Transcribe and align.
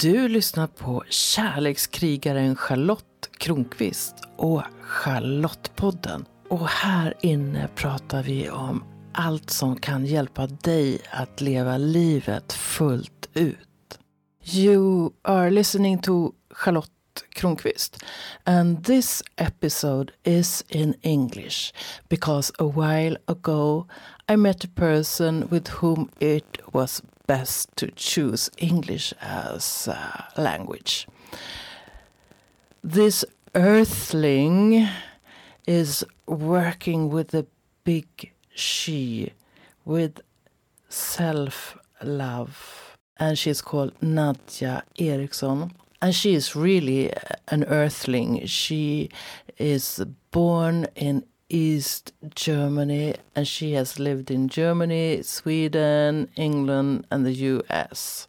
Du 0.00 0.28
lyssnar 0.28 0.66
på 0.66 1.04
kärlekskrigaren 1.08 2.56
Charlotte 2.56 3.30
Kronqvist 3.38 4.14
och 4.36 4.62
Charlottepodden. 4.82 6.24
Och 6.48 6.68
här 6.68 7.14
inne 7.20 7.68
pratar 7.74 8.22
vi 8.22 8.50
om 8.50 8.84
allt 9.12 9.50
som 9.50 9.76
kan 9.76 10.06
hjälpa 10.06 10.46
dig 10.46 10.98
att 11.10 11.40
leva 11.40 11.78
livet 11.78 12.52
fullt 12.52 13.28
ut. 13.34 13.98
You 14.44 15.10
are 15.22 15.50
listening 15.50 15.98
to 15.98 16.32
Charlotte 16.50 16.90
Kronqvist 17.34 18.04
and 18.44 18.84
this 18.84 19.22
episode 19.36 20.12
is 20.24 20.64
in 20.68 20.94
English 21.02 21.74
because 22.08 22.52
a 22.58 22.64
while 22.64 23.16
ago 23.26 23.86
I 24.32 24.36
met 24.36 24.64
a 24.64 24.68
person 24.74 25.48
with 25.50 25.70
whom 25.70 26.08
it 26.18 26.58
was 26.72 27.02
best 27.30 27.68
to 27.76 27.86
choose 27.92 28.50
English 28.58 29.14
as 29.20 29.86
a 29.86 30.26
language. 30.36 31.06
This 32.82 33.24
earthling 33.54 34.88
is 35.64 36.04
working 36.26 37.08
with 37.08 37.28
the 37.28 37.46
big 37.84 38.32
she, 38.52 39.32
with 39.84 40.20
self 40.88 41.78
love, 42.02 42.96
and 43.16 43.38
she's 43.38 43.62
called 43.62 43.92
Nadja 44.00 44.82
Eriksson. 44.98 45.70
And 46.02 46.12
she 46.12 46.34
is 46.34 46.56
really 46.56 47.12
an 47.46 47.62
earthling. 47.64 48.44
She 48.46 49.08
is 49.56 50.02
born 50.32 50.88
in 50.96 51.24
East 51.50 52.12
Germany, 52.34 53.16
and 53.34 53.46
she 53.46 53.72
has 53.72 53.98
lived 53.98 54.30
in 54.30 54.48
Germany, 54.48 55.22
Sweden, 55.22 56.28
England, 56.36 57.06
and 57.10 57.26
the 57.26 57.32
US. 57.32 58.26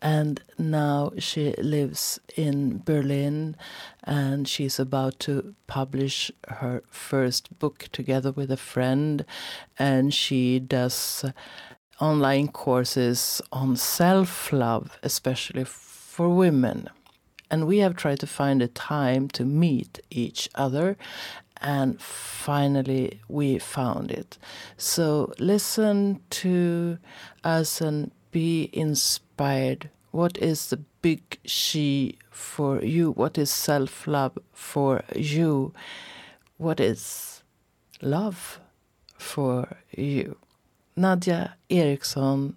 And 0.00 0.42
now 0.58 1.12
she 1.18 1.54
lives 1.58 2.20
in 2.36 2.82
Berlin, 2.84 3.56
and 4.02 4.46
she's 4.46 4.78
about 4.78 5.18
to 5.20 5.54
publish 5.66 6.30
her 6.48 6.82
first 6.90 7.58
book 7.58 7.88
together 7.90 8.30
with 8.30 8.50
a 8.50 8.56
friend. 8.56 9.24
And 9.78 10.12
she 10.12 10.60
does 10.60 11.24
online 12.00 12.48
courses 12.48 13.40
on 13.50 13.76
self 13.76 14.52
love, 14.52 14.98
especially 15.02 15.64
for 15.64 16.28
women. 16.28 16.88
And 17.50 17.66
we 17.66 17.78
have 17.78 17.96
tried 17.96 18.20
to 18.20 18.26
find 18.26 18.62
a 18.62 18.68
time 18.68 19.28
to 19.28 19.44
meet 19.44 20.00
each 20.10 20.48
other 20.54 20.96
and 21.64 22.00
finally 22.00 23.20
we 23.26 23.58
found 23.58 24.10
it. 24.10 24.38
So 24.76 25.32
listen 25.38 26.20
to 26.30 26.98
us 27.42 27.80
and 27.80 28.10
be 28.30 28.68
inspired. 28.72 29.88
What 30.10 30.36
is 30.38 30.68
the 30.68 30.76
big 31.00 31.38
she 31.44 32.18
for 32.30 32.82
you? 32.84 33.12
What 33.12 33.38
is 33.38 33.50
self 33.50 34.06
love 34.06 34.38
for 34.52 35.02
you? 35.16 35.72
What 36.58 36.80
is 36.80 37.42
love 38.02 38.60
for 39.16 39.78
you? 39.90 40.36
Nadja 40.96 41.54
Eriksson 41.70 42.56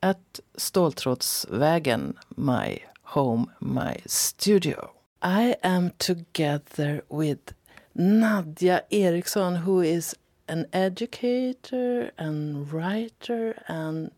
at 0.00 0.40
Ståltrådsvägen, 0.56 2.14
my 2.36 2.78
home, 3.02 3.50
my 3.60 3.96
studio. 4.06 4.92
I 5.20 5.56
am 5.64 5.90
together 5.98 7.02
with 7.08 7.57
Nadja 7.98 8.82
Eriksson, 8.92 9.56
who 9.56 9.80
is 9.80 10.14
an 10.48 10.66
educator 10.72 12.12
and 12.16 12.72
writer 12.72 13.60
and 13.66 14.12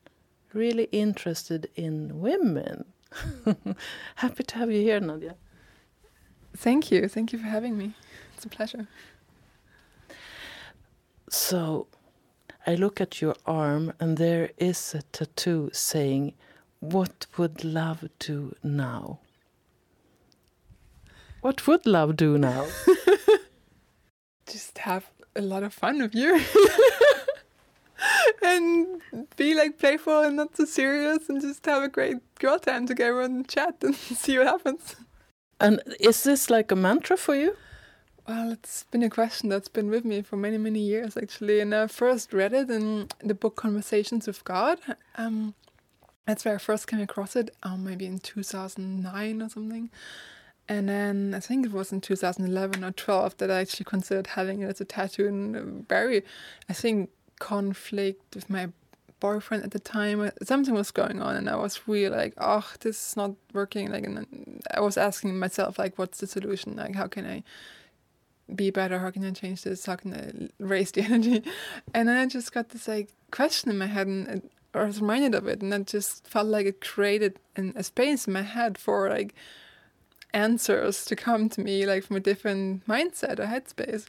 really 0.52 0.84
interested 0.92 1.70
in 1.74 2.20
women. 2.20 2.84
Happy 4.16 4.44
to 4.44 4.58
have 4.58 4.70
you 4.70 4.82
here, 4.82 5.00
Nadja. 5.00 5.34
Thank 6.54 6.90
you. 6.90 7.08
Thank 7.08 7.32
you 7.32 7.38
for 7.38 7.46
having 7.46 7.78
me. 7.78 7.94
It's 8.36 8.44
a 8.44 8.48
pleasure. 8.48 8.86
So, 11.30 11.86
I 12.66 12.74
look 12.74 13.00
at 13.00 13.22
your 13.22 13.36
arm, 13.46 13.94
and 13.98 14.18
there 14.18 14.50
is 14.58 14.94
a 14.94 15.02
tattoo 15.02 15.70
saying, 15.72 16.34
What 16.80 17.26
would 17.38 17.64
love 17.64 18.08
do 18.18 18.54
now? 18.62 19.20
What 21.40 21.66
would 21.66 21.86
love 21.86 22.16
do 22.16 22.36
now? 22.36 22.66
just 24.50 24.78
have 24.78 25.10
a 25.36 25.40
lot 25.40 25.62
of 25.62 25.72
fun 25.72 26.02
with 26.02 26.14
you 26.14 26.40
and 28.42 29.00
be 29.36 29.54
like 29.54 29.78
playful 29.78 30.22
and 30.22 30.36
not 30.36 30.56
so 30.56 30.64
serious 30.64 31.28
and 31.28 31.40
just 31.40 31.64
have 31.66 31.82
a 31.82 31.88
great 31.88 32.18
girl 32.38 32.58
time 32.58 32.86
together 32.86 33.20
and 33.20 33.48
chat 33.48 33.76
and 33.82 33.94
see 34.22 34.38
what 34.38 34.46
happens. 34.46 34.96
And 35.60 35.80
is 36.00 36.24
this 36.24 36.50
like 36.50 36.72
a 36.72 36.76
mantra 36.76 37.16
for 37.16 37.34
you? 37.34 37.56
Well, 38.26 38.52
it's 38.52 38.84
been 38.84 39.02
a 39.02 39.10
question 39.10 39.48
that's 39.48 39.68
been 39.68 39.90
with 39.90 40.04
me 40.04 40.22
for 40.22 40.36
many, 40.36 40.58
many 40.58 40.80
years 40.80 41.16
actually. 41.16 41.60
And 41.60 41.74
I 41.74 41.86
first 41.86 42.32
read 42.32 42.52
it 42.52 42.70
in 42.70 43.08
the 43.22 43.34
book 43.34 43.56
Conversations 43.56 44.26
with 44.26 44.44
God. 44.44 44.78
Um, 45.16 45.54
that's 46.26 46.44
where 46.44 46.54
I 46.54 46.58
first 46.58 46.86
came 46.86 47.00
across 47.00 47.34
it, 47.34 47.50
um, 47.62 47.84
maybe 47.84 48.06
in 48.06 48.18
2009 48.18 49.42
or 49.42 49.48
something. 49.48 49.90
And 50.70 50.88
then 50.88 51.34
I 51.34 51.40
think 51.40 51.66
it 51.66 51.72
was 51.72 51.90
in 51.90 52.00
2011 52.00 52.84
or 52.84 52.92
12 52.92 53.38
that 53.38 53.50
I 53.50 53.58
actually 53.58 53.86
considered 53.86 54.28
having 54.28 54.62
it 54.62 54.66
as 54.66 54.80
a 54.80 54.84
tattoo. 54.84 55.26
And 55.26 55.56
uh, 55.56 55.62
very, 55.88 56.22
I 56.68 56.74
think, 56.74 57.10
conflict 57.40 58.36
with 58.36 58.48
my 58.48 58.68
boyfriend 59.18 59.64
at 59.64 59.72
the 59.72 59.80
time. 59.80 60.20
Uh, 60.20 60.30
something 60.44 60.72
was 60.72 60.92
going 60.92 61.20
on, 61.20 61.34
and 61.34 61.50
I 61.50 61.56
was 61.56 61.88
really 61.88 62.08
like, 62.08 62.34
"Oh, 62.38 62.64
this 62.82 63.08
is 63.08 63.16
not 63.16 63.32
working." 63.52 63.90
Like, 63.90 64.04
and 64.04 64.62
I 64.72 64.78
was 64.78 64.96
asking 64.96 65.36
myself, 65.40 65.76
like, 65.76 65.98
"What's 65.98 66.20
the 66.20 66.28
solution? 66.28 66.76
Like, 66.76 66.94
how 66.94 67.08
can 67.08 67.26
I 67.26 67.42
be 68.54 68.70
better? 68.70 69.00
How 69.00 69.10
can 69.10 69.24
I 69.24 69.32
change 69.32 69.64
this? 69.64 69.86
How 69.86 69.96
can 69.96 70.14
I 70.14 70.64
raise 70.64 70.92
the 70.92 71.02
energy?" 71.10 71.42
And 71.92 72.08
then 72.08 72.16
I 72.16 72.26
just 72.26 72.52
got 72.52 72.68
this 72.68 72.86
like 72.86 73.08
question 73.32 73.72
in 73.72 73.78
my 73.78 73.86
head, 73.86 74.06
and 74.06 74.28
uh, 74.72 74.78
I 74.78 74.84
was 74.84 75.00
reminded 75.00 75.34
of 75.34 75.48
it, 75.48 75.62
and 75.62 75.74
it 75.74 75.88
just 75.88 76.28
felt 76.28 76.46
like 76.46 76.66
it 76.66 76.80
created 76.80 77.40
an, 77.56 77.72
a 77.74 77.82
space 77.82 78.28
in 78.28 78.32
my 78.32 78.42
head 78.42 78.78
for 78.78 79.10
like 79.10 79.34
answers 80.32 81.04
to 81.06 81.16
come 81.16 81.48
to 81.50 81.60
me 81.60 81.86
like 81.86 82.04
from 82.04 82.16
a 82.16 82.20
different 82.20 82.86
mindset 82.86 83.38
or 83.38 83.46
headspace. 83.46 84.06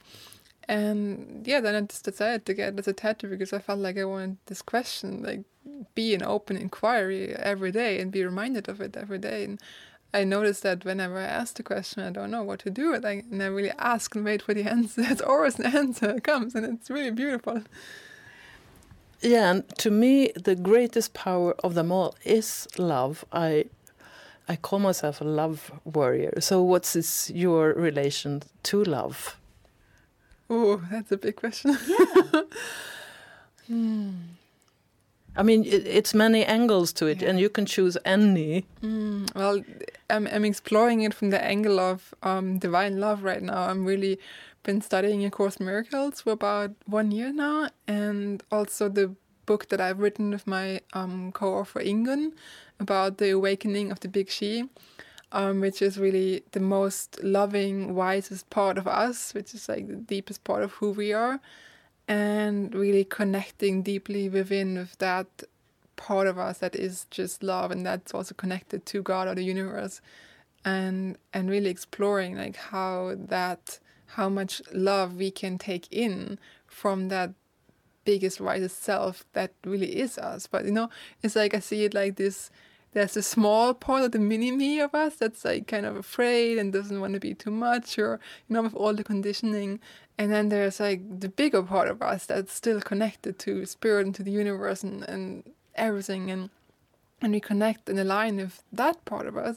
And 0.68 1.46
yeah, 1.46 1.60
then 1.60 1.74
I 1.74 1.80
just 1.80 2.04
decided 2.04 2.46
to 2.46 2.54
get 2.54 2.78
as 2.78 2.88
a 2.88 2.92
tattoo 2.92 3.28
because 3.28 3.52
I 3.52 3.58
felt 3.58 3.80
like 3.80 3.98
I 3.98 4.04
wanted 4.04 4.38
this 4.46 4.62
question, 4.62 5.22
like 5.22 5.42
be 5.94 6.14
an 6.14 6.22
open 6.22 6.56
inquiry 6.56 7.34
every 7.34 7.72
day 7.72 8.00
and 8.00 8.12
be 8.12 8.24
reminded 8.24 8.68
of 8.68 8.80
it 8.80 8.96
every 8.96 9.18
day. 9.18 9.44
And 9.44 9.60
I 10.14 10.24
noticed 10.24 10.62
that 10.62 10.84
whenever 10.84 11.18
I 11.18 11.24
ask 11.24 11.56
the 11.56 11.62
question, 11.62 12.02
I 12.02 12.10
don't 12.10 12.30
know 12.30 12.42
what 12.42 12.60
to 12.60 12.70
do 12.70 12.90
with 12.90 13.04
it. 13.04 13.24
And 13.24 13.42
I 13.42 13.46
really 13.46 13.72
ask 13.78 14.14
and 14.14 14.24
wait 14.24 14.42
for 14.42 14.54
the 14.54 14.62
answer. 14.70 15.02
It's 15.04 15.22
always 15.22 15.58
an 15.58 15.66
answer 15.66 16.20
comes, 16.20 16.54
and 16.54 16.64
it's 16.66 16.90
really 16.90 17.10
beautiful. 17.10 17.62
Yeah, 19.20 19.50
and 19.52 19.78
to 19.78 19.90
me, 19.90 20.32
the 20.34 20.56
greatest 20.56 21.14
power 21.14 21.54
of 21.62 21.74
them 21.74 21.92
all 21.92 22.16
is 22.24 22.66
love. 22.76 23.24
I 23.32 23.66
I 24.48 24.56
call 24.56 24.78
myself 24.78 25.20
a 25.20 25.24
love 25.24 25.72
warrior. 25.84 26.40
So, 26.40 26.62
what's 26.62 26.92
this, 26.94 27.30
your 27.30 27.72
relation 27.74 28.42
to 28.64 28.82
love? 28.84 29.36
Oh, 30.50 30.82
that's 30.90 31.12
a 31.12 31.16
big 31.16 31.36
question. 31.36 31.76
Yeah. 33.68 33.76
hmm. 33.76 34.10
I 35.34 35.42
mean, 35.42 35.64
it, 35.64 35.86
it's 35.86 36.12
many 36.12 36.44
angles 36.44 36.92
to 36.94 37.06
it, 37.06 37.22
yeah. 37.22 37.30
and 37.30 37.40
you 37.40 37.48
can 37.48 37.64
choose 37.64 37.96
any. 38.04 38.66
Mm, 38.82 39.34
well, 39.34 39.62
I'm, 40.10 40.26
I'm 40.26 40.44
exploring 40.44 41.02
it 41.02 41.14
from 41.14 41.30
the 41.30 41.42
angle 41.42 41.80
of 41.80 42.12
um, 42.22 42.58
divine 42.58 43.00
love 43.00 43.22
right 43.22 43.42
now. 43.42 43.62
I'm 43.68 43.86
really 43.86 44.18
been 44.62 44.82
studying 44.82 45.24
A 45.24 45.30
Course 45.30 45.58
Miracles 45.58 46.20
for 46.20 46.32
about 46.32 46.72
one 46.86 47.10
year 47.10 47.32
now, 47.32 47.70
and 47.88 48.42
also 48.52 48.88
the 48.88 49.14
book 49.46 49.68
that 49.68 49.80
I've 49.80 49.98
written 49.98 50.30
with 50.30 50.46
my 50.46 50.80
um, 50.92 51.32
co-author 51.32 51.80
Ingun 51.80 52.32
about 52.78 53.18
the 53.18 53.30
awakening 53.30 53.90
of 53.90 54.00
the 54.00 54.08
Big 54.08 54.30
She, 54.30 54.68
um, 55.30 55.60
which 55.60 55.80
is 55.82 55.98
really 55.98 56.42
the 56.52 56.60
most 56.60 57.22
loving, 57.22 57.94
wisest 57.94 58.48
part 58.50 58.78
of 58.78 58.86
us, 58.86 59.34
which 59.34 59.54
is 59.54 59.68
like 59.68 59.86
the 59.88 59.94
deepest 59.94 60.44
part 60.44 60.62
of 60.62 60.72
who 60.72 60.90
we 60.90 61.12
are, 61.12 61.40
and 62.08 62.74
really 62.74 63.04
connecting 63.04 63.82
deeply 63.82 64.28
within 64.28 64.76
with 64.76 64.98
that 64.98 65.44
part 65.96 66.26
of 66.26 66.38
us 66.38 66.58
that 66.58 66.74
is 66.74 67.06
just 67.10 67.42
love 67.42 67.70
and 67.70 67.86
that's 67.86 68.12
also 68.12 68.34
connected 68.34 68.84
to 68.86 69.02
God 69.02 69.28
or 69.28 69.34
the 69.34 69.44
universe 69.44 70.00
and 70.64 71.16
and 71.32 71.50
really 71.50 71.70
exploring 71.70 72.36
like 72.36 72.56
how 72.56 73.14
that 73.16 73.78
how 74.06 74.28
much 74.28 74.60
love 74.72 75.16
we 75.16 75.30
can 75.30 75.58
take 75.58 75.86
in 75.90 76.38
from 76.66 77.08
that 77.08 77.30
biggest 78.04 78.40
wisest 78.40 78.82
self 78.82 79.24
that 79.32 79.52
really 79.64 80.00
is 80.00 80.18
us. 80.18 80.46
But 80.46 80.64
you 80.64 80.72
know 80.72 80.90
it's 81.22 81.36
like 81.36 81.54
i 81.54 81.60
see 81.60 81.84
it 81.84 81.94
like 81.94 82.16
this 82.16 82.50
there's 82.92 83.16
a 83.16 83.22
small 83.22 83.72
part 83.72 84.04
of 84.04 84.12
the 84.12 84.18
mini 84.18 84.50
me 84.50 84.78
of 84.80 84.94
us 84.94 85.16
that's 85.16 85.44
like 85.44 85.66
kind 85.66 85.86
of 85.86 85.96
afraid 85.96 86.58
and 86.58 86.72
doesn't 86.72 87.00
want 87.00 87.14
to 87.14 87.20
be 87.20 87.34
too 87.34 87.50
much 87.50 87.98
or 87.98 88.20
you 88.48 88.54
know 88.54 88.62
with 88.62 88.74
all 88.74 88.94
the 88.94 89.04
conditioning. 89.04 89.80
And 90.18 90.30
then 90.30 90.50
there's 90.50 90.78
like 90.78 91.20
the 91.20 91.30
bigger 91.30 91.62
part 91.62 91.88
of 91.88 92.02
us 92.02 92.26
that's 92.26 92.52
still 92.52 92.80
connected 92.80 93.38
to 93.40 93.64
spirit 93.64 94.06
and 94.06 94.14
to 94.14 94.22
the 94.22 94.30
universe 94.30 94.82
and, 94.82 95.02
and 95.08 95.42
everything. 95.74 96.30
And 96.30 96.50
and 97.22 97.32
we 97.32 97.40
connect 97.40 97.88
and 97.88 97.98
align 97.98 98.36
with 98.36 98.62
that 98.72 99.04
part 99.04 99.26
of 99.26 99.36
us, 99.36 99.56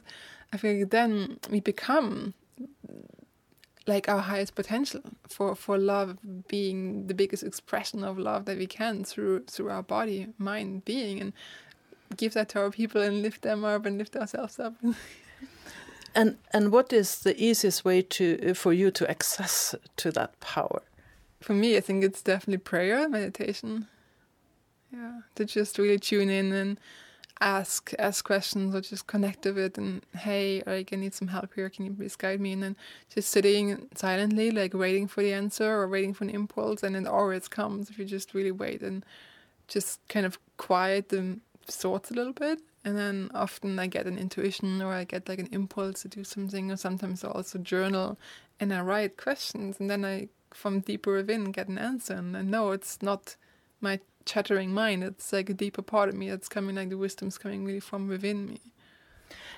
I 0.54 0.58
feel 0.58 0.78
like 0.78 0.92
then 0.92 1.40
we 1.50 1.60
become 1.60 2.36
like 3.88 4.10
our 4.10 4.20
highest 4.20 4.56
potential 4.56 5.02
for 5.28 5.56
for 5.56 5.78
love 5.78 6.18
being 6.48 7.08
the 7.08 7.14
biggest 7.14 7.44
expression 7.44 8.04
of 8.04 8.18
love 8.18 8.46
that 8.46 8.58
we 8.58 8.68
can 8.68 9.04
through 9.04 9.44
through 9.46 9.70
our 9.70 9.84
body, 9.84 10.28
mind, 10.38 10.86
being, 10.86 11.20
and 11.22 11.34
give 12.18 12.34
that 12.34 12.50
to 12.50 12.60
our 12.60 12.72
people 12.72 13.02
and 13.02 13.22
lift 13.22 13.42
them 13.42 13.64
up 13.64 13.86
and 13.86 13.98
lift 13.98 14.16
ourselves 14.16 14.60
up. 14.60 14.74
and 16.16 16.38
and 16.52 16.72
what 16.72 16.92
is 16.92 17.20
the 17.20 17.40
easiest 17.42 17.86
way 17.86 18.02
to 18.02 18.52
uh, 18.52 18.54
for 18.54 18.74
you 18.74 18.92
to 18.92 19.10
access 19.10 19.76
to 19.98 20.12
that 20.12 20.40
power? 20.40 20.82
For 21.42 21.54
me, 21.54 21.78
I 21.78 21.82
think 21.82 22.04
it's 22.04 22.22
definitely 22.22 22.58
prayer, 22.58 23.08
meditation. 23.08 23.88
Yeah, 24.92 25.22
to 25.36 25.46
just 25.46 25.78
really 25.78 26.00
tune 26.00 26.30
in 26.30 26.54
and 26.54 26.80
ask 27.42 27.92
ask 28.00 28.24
questions 28.24 28.74
or 28.74 28.82
just 28.82 29.08
connect 29.08 29.46
with 29.46 29.58
it 29.58 29.78
and 29.78 30.02
hey 30.18 30.64
like 30.66 30.94
i 30.94 30.96
need 30.96 31.14
some 31.14 31.28
help 31.28 31.54
here. 31.54 31.70
Can 31.70 31.86
you 31.86 31.94
please 31.94 32.16
guide 32.16 32.40
me? 32.40 32.54
And 32.54 32.64
then 32.64 32.76
just 33.14 33.30
sitting 33.30 33.88
silently 33.96 34.52
like 34.52 34.74
waiting 34.74 35.08
for 35.08 35.22
the 35.22 35.34
answer 35.34 35.70
or 35.70 35.88
waiting 35.88 36.14
for 36.14 36.24
an 36.24 36.30
impulse 36.30 36.84
and 36.84 36.96
it 36.96 37.06
always 37.06 37.48
comes 37.48 37.90
if 37.90 38.00
you 38.00 38.06
just 38.06 38.34
really 38.34 38.52
wait 38.52 38.82
and 38.82 39.06
just 39.68 40.00
kind 40.08 40.26
of 40.26 40.40
quiet 40.58 41.10
the 41.10 41.40
thoughts 41.66 42.12
a 42.12 42.14
little 42.14 42.34
bit. 42.34 42.60
And 42.86 42.98
then 42.98 43.32
often 43.34 43.80
i 43.80 43.88
get 43.88 44.06
an 44.06 44.18
intuition 44.18 44.82
or 44.82 44.94
i 44.94 45.04
get 45.04 45.28
like 45.28 45.40
an 45.40 45.50
impulse 45.52 46.04
to 46.04 46.08
do 46.08 46.24
something 46.24 46.72
or 46.72 46.78
sometimes 46.78 47.24
i 47.24 47.30
also 47.30 47.58
journal 47.58 48.18
and 48.60 48.74
i 48.74 48.80
write 48.80 49.18
questions 49.18 49.80
and 49.80 49.90
then 49.90 50.06
i 50.06 50.30
from 50.54 50.80
deeper 50.80 51.14
within 51.14 51.52
get 51.52 51.68
an 51.68 51.78
answer. 51.78 52.14
And 52.14 52.38
i 52.38 52.42
know 52.42 52.72
it's 52.72 53.02
not 53.02 53.36
my 53.82 54.00
chattering 54.26 54.74
mind. 54.74 55.04
It's 55.04 55.32
like 55.32 55.50
a 55.50 55.54
deeper 55.54 55.82
part 55.82 56.10
of 56.10 56.16
me 56.16 56.30
that's 56.30 56.50
coming, 56.50 56.76
like 56.76 56.90
the 56.90 56.98
wisdom's 56.98 57.38
coming 57.38 57.66
really 57.66 57.80
from 57.80 58.08
within 58.08 58.46
me. 58.46 58.60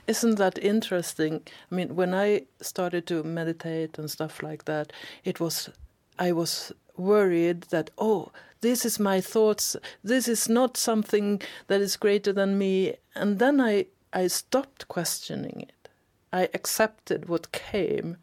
Isn't 0.08 0.36
that 0.36 0.58
interesting? 0.60 1.42
I 1.70 1.76
mean, 1.76 1.96
when 1.96 2.14
I 2.14 2.44
started 2.62 3.08
to 3.08 3.24
meditate 3.24 3.98
and 3.98 4.10
stuff 4.10 4.42
like 4.42 4.66
that, 4.66 4.94
it 5.26 5.40
was, 5.40 5.70
I 6.18 6.32
was 6.32 6.72
worried 6.96 7.64
that, 7.64 7.90
oh, 7.98 8.32
this 8.62 8.86
is 8.86 9.00
my 9.00 9.22
thoughts, 9.22 9.76
this 10.04 10.28
is 10.28 10.48
not 10.48 10.78
something 10.78 11.42
that 11.68 11.82
is 11.82 11.98
greater 11.98 12.32
than 12.32 12.58
me. 12.58 12.96
And 13.16 13.40
then 13.40 13.60
I, 13.60 13.88
I 14.14 14.28
stopped 14.28 14.88
questioning 14.88 15.62
it. 15.62 15.90
I 16.32 16.50
accepted 16.54 17.28
what 17.28 17.52
came, 17.52 18.18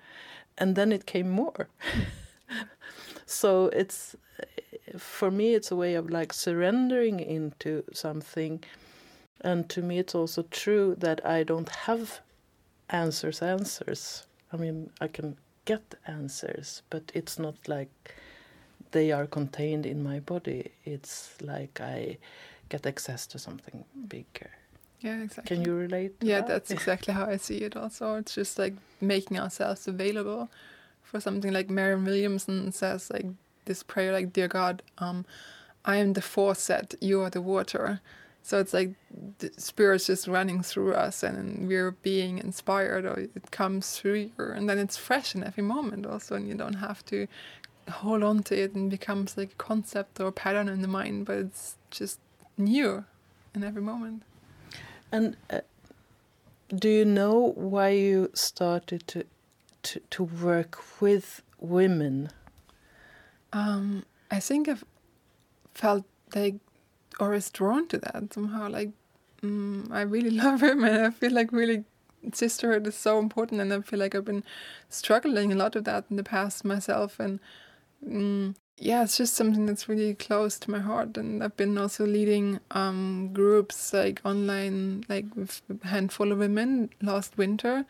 and 0.58 0.76
then 0.76 0.92
it 0.92 1.06
came 1.06 1.30
more. 1.30 1.68
so 3.26 3.66
it's 3.68 4.16
for 4.98 5.30
me 5.30 5.54
it's 5.54 5.70
a 5.70 5.76
way 5.76 5.94
of 5.94 6.10
like 6.10 6.32
surrendering 6.32 7.20
into 7.20 7.84
something. 7.92 8.62
And 9.40 9.68
to 9.70 9.82
me 9.82 9.98
it's 9.98 10.14
also 10.14 10.42
true 10.50 10.94
that 10.98 11.24
i 11.26 11.42
don't 11.42 11.68
have 11.68 12.20
answers 12.90 13.42
answers. 13.42 14.26
I 14.52 14.56
mean 14.56 14.90
i 15.00 15.08
can 15.08 15.36
get 15.64 15.94
answers 16.06 16.82
but 16.90 17.10
it's 17.14 17.38
not 17.38 17.56
like 17.66 18.14
they 18.90 19.10
are 19.10 19.26
contained 19.26 19.86
in 19.86 20.02
my 20.02 20.20
body. 20.20 20.70
It's 20.84 21.34
like 21.40 21.80
i 21.80 22.18
get 22.68 22.86
access 22.86 23.26
to 23.28 23.38
something 23.38 23.84
bigger. 24.08 24.50
Yeah 25.00 25.20
exactly. 25.22 25.56
can 25.56 25.64
you 25.66 25.74
relate 25.74 26.14
yeah 26.22 26.40
that? 26.40 26.48
that's 26.48 26.70
exactly 26.70 27.12
how 27.12 27.26
i 27.26 27.36
see 27.36 27.58
it 27.58 27.76
also. 27.76 28.16
It's 28.16 28.34
just 28.34 28.58
like 28.58 28.74
making 29.00 29.38
ourselves 29.38 29.88
available 29.88 30.48
for 31.02 31.20
something 31.20 31.52
like 31.52 31.68
Marianne 31.70 32.04
Williamson 32.04 32.72
says 32.72 33.10
like 33.10 33.26
this 33.64 33.82
prayer 33.82 34.12
like 34.12 34.32
dear 34.32 34.48
god 34.48 34.82
um 34.98 35.24
i 35.84 35.96
am 35.96 36.12
the 36.14 36.22
faucet 36.22 36.94
you 37.00 37.20
are 37.20 37.30
the 37.30 37.42
water. 37.42 38.00
So 38.46 38.58
it's 38.58 38.74
like 38.74 38.90
the 39.38 39.50
spirit's 39.56 40.06
just 40.06 40.28
running 40.28 40.62
through 40.62 40.92
us 40.92 41.22
and 41.22 41.66
we're 41.66 41.92
being 41.92 42.36
inspired 42.36 43.06
or 43.06 43.18
it 43.20 43.50
comes 43.50 43.96
through 43.96 44.14
you 44.16 44.32
and 44.38 44.68
then 44.68 44.78
it's 44.78 44.98
fresh 44.98 45.34
in 45.34 45.42
every 45.42 45.62
moment 45.62 46.04
also 46.04 46.34
and 46.34 46.46
you 46.46 46.54
don't 46.54 46.74
have 46.74 47.02
to 47.06 47.26
hold 47.88 48.22
on 48.22 48.42
to 48.42 48.62
it 48.64 48.74
and 48.74 48.90
becomes 48.90 49.38
like 49.38 49.52
a 49.52 49.56
concept 49.56 50.20
or 50.20 50.26
a 50.26 50.32
pattern 50.32 50.68
in 50.68 50.82
the 50.82 50.88
mind 50.88 51.24
but 51.24 51.38
it's 51.38 51.76
just 51.90 52.20
new 52.58 53.06
in 53.54 53.64
every 53.64 53.82
moment. 53.82 54.22
And 55.10 55.36
uh, 55.48 55.60
do 56.74 56.88
you 56.88 57.04
know 57.04 57.52
why 57.54 57.90
you 57.90 58.30
started 58.34 59.06
to 59.08 59.24
to, 59.84 60.00
to 60.10 60.24
work 60.24 60.82
with 61.00 61.42
women 61.60 62.30
um, 63.54 64.04
I 64.30 64.40
think 64.40 64.68
I've 64.68 64.84
felt 65.74 66.04
like 66.34 66.56
or 67.20 67.32
is 67.34 67.50
drawn 67.50 67.86
to 67.88 67.98
that 67.98 68.34
somehow. 68.34 68.68
Like 68.68 68.90
mm, 69.42 69.90
I 69.90 70.02
really 70.02 70.30
love 70.44 70.62
him, 70.62 70.84
and 70.84 71.06
I 71.06 71.10
feel 71.10 71.32
like 71.32 71.52
really 71.52 71.84
sisterhood 72.32 72.86
is 72.86 72.96
so 72.96 73.18
important, 73.18 73.60
and 73.60 73.72
I 73.72 73.80
feel 73.80 73.98
like 73.98 74.14
I've 74.14 74.24
been 74.24 74.44
struggling 74.88 75.52
a 75.52 75.56
lot 75.56 75.74
with 75.74 75.84
that 75.84 76.04
in 76.10 76.16
the 76.16 76.24
past 76.24 76.64
myself, 76.64 77.20
and 77.20 77.40
mm, 78.06 78.54
yeah, 78.78 79.04
it's 79.04 79.16
just 79.16 79.34
something 79.34 79.66
that's 79.66 79.88
really 79.88 80.14
close 80.14 80.58
to 80.58 80.70
my 80.70 80.80
heart. 80.80 81.16
And 81.16 81.42
I've 81.44 81.56
been 81.56 81.78
also 81.78 82.04
leading 82.06 82.60
um, 82.72 83.30
groups 83.32 83.92
like 83.92 84.20
online, 84.24 85.04
like 85.08 85.26
with 85.36 85.62
a 85.70 85.86
handful 85.86 86.32
of 86.32 86.38
women 86.38 86.90
last 87.00 87.38
winter, 87.38 87.86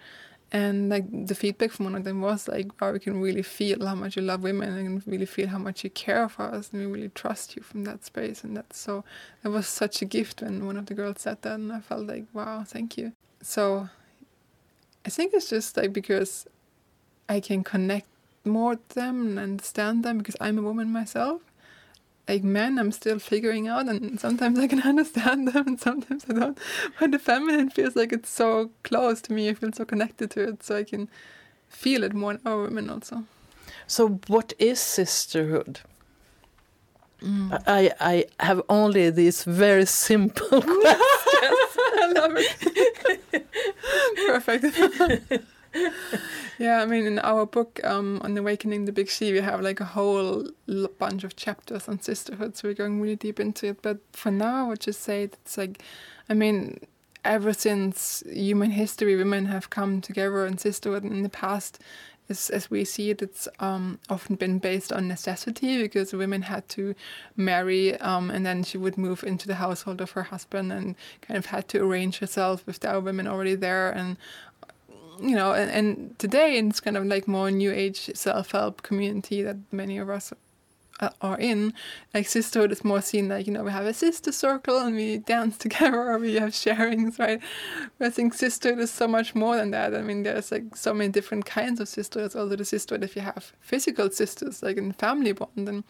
and 0.55 0.89
like 0.89 1.07
the 1.27 1.35
feedback 1.35 1.73
from 1.73 1.87
one 1.87 1.97
of 1.97 2.05
them 2.05 2.21
was 2.21 2.47
like, 2.47 2.81
"Wow, 2.81 2.93
we 2.93 3.01
can 3.01 3.21
really 3.21 3.43
feel 3.43 3.85
how 3.85 3.97
much 3.97 4.15
you 4.17 4.23
love 4.23 4.45
women, 4.45 4.71
and 4.79 5.03
really 5.05 5.27
feel 5.27 5.49
how 5.49 5.59
much 5.59 5.83
you 5.83 5.91
care 5.91 6.29
for 6.29 6.45
us, 6.45 6.71
and 6.71 6.81
we 6.81 6.87
really 6.87 7.09
trust 7.09 7.57
you 7.57 7.63
from 7.63 7.83
that 7.85 8.05
space." 8.05 8.45
And 8.45 8.57
that's 8.57 8.79
so. 8.79 9.05
It 9.43 9.49
was 9.49 9.67
such 9.67 10.01
a 10.01 10.05
gift 10.05 10.43
when 10.43 10.65
one 10.65 10.77
of 10.77 10.87
the 10.87 10.95
girls 10.95 11.23
said 11.23 11.43
that, 11.43 11.55
and 11.55 11.73
I 11.73 11.81
felt 11.81 12.07
like, 12.07 12.27
"Wow, 12.33 12.63
thank 12.65 12.97
you." 12.97 13.13
So, 13.43 13.89
I 15.05 15.11
think 15.11 15.35
it's 15.35 15.51
just 15.51 15.77
like 15.77 15.93
because 15.93 16.47
I 17.29 17.41
can 17.41 17.65
connect 17.65 18.07
more 18.45 18.77
to 18.77 18.95
them 18.95 19.27
and 19.27 19.39
understand 19.41 20.05
them 20.05 20.19
because 20.19 20.37
I'm 20.41 20.59
a 20.59 20.63
woman 20.63 20.93
myself, 20.93 21.43
like 22.29 22.43
men 22.43 22.79
I'm 22.79 22.93
still 22.93 23.19
figuring 23.19 23.69
out 23.69 23.89
and 23.89 24.19
sometimes 24.19 24.59
I 24.59 24.67
can 24.67 24.81
understand 24.93 25.49
them 25.49 25.67
and 25.67 25.81
sometimes 25.81 26.25
I 26.29 26.35
don't. 26.35 26.59
But 26.99 27.13
the 27.13 27.19
feminine 27.19 27.71
feels 27.71 27.97
like 27.97 28.13
it's 28.13 28.31
so 28.31 28.71
close 28.83 29.21
to 29.23 29.33
me, 29.33 29.49
I 29.49 29.55
feel 29.55 29.73
so 29.73 29.85
connected 29.85 30.31
to 30.33 30.49
it, 30.49 30.63
so 30.63 30.77
I 30.77 30.85
can 30.85 31.09
feel 31.69 32.05
it 32.05 32.15
more 32.15 32.33
in 32.33 32.41
our 32.47 32.63
women 32.63 32.91
also. 32.91 33.25
So 33.87 34.21
what 34.29 34.53
is 34.59 34.81
sisterhood? 34.81 35.81
Mm. 37.23 37.63
I 37.67 37.91
I 38.01 38.25
have 38.41 38.63
only 38.69 39.11
these 39.11 39.45
very 39.45 39.87
simple 39.87 40.49
questions. 40.63 41.11
I 42.03 42.13
love 42.15 42.33
it. 42.37 43.47
Perfect. 44.27 45.45
yeah, 46.59 46.83
I 46.83 46.87
mean, 46.87 47.07
in 47.07 47.19
our 47.19 47.47
book 47.47 47.81
um, 47.85 48.21
on 48.23 48.37
awakening 48.37 48.85
the 48.85 48.93
big 48.93 49.09
she, 49.09 49.33
we 49.33 49.41
have 49.41 49.61
like 49.61 49.81
a 49.81 49.85
whole 49.85 50.49
bunch 50.99 51.25
of 51.25 51.37
chapters 51.37 51.89
on 51.89 52.01
sisterhood, 52.01 52.57
so 52.57 52.69
we're 52.69 52.75
going 52.75 53.01
really 53.01 53.17
deep 53.17 53.41
into 53.41 53.69
it. 53.69 53.83
But 53.83 53.99
for 54.13 54.31
now, 54.31 54.65
I 54.65 54.69
would 54.69 54.81
just 54.81 55.03
say 55.03 55.25
it's 55.25 55.59
like, 55.59 55.83
I 56.29 56.35
mean, 56.35 56.81
ever 57.25 57.53
since 57.53 58.23
human 58.27 58.71
history, 58.71 59.17
women 59.17 59.47
have 59.47 59.71
come 59.71 60.01
together 60.01 60.47
in 60.47 60.59
sisterhood. 60.59 61.05
In 61.05 61.23
the 61.23 61.29
past, 61.29 61.81
as, 62.29 62.51
as 62.51 62.71
we 62.71 62.85
see 62.85 63.11
it, 63.11 63.21
it's 63.21 63.49
um, 63.61 63.99
often 64.09 64.37
been 64.37 64.59
based 64.59 64.93
on 64.93 65.09
necessity 65.09 65.83
because 65.83 66.13
women 66.13 66.43
had 66.43 66.69
to 66.71 66.95
marry 67.37 67.99
um, 68.01 68.31
and 68.31 68.47
then 68.47 68.63
she 68.63 68.79
would 68.79 68.97
move 68.97 69.23
into 69.25 69.47
the 69.47 69.57
household 69.57 70.01
of 70.01 70.13
her 70.13 70.25
husband 70.25 70.73
and 70.73 70.95
kind 71.21 71.37
of 71.37 71.47
had 71.47 71.69
to 71.69 71.83
arrange 71.83 72.19
herself 72.19 72.67
with 72.67 72.81
the 72.81 72.91
other 72.91 73.01
women 73.01 73.27
already 73.27 73.55
there. 73.55 73.91
And 73.91 74.17
you 75.21 75.37
know, 75.37 75.53
and, 75.53 75.71
and 75.71 76.19
today 76.19 76.59
it's 76.59 76.81
kind 76.81 76.97
of 76.97 77.05
like 77.07 77.29
more 77.29 77.51
new 77.51 77.73
age 77.73 78.11
self 78.15 78.53
help 78.53 78.83
community 78.83 79.43
that 79.43 79.57
many 79.73 79.99
of 79.99 80.11
us 80.11 80.33
are 81.21 81.39
in. 81.39 81.75
Like 82.13 82.29
sisterhood 82.29 82.73
is 82.73 82.85
more 82.85 83.03
seen 83.03 83.29
like 83.29 83.47
you 83.47 83.53
know 83.53 83.65
we 83.65 83.73
have 83.73 83.87
a 83.87 83.95
sister 83.95 84.33
circle 84.33 84.79
and 84.79 84.95
we 84.95 85.19
dance 85.19 85.59
together 85.65 86.11
or 86.11 86.19
we 86.19 86.35
have 86.35 86.51
sharings, 86.51 87.19
right? 87.19 87.41
But 87.99 88.07
I 88.07 88.11
think 88.11 88.35
sisterhood 88.35 88.79
is 88.79 88.91
so 88.91 89.09
much 89.09 89.35
more 89.35 89.57
than 89.57 89.71
that. 89.73 89.95
I 89.95 90.03
mean, 90.03 90.23
there's 90.23 90.53
like 90.53 90.77
so 90.77 90.95
many 90.95 91.11
different 91.11 91.47
kinds 91.47 91.81
of 91.81 91.89
sisterhoods. 91.89 92.37
Also, 92.37 92.57
the 92.57 92.65
sisterhood 92.65 93.05
if 93.05 93.17
you 93.17 93.23
have 93.23 93.53
physical 93.61 94.11
sisters, 94.11 94.63
like 94.63 94.77
in 94.77 94.93
family 94.93 95.33
bond 95.33 95.69
and. 95.69 95.85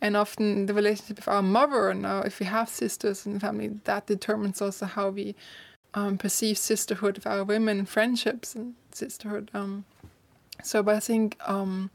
And 0.00 0.18
often 0.18 0.66
the 0.66 0.74
relationship 0.74 1.16
with 1.16 1.28
our 1.28 1.40
mother, 1.40 1.88
and 1.88 2.02
now 2.02 2.20
if 2.20 2.38
we 2.38 2.44
have 2.44 2.68
sisters 2.68 3.24
in 3.24 3.34
the 3.34 3.40
family, 3.40 3.68
that 3.84 4.06
determines 4.06 4.60
also 4.60 4.84
how 4.84 5.08
we 5.08 5.34
um, 5.94 6.18
perceive 6.18 6.58
sisterhood 6.58 7.16
of 7.16 7.26
our 7.26 7.44
women 7.44 7.86
friendships 7.86 8.54
and 8.54 8.74
sisterhood. 8.92 9.50
Um, 9.54 9.84
so, 10.62 10.82
but 10.82 10.96
I 10.96 11.00
think 11.00 11.36
um, 11.46 11.90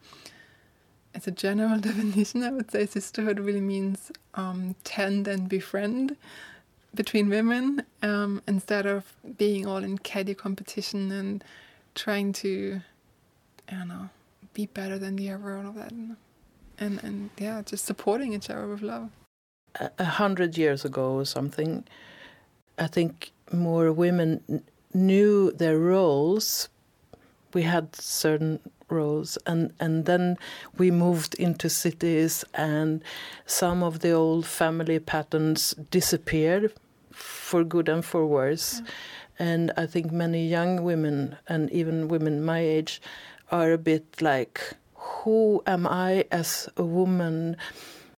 as 1.13 1.27
a 1.27 1.31
general 1.31 1.79
definition, 1.89 2.43
I 2.43 2.51
would 2.51 2.71
say 2.71 2.85
sisterhood 2.85 3.39
really 3.39 3.61
means 3.61 4.11
um, 4.33 4.75
tend 4.83 5.27
and 5.27 5.47
befriend 5.49 6.15
between 6.95 7.29
women 7.29 7.83
um, 8.01 8.41
instead 8.47 8.85
of 8.85 9.13
being 9.37 9.67
all 9.67 9.83
in 9.83 9.97
caddy 9.99 10.33
competition 10.33 11.11
and 11.11 11.43
trying 11.93 12.33
to, 12.33 12.81
I 13.67 13.75
don't 13.75 13.87
know, 13.89 14.09
be 14.53 14.65
better 14.65 14.97
than 14.97 15.15
the 15.15 15.29
other, 15.29 15.57
all 15.57 15.67
of 15.67 15.75
that. 15.75 15.91
And, 15.91 16.15
and, 16.79 17.03
and 17.03 17.29
yeah, 17.37 17.61
just 17.63 17.85
supporting 17.85 18.33
each 18.33 18.49
other 18.49 18.67
with 18.67 18.81
love. 18.81 19.09
A 19.99 20.05
hundred 20.05 20.57
years 20.57 20.83
ago 20.83 21.13
or 21.13 21.25
something, 21.25 21.83
I 22.79 22.87
think 22.87 23.31
more 23.51 23.91
women 23.91 24.63
knew 24.93 25.51
their 25.51 25.77
roles. 25.77 26.69
We 27.53 27.63
had 27.63 27.95
certain 27.95 28.59
roles, 28.89 29.37
and 29.45 29.73
and 29.79 30.05
then 30.05 30.37
we 30.77 30.91
moved 30.91 31.35
into 31.35 31.69
cities, 31.69 32.45
and 32.53 33.03
some 33.45 33.83
of 33.83 33.99
the 33.99 34.11
old 34.11 34.45
family 34.45 34.99
patterns 34.99 35.75
disappeared, 35.91 36.73
for 37.11 37.63
good 37.63 37.89
and 37.89 38.03
for 38.03 38.25
worse. 38.25 38.81
And 39.37 39.71
I 39.77 39.85
think 39.85 40.11
many 40.11 40.47
young 40.47 40.83
women, 40.83 41.37
and 41.47 41.69
even 41.71 42.07
women 42.07 42.43
my 42.43 42.59
age, 42.59 43.01
are 43.51 43.71
a 43.71 43.77
bit 43.77 44.21
like, 44.21 44.75
who 44.95 45.63
am 45.65 45.87
I 45.87 46.25
as 46.31 46.69
a 46.77 46.83
woman? 46.83 47.55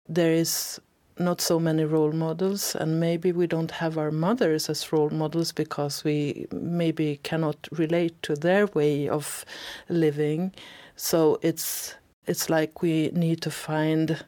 There 0.08 0.32
is 0.32 0.80
not 1.18 1.40
so 1.40 1.58
many 1.58 1.84
role 1.84 2.12
models, 2.12 2.74
and 2.74 3.00
maybe 3.00 3.32
we 3.32 3.46
don't 3.46 3.70
have 3.70 3.98
our 3.98 4.10
mothers 4.10 4.68
as 4.68 4.92
role 4.92 5.10
models 5.10 5.52
because 5.52 6.04
we 6.04 6.46
maybe 6.52 7.20
cannot 7.22 7.68
relate 7.70 8.20
to 8.22 8.34
their 8.34 8.66
way 8.68 9.08
of 9.08 9.44
living. 9.88 10.52
So 10.96 11.38
it's 11.42 11.94
it's 12.26 12.48
like 12.48 12.82
we 12.82 13.10
need 13.12 13.40
to 13.42 13.50
find 13.50 14.24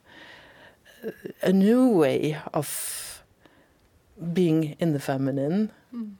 a 1.43 1.53
new 1.53 1.89
way 1.89 2.39
of 2.53 3.23
being 4.33 4.77
in 4.79 4.93
the 4.93 5.01
feminine. 5.01 5.71
Mm. 5.95 6.15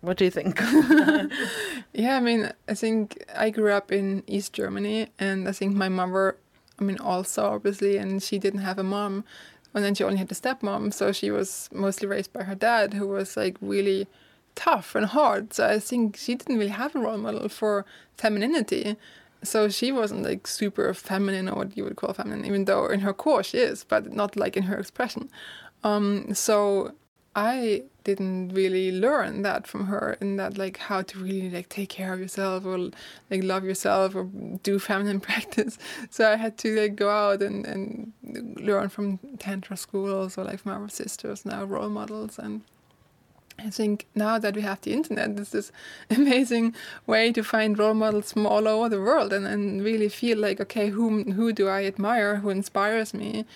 What 0.00 0.16
do 0.16 0.24
you 0.24 0.30
think? 0.30 0.60
Yeah, 1.92 2.16
I 2.16 2.20
mean, 2.20 2.52
I 2.68 2.74
think 2.74 3.24
I 3.34 3.50
grew 3.50 3.72
up 3.72 3.90
in 3.90 4.22
East 4.26 4.52
Germany, 4.52 5.08
and 5.18 5.48
I 5.48 5.52
think 5.52 5.74
my 5.74 5.88
mother, 5.88 6.36
I 6.78 6.84
mean, 6.84 6.98
also 6.98 7.44
obviously, 7.44 7.96
and 7.96 8.22
she 8.22 8.38
didn't 8.38 8.60
have 8.60 8.78
a 8.78 8.84
mom, 8.84 9.24
and 9.78 9.84
then 9.84 9.94
she 9.94 10.04
only 10.04 10.18
had 10.18 10.30
a 10.30 10.34
stepmom, 10.34 10.92
so 10.92 11.12
she 11.12 11.30
was 11.30 11.68
mostly 11.72 12.08
raised 12.08 12.32
by 12.32 12.42
her 12.42 12.54
dad, 12.54 12.94
who 12.94 13.06
was 13.06 13.36
like 13.36 13.56
really 13.60 14.08
tough 14.56 14.96
and 14.96 15.06
hard. 15.06 15.54
So 15.54 15.68
I 15.68 15.78
think 15.78 16.16
she 16.16 16.34
didn't 16.34 16.58
really 16.58 16.76
have 16.82 16.96
a 16.96 16.98
role 16.98 17.16
model 17.16 17.48
for 17.48 17.84
femininity. 18.16 18.96
So 19.44 19.68
she 19.68 19.92
wasn't 19.92 20.24
like 20.24 20.48
super 20.48 20.92
feminine 20.92 21.48
or 21.48 21.54
what 21.54 21.76
you 21.76 21.84
would 21.84 21.94
call 21.94 22.12
feminine, 22.12 22.44
even 22.44 22.64
though 22.64 22.86
in 22.86 23.00
her 23.00 23.12
core 23.12 23.44
she 23.44 23.58
is, 23.58 23.84
but 23.84 24.12
not 24.12 24.36
like 24.36 24.56
in 24.56 24.64
her 24.64 24.76
expression. 24.76 25.30
Um, 25.84 26.34
so 26.34 26.92
I 27.38 27.84
didn't 28.02 28.48
really 28.48 28.90
learn 28.90 29.42
that 29.42 29.64
from 29.68 29.86
her 29.86 30.18
in 30.20 30.38
that 30.38 30.58
like 30.58 30.76
how 30.78 31.02
to 31.02 31.18
really 31.20 31.48
like 31.48 31.68
take 31.68 31.88
care 31.88 32.12
of 32.12 32.18
yourself 32.18 32.66
or 32.66 32.90
like 33.30 33.44
love 33.44 33.62
yourself 33.62 34.16
or 34.16 34.24
do 34.64 34.80
feminine 34.80 35.20
practice. 35.30 35.78
So 36.10 36.32
I 36.32 36.34
had 36.34 36.58
to 36.58 36.80
like 36.80 36.96
go 36.96 37.10
out 37.10 37.40
and, 37.40 37.64
and 37.64 38.12
learn 38.60 38.88
from 38.88 39.18
tantra 39.38 39.76
schools 39.76 40.36
or 40.36 40.42
like 40.42 40.58
from 40.58 40.72
our 40.72 40.88
sisters 40.88 41.46
now 41.46 41.62
role 41.62 41.88
models 41.88 42.40
and 42.40 42.62
I 43.60 43.70
think 43.70 44.06
now 44.16 44.38
that 44.38 44.54
we 44.54 44.62
have 44.62 44.80
the 44.80 44.92
internet, 44.92 45.36
this 45.36 45.72
amazing 46.10 46.74
way 47.06 47.30
to 47.32 47.44
find 47.44 47.78
role 47.78 47.94
models 47.94 48.32
from 48.32 48.46
all 48.46 48.66
over 48.66 48.88
the 48.88 49.00
world 49.00 49.32
and, 49.32 49.46
and 49.46 49.82
really 49.82 50.08
feel 50.08 50.38
like, 50.38 50.60
okay, 50.60 50.88
whom 50.90 51.32
who 51.32 51.52
do 51.52 51.68
I 51.68 51.84
admire, 51.84 52.36
who 52.36 52.50
inspires 52.50 53.12
me, 53.12 53.46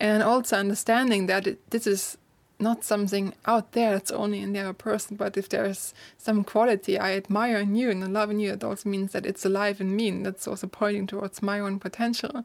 and 0.00 0.22
also 0.22 0.56
understanding 0.56 1.26
that 1.26 1.46
it, 1.46 1.70
this 1.70 1.86
is 1.86 2.18
not 2.62 2.84
something 2.84 3.34
out 3.44 3.72
there 3.72 3.92
that's 3.92 4.10
only 4.10 4.40
in 4.40 4.52
the 4.52 4.60
other 4.60 4.72
person, 4.72 5.16
but 5.16 5.36
if 5.36 5.48
there's 5.48 5.92
some 6.16 6.44
quality 6.44 6.98
I 6.98 7.16
admire 7.16 7.58
in 7.58 7.74
you 7.74 7.90
and 7.90 8.02
I 8.02 8.06
love 8.06 8.30
in 8.30 8.40
you, 8.40 8.52
it 8.52 8.64
also 8.64 8.88
means 8.88 9.12
that 9.12 9.26
it's 9.26 9.44
alive 9.44 9.80
in 9.80 9.94
me, 9.94 10.08
and 10.08 10.24
that's 10.24 10.48
also 10.48 10.66
pointing 10.66 11.06
towards 11.06 11.42
my 11.42 11.60
own 11.60 11.78
potential. 11.78 12.44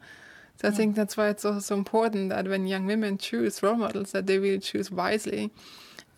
So 0.59 0.67
I 0.67 0.71
think 0.71 0.95
that's 0.95 1.15
why 1.15 1.29
it's 1.29 1.45
also 1.45 1.59
so 1.59 1.75
important 1.75 2.29
that 2.29 2.47
when 2.47 2.65
young 2.65 2.87
women 2.87 3.19
choose 3.19 3.61
role 3.61 3.75
models, 3.75 4.11
that 4.11 4.25
they 4.25 4.39
really 4.39 4.59
choose 4.59 4.89
wisely 4.89 5.51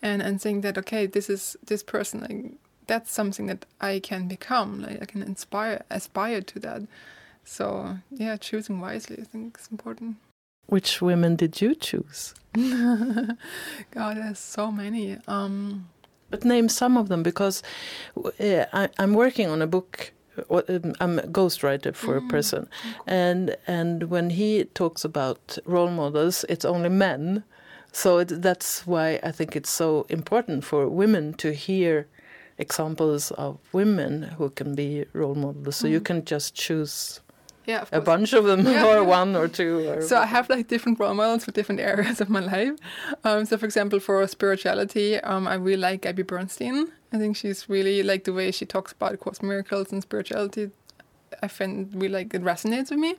and 0.02 0.22
and 0.22 0.40
saying 0.40 0.62
that 0.62 0.78
okay 0.78 1.06
this 1.06 1.28
is 1.28 1.56
this 1.66 1.82
person 1.82 2.20
like 2.20 2.52
that's 2.86 3.12
something 3.12 3.46
that 3.46 3.66
i 3.80 3.98
can 4.00 4.26
become 4.26 4.82
like 4.82 5.00
i 5.00 5.04
can 5.04 5.22
inspire 5.22 5.82
aspire 5.90 6.40
to 6.40 6.58
that. 6.58 6.82
So 7.44 7.98
yeah 8.10 8.36
choosing 8.36 8.80
wisely 8.80 9.18
i 9.20 9.24
think 9.24 9.58
is 9.58 9.68
important 9.70 10.16
Which 10.70 11.02
women 11.02 11.36
did 11.36 11.60
you 11.60 11.74
choose? 11.74 12.34
god 12.54 14.16
there's 14.16 14.38
so 14.38 14.72
many 14.72 15.16
um 15.28 15.88
But 16.30 16.44
name 16.44 16.68
some 16.68 16.96
of 17.00 17.08
them 17.08 17.22
because 17.22 17.62
uh, 18.16 18.64
I, 18.72 18.88
I'm 18.98 19.14
working 19.14 19.48
on 19.50 19.62
a 19.62 19.66
book. 19.66 20.12
uh, 20.50 20.62
um, 20.68 20.94
I'm 21.00 21.18
a 21.18 21.22
ghostwriter 21.22 21.92
for 21.94 22.16
a 22.16 22.22
person, 22.22 22.68
and 23.06 23.56
and 23.66 24.04
when 24.10 24.30
he 24.30 24.64
talks 24.74 25.04
about 25.04 25.58
role 25.66 25.90
models, 25.90 26.44
it's 26.48 26.64
only 26.64 26.88
men. 26.88 27.42
So 27.92 28.18
it, 28.22 28.28
that's 28.42 28.86
why 28.86 29.18
I 29.28 29.32
think 29.32 29.56
it's 29.56 29.70
so 29.70 30.06
important 30.08 30.64
for 30.64 30.88
women 30.88 31.34
to 31.42 31.48
hear 31.52 32.06
examples 32.58 33.32
of 33.32 33.58
women 33.72 34.22
who 34.38 34.50
can 34.50 34.74
be 34.76 35.04
role 35.12 35.34
models. 35.34 35.76
So 35.76 35.88
you 35.88 36.00
can 36.00 36.24
just 36.24 36.54
choose 36.54 37.20
yeah 37.66 37.82
of 37.82 37.92
a 37.92 38.00
bunch 38.00 38.32
of 38.32 38.44
them, 38.44 38.66
Yeah. 38.66 38.86
or 38.86 39.04
one 39.04 39.36
or 39.36 39.48
two. 39.48 39.88
Or 39.88 40.02
So 40.02 40.16
I 40.18 40.26
have 40.26 40.48
like 40.50 40.68
different 40.68 40.98
role 40.98 41.14
models 41.14 41.44
for 41.44 41.52
different 41.52 41.80
areas 41.92 42.20
of 42.20 42.28
my 42.28 42.40
life. 42.40 42.72
Um, 43.24 43.44
so 43.46 43.56
for 43.58 43.66
example, 43.66 44.00
for 44.00 44.26
spirituality, 44.26 45.18
um, 45.20 45.46
I 45.46 45.54
really 45.54 45.76
like 45.80 46.02
Gabby 46.02 46.22
Bernstein. 46.22 46.88
I 47.12 47.18
think 47.18 47.36
she's 47.36 47.68
really 47.68 48.02
like 48.02 48.24
the 48.24 48.32
way 48.32 48.50
she 48.50 48.64
talks 48.66 48.92
about 48.92 49.18
Course 49.20 49.42
Miracles 49.42 49.92
and 49.92 50.02
spirituality. 50.02 50.70
I 51.42 51.48
find 51.48 51.88
really 51.94 52.08
like 52.14 52.34
it 52.34 52.42
resonates 52.42 52.90
with 52.90 52.98
me. 52.98 53.14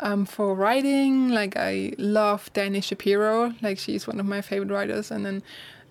Um, 0.00 0.26
for 0.26 0.54
writing, 0.54 1.28
like 1.30 1.56
I 1.56 1.92
love 1.98 2.52
Dani 2.54 2.82
Shapiro. 2.82 3.54
Like 3.62 3.78
she's 3.78 4.06
one 4.06 4.18
of 4.20 4.26
my 4.26 4.40
favorite 4.42 4.70
writers. 4.70 5.10
And 5.10 5.24
then 5.24 5.42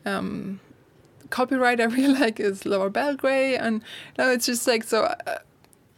um, 0.05 0.59
copyright 1.29 1.79
I 1.79 1.85
really 1.85 2.13
like 2.19 2.39
is 2.39 2.65
Laura 2.65 2.89
Belgray. 2.89 3.57
And 3.59 3.81
no, 4.17 4.29
it's 4.31 4.45
just 4.45 4.67
like 4.67 4.83
so. 4.83 5.03
Uh, 5.03 5.37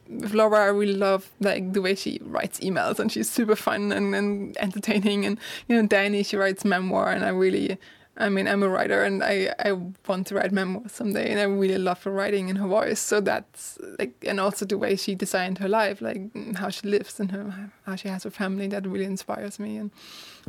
Laura, 0.09 0.59
I 0.59 0.67
really 0.67 0.93
love 0.95 1.29
like 1.39 1.73
the 1.73 1.81
way 1.81 1.95
she 1.95 2.19
writes 2.23 2.59
emails, 2.59 2.99
and 2.99 3.11
she's 3.11 3.29
super 3.29 3.55
fun 3.55 3.91
and, 3.91 4.13
and 4.13 4.57
entertaining. 4.57 5.25
And 5.25 5.39
you 5.67 5.81
know, 5.81 5.87
Dani, 5.87 6.25
she 6.25 6.37
writes 6.37 6.65
memoir, 6.65 7.11
and 7.11 7.23
I 7.23 7.29
really, 7.29 7.77
I 8.17 8.29
mean, 8.29 8.47
I'm 8.47 8.63
a 8.63 8.69
writer, 8.69 9.03
and 9.03 9.23
I 9.23 9.53
I 9.59 9.71
want 10.07 10.27
to 10.27 10.35
write 10.35 10.51
memoirs 10.51 10.91
someday, 10.91 11.31
and 11.31 11.39
I 11.39 11.43
really 11.43 11.77
love 11.77 12.03
her 12.03 12.11
writing 12.11 12.49
and 12.49 12.59
her 12.59 12.67
voice. 12.67 12.99
So 12.99 13.21
that's 13.21 13.77
like, 13.97 14.13
and 14.27 14.39
also 14.39 14.65
the 14.65 14.77
way 14.77 14.95
she 14.95 15.15
designed 15.15 15.57
her 15.59 15.69
life, 15.69 16.01
like 16.01 16.21
how 16.55 16.69
she 16.69 16.87
lives 16.87 17.19
and 17.19 17.31
her 17.31 17.71
how 17.85 17.95
she 17.95 18.09
has 18.09 18.23
her 18.23 18.31
family, 18.31 18.67
that 18.67 18.85
really 18.85 19.05
inspires 19.05 19.57
me. 19.59 19.77
And 19.77 19.91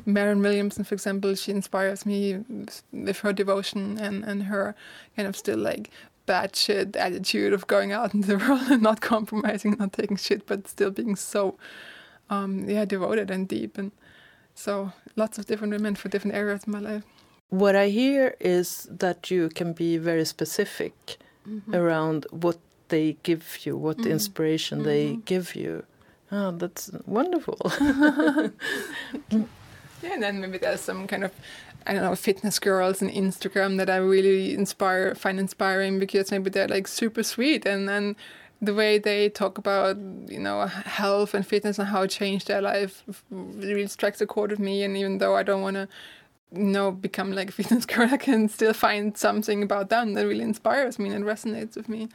Marianne 0.04 0.42
Williamson, 0.42 0.84
for 0.84 0.94
example, 0.94 1.34
she 1.37 1.52
inspires 1.52 2.04
me 2.04 2.40
with 2.92 3.20
her 3.20 3.32
devotion 3.32 3.99
and 3.99 4.25
and 4.25 4.44
her 4.44 4.75
kind 5.16 5.28
of 5.28 5.37
still 5.37 5.58
like 5.58 5.90
bad 6.26 6.57
shit 6.57 6.97
attitude 6.97 7.52
of 7.52 7.66
going 7.66 7.93
out 7.93 8.14
into 8.14 8.28
the 8.28 8.38
world 8.49 8.71
and 8.71 8.83
not 8.83 9.00
compromising, 9.00 9.76
not 9.78 9.93
taking 9.93 10.16
shit, 10.16 10.47
but 10.47 10.69
still 10.69 10.90
being 10.90 11.16
so, 11.16 11.57
um, 12.31 12.69
yeah, 12.69 12.85
devoted 12.85 13.31
and 13.31 13.49
deep. 13.49 13.78
And 13.78 13.93
so 14.54 14.93
lots 15.16 15.38
of 15.38 15.47
different 15.47 15.73
women 15.73 15.95
for 15.95 16.09
different 16.09 16.37
areas 16.37 16.62
of 16.62 16.69
my 16.69 16.81
life. 16.81 17.04
What 17.50 17.76
I 17.76 17.88
hear 17.88 18.35
is 18.40 18.88
that 18.90 19.31
you 19.31 19.49
can 19.49 19.73
be 19.73 19.97
very 19.99 20.25
specific 20.25 21.19
mm-hmm. 21.49 21.75
around 21.75 22.26
what 22.31 22.59
they 22.88 23.16
give 23.23 23.59
you, 23.64 23.76
what 23.76 23.99
mm-hmm. 23.99 24.11
inspiration 24.11 24.83
they 24.83 25.07
mm-hmm. 25.07 25.21
give 25.21 25.54
you. 25.54 25.85
Oh, 26.33 26.50
that's 26.50 26.90
wonderful. 27.07 27.59
Yeah, 30.04 30.14
and 30.14 30.23
then 30.23 30.40
maybe 30.40 30.58
there's 30.58 30.82
some 30.82 31.06
kind 31.06 31.25
of 31.25 31.32
I 31.87 31.94
don't 31.94 32.02
know 32.02 32.14
fitness 32.14 32.58
girls 32.58 33.02
on 33.02 33.08
Instagram 33.08 33.78
that 33.78 33.88
I 33.88 33.96
really 33.96 34.52
inspire 34.52 35.14
find 35.14 35.40
inspiring 35.40 35.99
because 35.99 36.30
maybe 36.30 36.50
they're 36.50 36.68
like 36.68 36.87
super 36.87 37.23
sweet. 37.23 37.64
And 37.64 37.88
then 37.88 38.14
the 38.61 38.75
way 38.75 38.99
they 38.99 39.30
talk 39.30 39.56
about 39.56 39.96
you 40.28 40.38
know 40.38 40.66
health 40.66 41.32
and 41.32 41.46
fitness 41.46 41.78
and 41.78 41.88
how 41.88 42.02
it 42.02 42.11
changed 42.11 42.49
their 42.49 42.61
life 42.61 43.02
really 43.30 43.87
strikes 43.87 44.20
a 44.20 44.26
chord 44.26 44.50
with 44.50 44.61
me. 44.61 44.82
And 44.84 44.94
even 44.96 45.18
though 45.18 45.37
I 45.37 45.42
don't 45.42 45.62
want 45.62 45.76
to 45.76 45.88
you 46.52 46.64
know 46.64 46.90
become 46.90 47.32
like 47.32 47.49
a 47.49 47.52
fitness 47.52 47.87
girl 47.92 48.08
I 48.12 48.18
can 48.18 48.49
still 48.50 48.75
find 48.75 49.16
something 49.16 49.62
about 49.62 49.88
them 49.88 50.12
that 50.14 50.26
really 50.26 50.44
inspires 50.44 50.99
me 50.99 51.08
and 51.11 51.25
resonates 51.25 51.76
with 51.76 51.88
me. 51.88 52.08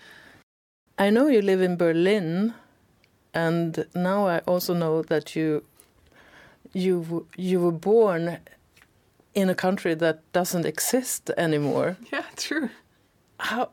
I 1.00 1.10
know 1.10 1.27
you 1.27 1.41
live 1.41 1.62
in 1.62 1.75
Berlin, 1.75 2.53
and 3.34 3.88
now 3.96 4.27
I 4.27 4.39
also 4.39 4.75
know 4.75 5.01
that 5.03 5.36
you 5.36 5.63
you 6.74 7.26
you 7.38 7.60
were 7.60 7.72
born 7.80 8.38
in 9.34 9.50
a 9.50 9.56
country 9.56 9.96
that 9.96 10.20
doesn't 10.34 10.66
exist 10.66 11.30
anymore. 11.38 11.98
yeah 12.14 12.26
true 12.36 12.70
How? 13.40 13.70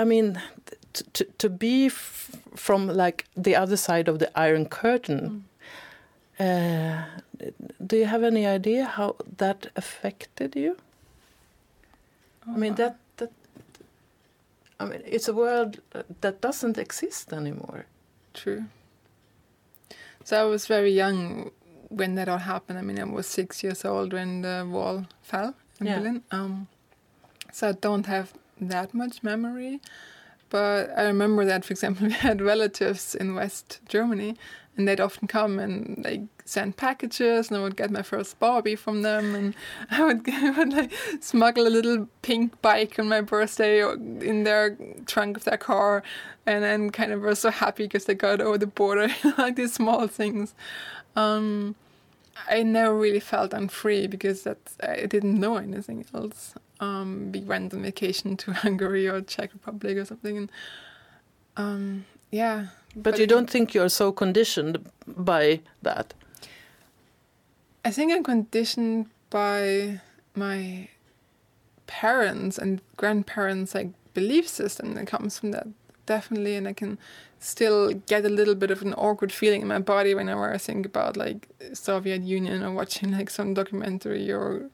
I 0.00 0.04
mean, 0.04 0.40
t- 0.92 1.04
to 1.12 1.24
to 1.38 1.48
be 1.48 1.86
f- 1.86 2.30
from 2.54 2.86
like 2.86 3.24
the 3.44 3.56
other 3.62 3.76
side 3.76 4.08
of 4.10 4.18
the 4.18 4.28
Iron 4.38 4.66
Curtain. 4.66 5.44
Uh, 6.40 7.02
do 7.86 7.96
you 7.96 8.06
have 8.06 8.22
any 8.26 8.46
idea 8.46 8.84
how 8.84 9.16
that 9.38 9.66
affected 9.74 10.54
you? 10.56 10.76
I 12.46 12.56
mean 12.56 12.74
that 12.76 12.96
that. 13.16 13.30
I 14.80 14.84
mean, 14.84 15.02
it's 15.04 15.28
a 15.28 15.32
world 15.32 15.80
that 16.20 16.40
doesn't 16.40 16.78
exist 16.78 17.32
anymore. 17.32 17.84
True. 18.34 18.64
So 20.24 20.36
I 20.36 20.44
was 20.44 20.66
very 20.68 20.92
young 20.92 21.50
when 21.88 22.14
that 22.16 22.28
all 22.28 22.38
happened. 22.38 22.78
I 22.78 22.82
mean, 22.82 22.98
I 22.98 23.04
was 23.04 23.26
six 23.26 23.62
years 23.62 23.84
old 23.84 24.12
when 24.12 24.42
the 24.42 24.66
wall 24.68 25.06
fell 25.22 25.54
in 25.80 25.86
Yeah. 25.86 25.98
Berlin. 25.98 26.22
Um, 26.30 26.68
so 27.52 27.68
I 27.68 27.72
don't 27.72 28.06
have 28.06 28.32
that 28.60 28.94
much 28.94 29.22
memory. 29.22 29.80
But 30.50 30.90
I 30.96 31.02
remember 31.02 31.44
that, 31.44 31.64
for 31.64 31.72
example, 31.72 32.06
we 32.08 32.12
had 32.12 32.40
relatives 32.40 33.14
in 33.14 33.34
West 33.34 33.80
Germany, 33.88 34.36
and 34.76 34.86
they'd 34.88 35.00
often 35.00 35.28
come 35.28 35.58
and 35.58 36.02
like 36.04 36.22
send 36.44 36.76
packages, 36.78 37.48
and 37.48 37.58
I 37.58 37.62
would 37.62 37.76
get 37.76 37.90
my 37.90 38.00
first 38.02 38.38
Barbie 38.38 38.76
from 38.76 39.02
them, 39.02 39.34
and 39.34 39.54
I 39.90 40.04
would, 40.04 40.26
I 40.28 40.50
would 40.56 40.72
like 40.72 40.92
smuggle 41.20 41.66
a 41.66 41.68
little 41.68 42.08
pink 42.22 42.60
bike 42.62 42.98
on 42.98 43.08
my 43.08 43.20
birthday 43.20 43.82
in 43.82 44.44
their 44.44 44.76
trunk 45.06 45.36
of 45.36 45.44
their 45.44 45.58
car, 45.58 46.02
and 46.46 46.64
then 46.64 46.90
kind 46.90 47.12
of 47.12 47.20
were 47.20 47.34
so 47.34 47.50
happy 47.50 47.82
because 47.84 48.06
they 48.06 48.14
got 48.14 48.40
over 48.40 48.56
the 48.56 48.66
border, 48.66 49.08
like 49.36 49.56
these 49.56 49.74
small 49.74 50.06
things. 50.06 50.54
Um, 51.18 51.74
I 52.48 52.62
never 52.62 52.94
really 52.94 53.20
felt 53.20 53.52
unfree 53.52 54.06
because 54.06 54.42
that 54.42 54.58
I 54.82 55.06
didn't 55.06 55.38
know 55.40 55.56
anything 55.56 56.04
else. 56.14 56.54
Um, 56.80 57.32
we 57.32 57.40
went 57.40 57.74
on 57.74 57.82
vacation 57.82 58.36
to 58.36 58.52
Hungary 58.64 59.08
or 59.08 59.20
Czech 59.22 59.52
Republic 59.52 59.96
or 59.96 60.04
something, 60.04 60.36
and 60.36 60.52
um, 61.56 62.04
yeah. 62.30 62.66
But, 62.94 63.12
but 63.12 63.18
you 63.18 63.26
don't 63.26 63.50
think 63.50 63.74
you're 63.74 63.88
so 63.88 64.12
conditioned 64.12 64.90
by 65.06 65.60
that? 65.82 66.14
I 67.84 67.90
think 67.90 68.12
I'm 68.12 68.22
conditioned 68.22 69.06
by 69.30 70.00
my 70.34 70.88
parents 71.86 72.58
and 72.58 72.80
grandparents' 72.96 73.74
like 73.74 73.88
belief 74.14 74.48
system 74.48 74.94
that 74.94 75.06
comes 75.06 75.38
from 75.38 75.50
that 75.50 75.66
definitely, 76.06 76.54
and 76.56 76.66
I 76.66 76.72
can 76.72 76.98
still 77.40 77.92
get 77.92 78.24
a 78.24 78.28
little 78.28 78.54
bit 78.54 78.70
of 78.70 78.82
an 78.82 78.94
awkward 78.94 79.32
feeling 79.32 79.62
in 79.62 79.68
my 79.68 79.78
body 79.78 80.14
whenever 80.14 80.52
I 80.52 80.58
think 80.58 80.86
about 80.86 81.16
like 81.16 81.48
Soviet 81.72 82.22
Union 82.22 82.62
or 82.62 82.72
watching 82.72 83.12
like 83.12 83.30
some 83.30 83.54
documentary 83.54 84.30
or 84.30 84.70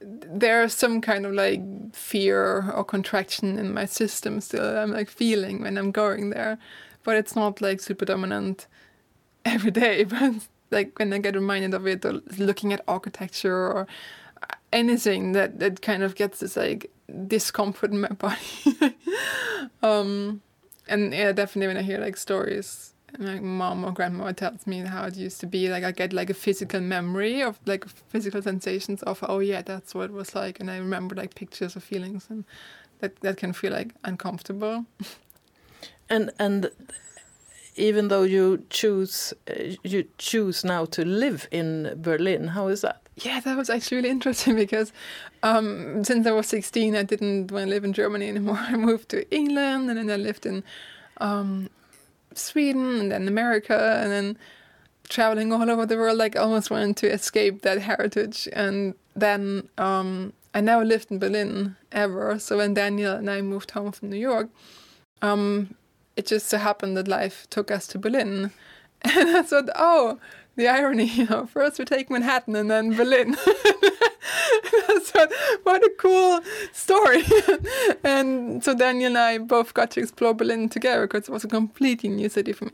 there's 0.00 0.74
some 0.74 1.00
kind 1.00 1.26
of 1.26 1.32
like 1.32 1.60
fear 1.92 2.70
or 2.72 2.84
contraction 2.84 3.58
in 3.58 3.74
my 3.74 3.84
system 3.84 4.40
still 4.40 4.78
I'm 4.78 4.92
like 4.92 5.10
feeling 5.10 5.62
when 5.62 5.76
I'm 5.76 5.90
going 5.90 6.30
there. 6.30 6.58
But 7.04 7.16
it's 7.16 7.36
not 7.36 7.60
like 7.60 7.80
super 7.80 8.04
dominant 8.04 8.66
every 9.44 9.70
day 9.70 10.04
but 10.04 10.34
like 10.70 10.98
when 10.98 11.12
I 11.12 11.18
get 11.18 11.34
reminded 11.34 11.74
of 11.74 11.86
it 11.86 12.04
or 12.04 12.20
looking 12.38 12.72
at 12.72 12.82
architecture 12.88 13.54
or 13.54 13.86
anything 14.72 15.32
that 15.32 15.58
that 15.58 15.82
kind 15.82 16.02
of 16.02 16.14
gets 16.14 16.40
this 16.40 16.56
like 16.56 16.90
discomfort 17.26 17.90
in 17.90 18.00
my 18.00 18.08
body. 18.08 18.96
Um 19.82 20.42
and 20.88 21.12
yeah, 21.12 21.32
definitely 21.32 21.68
when 21.68 21.76
I 21.76 21.82
hear 21.82 21.98
like 21.98 22.16
stories, 22.16 22.94
like 23.18 23.42
mom 23.42 23.84
or 23.84 23.92
grandma 23.92 24.32
tells 24.32 24.66
me 24.66 24.80
how 24.80 25.04
it 25.04 25.16
used 25.16 25.40
to 25.40 25.46
be, 25.46 25.68
like 25.68 25.84
I 25.84 25.92
get 25.92 26.12
like 26.12 26.30
a 26.30 26.34
physical 26.34 26.80
memory 26.80 27.42
of 27.42 27.58
like 27.66 27.88
physical 27.88 28.42
sensations 28.42 29.02
of 29.02 29.24
oh 29.28 29.38
yeah, 29.38 29.62
that's 29.62 29.94
what 29.94 30.10
it 30.10 30.12
was 30.12 30.34
like, 30.34 30.60
and 30.60 30.70
I 30.70 30.78
remember 30.78 31.14
like 31.14 31.34
pictures 31.34 31.76
of 31.76 31.84
feelings, 31.84 32.26
and 32.30 32.44
that 33.00 33.20
that 33.20 33.36
can 33.36 33.52
feel 33.52 33.72
like 33.72 33.94
uncomfortable. 34.04 34.86
and 36.08 36.30
and 36.38 36.70
even 37.76 38.08
though 38.08 38.24
you 38.24 38.64
choose 38.70 39.32
uh, 39.48 39.74
you 39.82 40.04
choose 40.18 40.64
now 40.64 40.84
to 40.86 41.04
live 41.04 41.48
in 41.50 41.94
Berlin, 41.96 42.48
how 42.48 42.68
is 42.68 42.80
that? 42.82 43.07
Yeah, 43.24 43.40
that 43.40 43.56
was 43.56 43.68
actually 43.68 43.96
really 43.98 44.10
interesting 44.10 44.54
because 44.54 44.92
um, 45.42 46.04
since 46.04 46.26
I 46.26 46.30
was 46.30 46.46
16, 46.46 46.94
I 46.94 47.02
didn't 47.02 47.50
want 47.50 47.64
to 47.64 47.70
live 47.70 47.84
in 47.84 47.92
Germany 47.92 48.28
anymore. 48.28 48.58
I 48.60 48.76
moved 48.76 49.08
to 49.10 49.28
England 49.34 49.90
and 49.90 49.98
then 49.98 50.10
I 50.10 50.16
lived 50.16 50.46
in 50.46 50.62
um, 51.18 51.68
Sweden 52.34 53.00
and 53.00 53.12
then 53.12 53.26
America 53.26 53.98
and 54.02 54.12
then 54.12 54.38
traveling 55.08 55.52
all 55.52 55.68
over 55.68 55.84
the 55.84 55.96
world. 55.96 56.18
Like, 56.18 56.36
I 56.36 56.40
almost 56.40 56.70
wanted 56.70 56.96
to 56.98 57.12
escape 57.12 57.62
that 57.62 57.80
heritage. 57.80 58.48
And 58.52 58.94
then 59.16 59.68
um, 59.78 60.32
I 60.54 60.60
never 60.60 60.84
lived 60.84 61.10
in 61.10 61.18
Berlin 61.18 61.76
ever. 61.90 62.38
So 62.38 62.58
when 62.58 62.74
Daniel 62.74 63.14
and 63.16 63.28
I 63.28 63.40
moved 63.40 63.72
home 63.72 63.90
from 63.90 64.10
New 64.10 64.18
York, 64.18 64.48
um, 65.22 65.74
it 66.14 66.26
just 66.26 66.46
so 66.46 66.58
happened 66.58 66.96
that 66.96 67.08
life 67.08 67.48
took 67.50 67.70
us 67.70 67.86
to 67.88 67.98
Berlin. 67.98 68.52
And 69.04 69.36
I 69.36 69.42
thought, 69.42 69.68
oh, 69.76 70.18
the 70.58 70.68
irony, 70.68 71.04
you 71.04 71.24
know, 71.30 71.46
first 71.46 71.78
we 71.78 71.84
take 71.86 72.10
Manhattan 72.10 72.54
and 72.56 72.70
then 72.70 72.94
Berlin. 72.94 73.34
so, 75.04 75.28
what 75.62 75.82
a 75.82 75.90
cool 75.96 76.40
story. 76.72 77.22
and 78.04 78.62
so 78.62 78.74
Daniel 78.74 79.06
and 79.06 79.18
I 79.18 79.38
both 79.38 79.72
got 79.72 79.92
to 79.92 80.00
explore 80.00 80.34
Berlin 80.34 80.68
together 80.68 81.06
because 81.06 81.28
it 81.28 81.32
was 81.32 81.44
a 81.44 81.48
completely 81.48 82.10
new 82.10 82.28
city 82.28 82.52
for 82.52 82.66
me. 82.66 82.72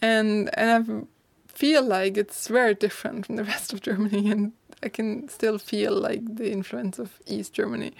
And 0.00 0.50
and 0.58 0.70
I 0.70 1.52
feel 1.52 1.82
like 1.82 2.16
it's 2.16 2.48
very 2.48 2.74
different 2.74 3.26
from 3.26 3.36
the 3.36 3.44
rest 3.44 3.72
of 3.72 3.82
Germany 3.82 4.30
and 4.30 4.52
I 4.82 4.88
can 4.88 5.28
still 5.28 5.58
feel 5.58 5.92
like 5.92 6.22
the 6.36 6.50
influence 6.50 6.98
of 6.98 7.20
East 7.26 7.52
Germany. 7.52 7.92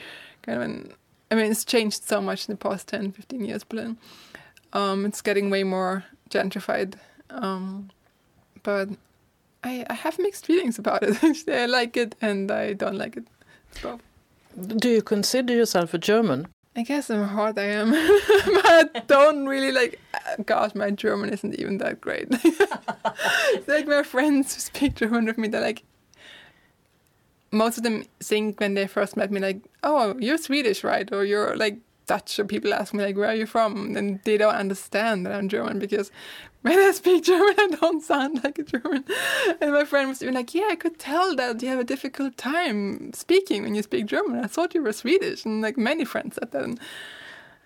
Kind 0.43 0.57
of 0.57 0.65
an, 0.65 0.93
I 1.31 1.35
mean, 1.35 1.51
it's 1.51 1.65
changed 1.65 2.05
so 2.05 2.21
much 2.23 2.49
in 2.49 2.53
the 2.53 2.59
past 2.59 2.89
10, 2.89 3.13
15 3.13 3.45
years, 3.45 3.65
Berlin. 3.65 3.99
Um, 4.73 5.05
it's 5.05 5.23
getting 5.23 5.51
way 5.51 5.65
more 5.65 6.05
gentrified. 6.31 6.95
Um, 7.31 7.91
but 8.67 8.89
I, 9.63 9.87
I 9.89 9.95
have 9.95 10.19
mixed 10.19 10.45
feelings 10.45 10.77
about 10.79 11.05
it. 11.05 11.23
Actually, 11.23 11.55
I 11.65 11.67
like 11.67 11.97
it 11.97 12.17
and 12.21 12.51
I 12.51 12.73
don't 12.73 12.99
like 12.99 13.17
it. 13.17 13.25
So. 13.81 14.01
Do 14.83 14.91
you 14.91 15.03
consider 15.03 15.55
yourself 15.55 15.95
a 15.95 15.99
German? 15.99 16.49
I 16.75 16.83
guess 16.83 17.09
I'm 17.09 17.29
hard 17.29 17.59
I 17.59 17.69
am, 17.81 17.91
but 18.47 18.67
I 18.67 19.03
don't 19.07 19.47
really 19.47 19.73
like. 19.73 20.01
Gosh, 20.45 20.75
my 20.75 20.91
German 20.91 21.31
isn't 21.31 21.55
even 21.55 21.79
that 21.79 22.01
great. 22.01 22.29
like 23.69 23.87
my 23.87 24.03
friends 24.03 24.55
who 24.55 24.61
speak 24.61 24.97
German 24.97 25.25
with 25.27 25.39
me, 25.39 25.49
they're 25.49 25.61
like, 25.61 25.85
most 27.51 27.79
of 27.79 27.85
them 27.85 28.05
think 28.21 28.61
when 28.61 28.75
they 28.75 28.87
first 28.87 29.17
met 29.17 29.31
me, 29.31 29.41
like, 29.41 29.61
"Oh, 29.83 30.17
you're 30.19 30.37
Swedish, 30.37 30.85
right?" 30.85 31.11
Or 31.13 31.25
"You're 31.25 31.57
like 31.57 31.79
Dutch." 32.07 32.39
Or 32.39 32.45
people 32.45 32.75
ask 32.75 32.93
me 32.93 33.03
like, 33.03 33.17
"Where 33.17 33.31
are 33.31 33.35
you 33.35 33.47
from?" 33.47 33.97
And 33.97 34.21
they 34.25 34.37
don't 34.37 34.55
understand 34.55 35.25
that 35.25 35.33
I'm 35.33 35.49
German 35.49 35.79
because 35.79 36.11
when 36.67 36.79
I 36.79 36.91
speak 36.91 37.25
German, 37.25 37.55
I 37.59 37.69
don't 37.81 38.03
sound 38.03 38.43
like 38.43 38.59
a 38.59 38.65
German. 38.65 39.05
And 39.61 39.73
my 39.73 39.85
friend 39.85 40.09
was 40.09 40.23
even 40.23 40.35
like, 40.35 40.55
Yeah, 40.55 40.69
I 40.71 40.77
could 40.77 40.99
tell 40.99 41.37
that 41.37 41.63
you 41.63 41.69
have 41.69 41.79
a 41.79 41.85
difficult 41.85 42.37
time 42.37 43.13
speaking 43.13 43.63
when 43.63 43.75
you 43.75 43.83
speak 43.83 44.07
German. 44.07 44.45
I 44.45 44.49
thought 44.49 44.75
you 44.75 44.83
were 44.83 44.93
Swedish. 44.93 45.45
And 45.45 45.63
like 45.63 45.79
many 45.79 46.05
friends 46.05 46.35
said 46.35 46.51
that. 46.51 46.65
And 46.65 46.81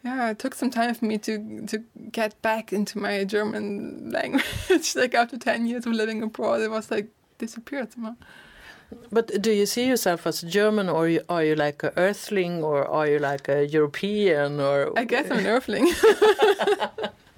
yeah, 0.04 0.30
it 0.30 0.38
took 0.38 0.54
some 0.54 0.70
time 0.70 0.94
for 0.94 1.06
me 1.06 1.18
to 1.18 1.66
to 1.66 1.78
get 2.12 2.40
back 2.42 2.72
into 2.72 2.98
my 2.98 3.24
German 3.24 4.10
language. 4.18 4.94
like 4.94 5.14
after 5.14 5.38
10 5.38 5.66
years 5.66 5.86
of 5.86 5.92
living 5.92 6.22
abroad, 6.22 6.60
it 6.60 6.70
was 6.70 6.90
like 6.90 7.08
disappeared 7.38 7.92
somehow. 7.92 8.16
But 9.12 9.40
do 9.40 9.52
you 9.52 9.66
see 9.66 9.86
yourself 9.86 10.26
as 10.26 10.42
German, 10.42 10.88
or 10.88 11.08
are 11.28 11.44
you 11.44 11.54
like 11.54 11.84
an 11.84 11.92
Earthling, 11.96 12.64
or 12.64 12.84
are 12.84 13.06
you 13.06 13.20
like 13.20 13.48
a 13.48 13.64
European, 13.64 14.58
or? 14.58 14.92
I 14.98 15.04
guess 15.04 15.30
I'm 15.30 15.38
an 15.38 15.46
Earthling. 15.46 15.86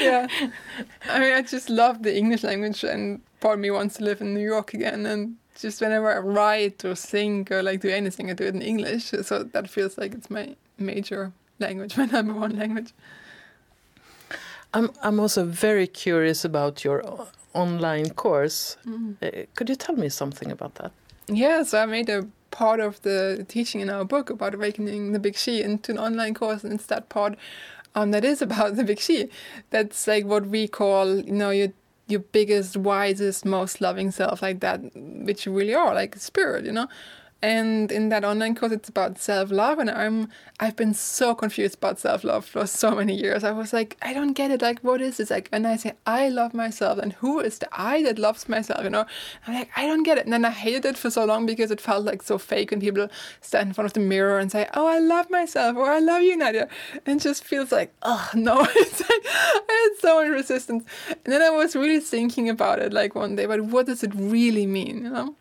yeah. 0.00 0.26
I 1.08 1.18
mean, 1.18 1.32
I 1.32 1.42
just 1.42 1.70
love 1.70 2.02
the 2.02 2.16
English 2.16 2.42
language, 2.42 2.84
and 2.84 3.20
part 3.40 3.54
of 3.54 3.60
me 3.60 3.70
wants 3.70 3.96
to 3.96 4.04
live 4.04 4.20
in 4.20 4.34
New 4.34 4.44
York 4.44 4.74
again. 4.74 5.06
And 5.06 5.36
just 5.60 5.80
whenever 5.80 6.12
I 6.12 6.18
write 6.18 6.84
or 6.84 6.94
think 6.94 7.50
or 7.50 7.62
like 7.62 7.80
do 7.80 7.88
anything, 7.88 8.30
I 8.30 8.34
do 8.34 8.44
it 8.44 8.54
in 8.54 8.62
English. 8.62 9.12
So 9.22 9.42
that 9.44 9.70
feels 9.70 9.98
like 9.98 10.14
it's 10.14 10.30
my 10.30 10.56
major 10.78 11.32
language, 11.58 11.96
my 11.98 12.06
number 12.06 12.34
one 12.34 12.56
language. 12.56 12.92
I'm 14.72 14.90
I'm 15.02 15.20
also 15.20 15.44
very 15.44 15.86
curious 15.86 16.44
about 16.44 16.84
your 16.84 17.02
online 17.52 18.10
course. 18.10 18.76
Mm. 18.84 19.16
Uh, 19.22 19.46
could 19.54 19.68
you 19.68 19.76
tell 19.76 19.96
me 19.96 20.08
something 20.08 20.50
about 20.50 20.74
that? 20.74 20.92
Yeah, 21.28 21.62
so 21.62 21.78
I 21.78 21.86
made 21.86 22.10
a 22.10 22.26
part 22.50 22.80
of 22.80 23.00
the 23.02 23.44
teaching 23.48 23.80
in 23.80 23.90
our 23.90 24.04
book 24.04 24.30
about 24.30 24.54
awakening 24.54 25.12
the 25.12 25.18
big 25.18 25.36
she 25.36 25.62
into 25.62 25.92
an 25.92 25.98
online 25.98 26.34
course, 26.34 26.64
and 26.64 26.72
it's 26.72 26.86
that 26.86 27.08
part 27.08 27.36
um, 27.94 28.10
that 28.10 28.24
is 28.24 28.42
about 28.42 28.76
the 28.76 28.84
big 28.84 28.98
she. 29.00 29.28
That's 29.70 30.06
like 30.06 30.24
what 30.24 30.46
we 30.46 30.68
call, 30.68 31.16
you 31.20 31.32
know, 31.32 31.50
your 31.50 31.72
your 32.06 32.20
biggest, 32.20 32.76
wisest, 32.76 33.46
most 33.46 33.80
loving 33.80 34.10
self, 34.10 34.42
like 34.42 34.60
that, 34.60 34.80
which 34.94 35.46
you 35.46 35.52
really 35.52 35.74
are, 35.74 35.94
like 35.94 36.16
spirit, 36.16 36.64
you 36.66 36.72
know. 36.72 36.86
And 37.42 37.92
in 37.92 38.08
that 38.08 38.24
online 38.24 38.54
course, 38.54 38.72
it's 38.72 38.88
about 38.88 39.18
self 39.18 39.50
love, 39.50 39.78
and 39.78 39.90
I'm 39.90 40.30
I've 40.60 40.76
been 40.76 40.94
so 40.94 41.34
confused 41.34 41.74
about 41.74 41.98
self 41.98 42.24
love 42.24 42.46
for 42.46 42.66
so 42.66 42.94
many 42.94 43.14
years. 43.14 43.44
I 43.44 43.50
was 43.50 43.74
like, 43.74 43.98
I 44.00 44.14
don't 44.14 44.32
get 44.32 44.50
it. 44.50 44.62
Like, 44.62 44.80
what 44.80 45.02
is 45.02 45.18
this? 45.18 45.28
Like, 45.30 45.50
and 45.52 45.66
I 45.66 45.76
say 45.76 45.92
I 46.06 46.30
love 46.30 46.54
myself, 46.54 46.98
and 46.98 47.12
who 47.12 47.40
is 47.40 47.58
the 47.58 47.68
I 47.70 48.02
that 48.04 48.18
loves 48.18 48.48
myself? 48.48 48.82
You 48.82 48.88
know, 48.88 49.04
I'm 49.46 49.54
like, 49.54 49.68
I 49.76 49.86
don't 49.86 50.04
get 50.04 50.16
it. 50.16 50.24
And 50.24 50.32
then 50.32 50.46
I 50.46 50.50
hated 50.50 50.86
it 50.86 50.96
for 50.96 51.10
so 51.10 51.26
long 51.26 51.44
because 51.44 51.70
it 51.70 51.82
felt 51.82 52.06
like 52.06 52.22
so 52.22 52.38
fake 52.38 52.70
when 52.70 52.80
people 52.80 53.08
stand 53.42 53.68
in 53.68 53.74
front 53.74 53.86
of 53.86 53.92
the 53.92 54.00
mirror 54.00 54.38
and 54.38 54.50
say, 54.50 54.66
Oh, 54.72 54.86
I 54.86 54.98
love 54.98 55.28
myself, 55.28 55.76
or 55.76 55.90
I 55.90 55.98
love 55.98 56.22
you, 56.22 56.38
Nadja, 56.38 56.68
and 57.04 57.20
just 57.20 57.44
feels 57.44 57.70
like, 57.72 57.92
oh 58.02 58.30
no, 58.34 58.66
it's 58.74 59.00
like 59.00 59.26
I 59.26 59.90
had 59.90 60.00
so 60.00 60.22
much 60.22 60.30
resistance. 60.30 60.84
And 61.10 61.32
then 61.32 61.42
I 61.42 61.50
was 61.50 61.76
really 61.76 62.00
thinking 62.00 62.48
about 62.48 62.78
it, 62.78 62.92
like 62.92 63.14
one 63.14 63.36
day, 63.36 63.44
but 63.44 63.60
what 63.60 63.84
does 63.84 64.02
it 64.02 64.12
really 64.14 64.66
mean? 64.66 65.04
You 65.04 65.10
know. 65.10 65.36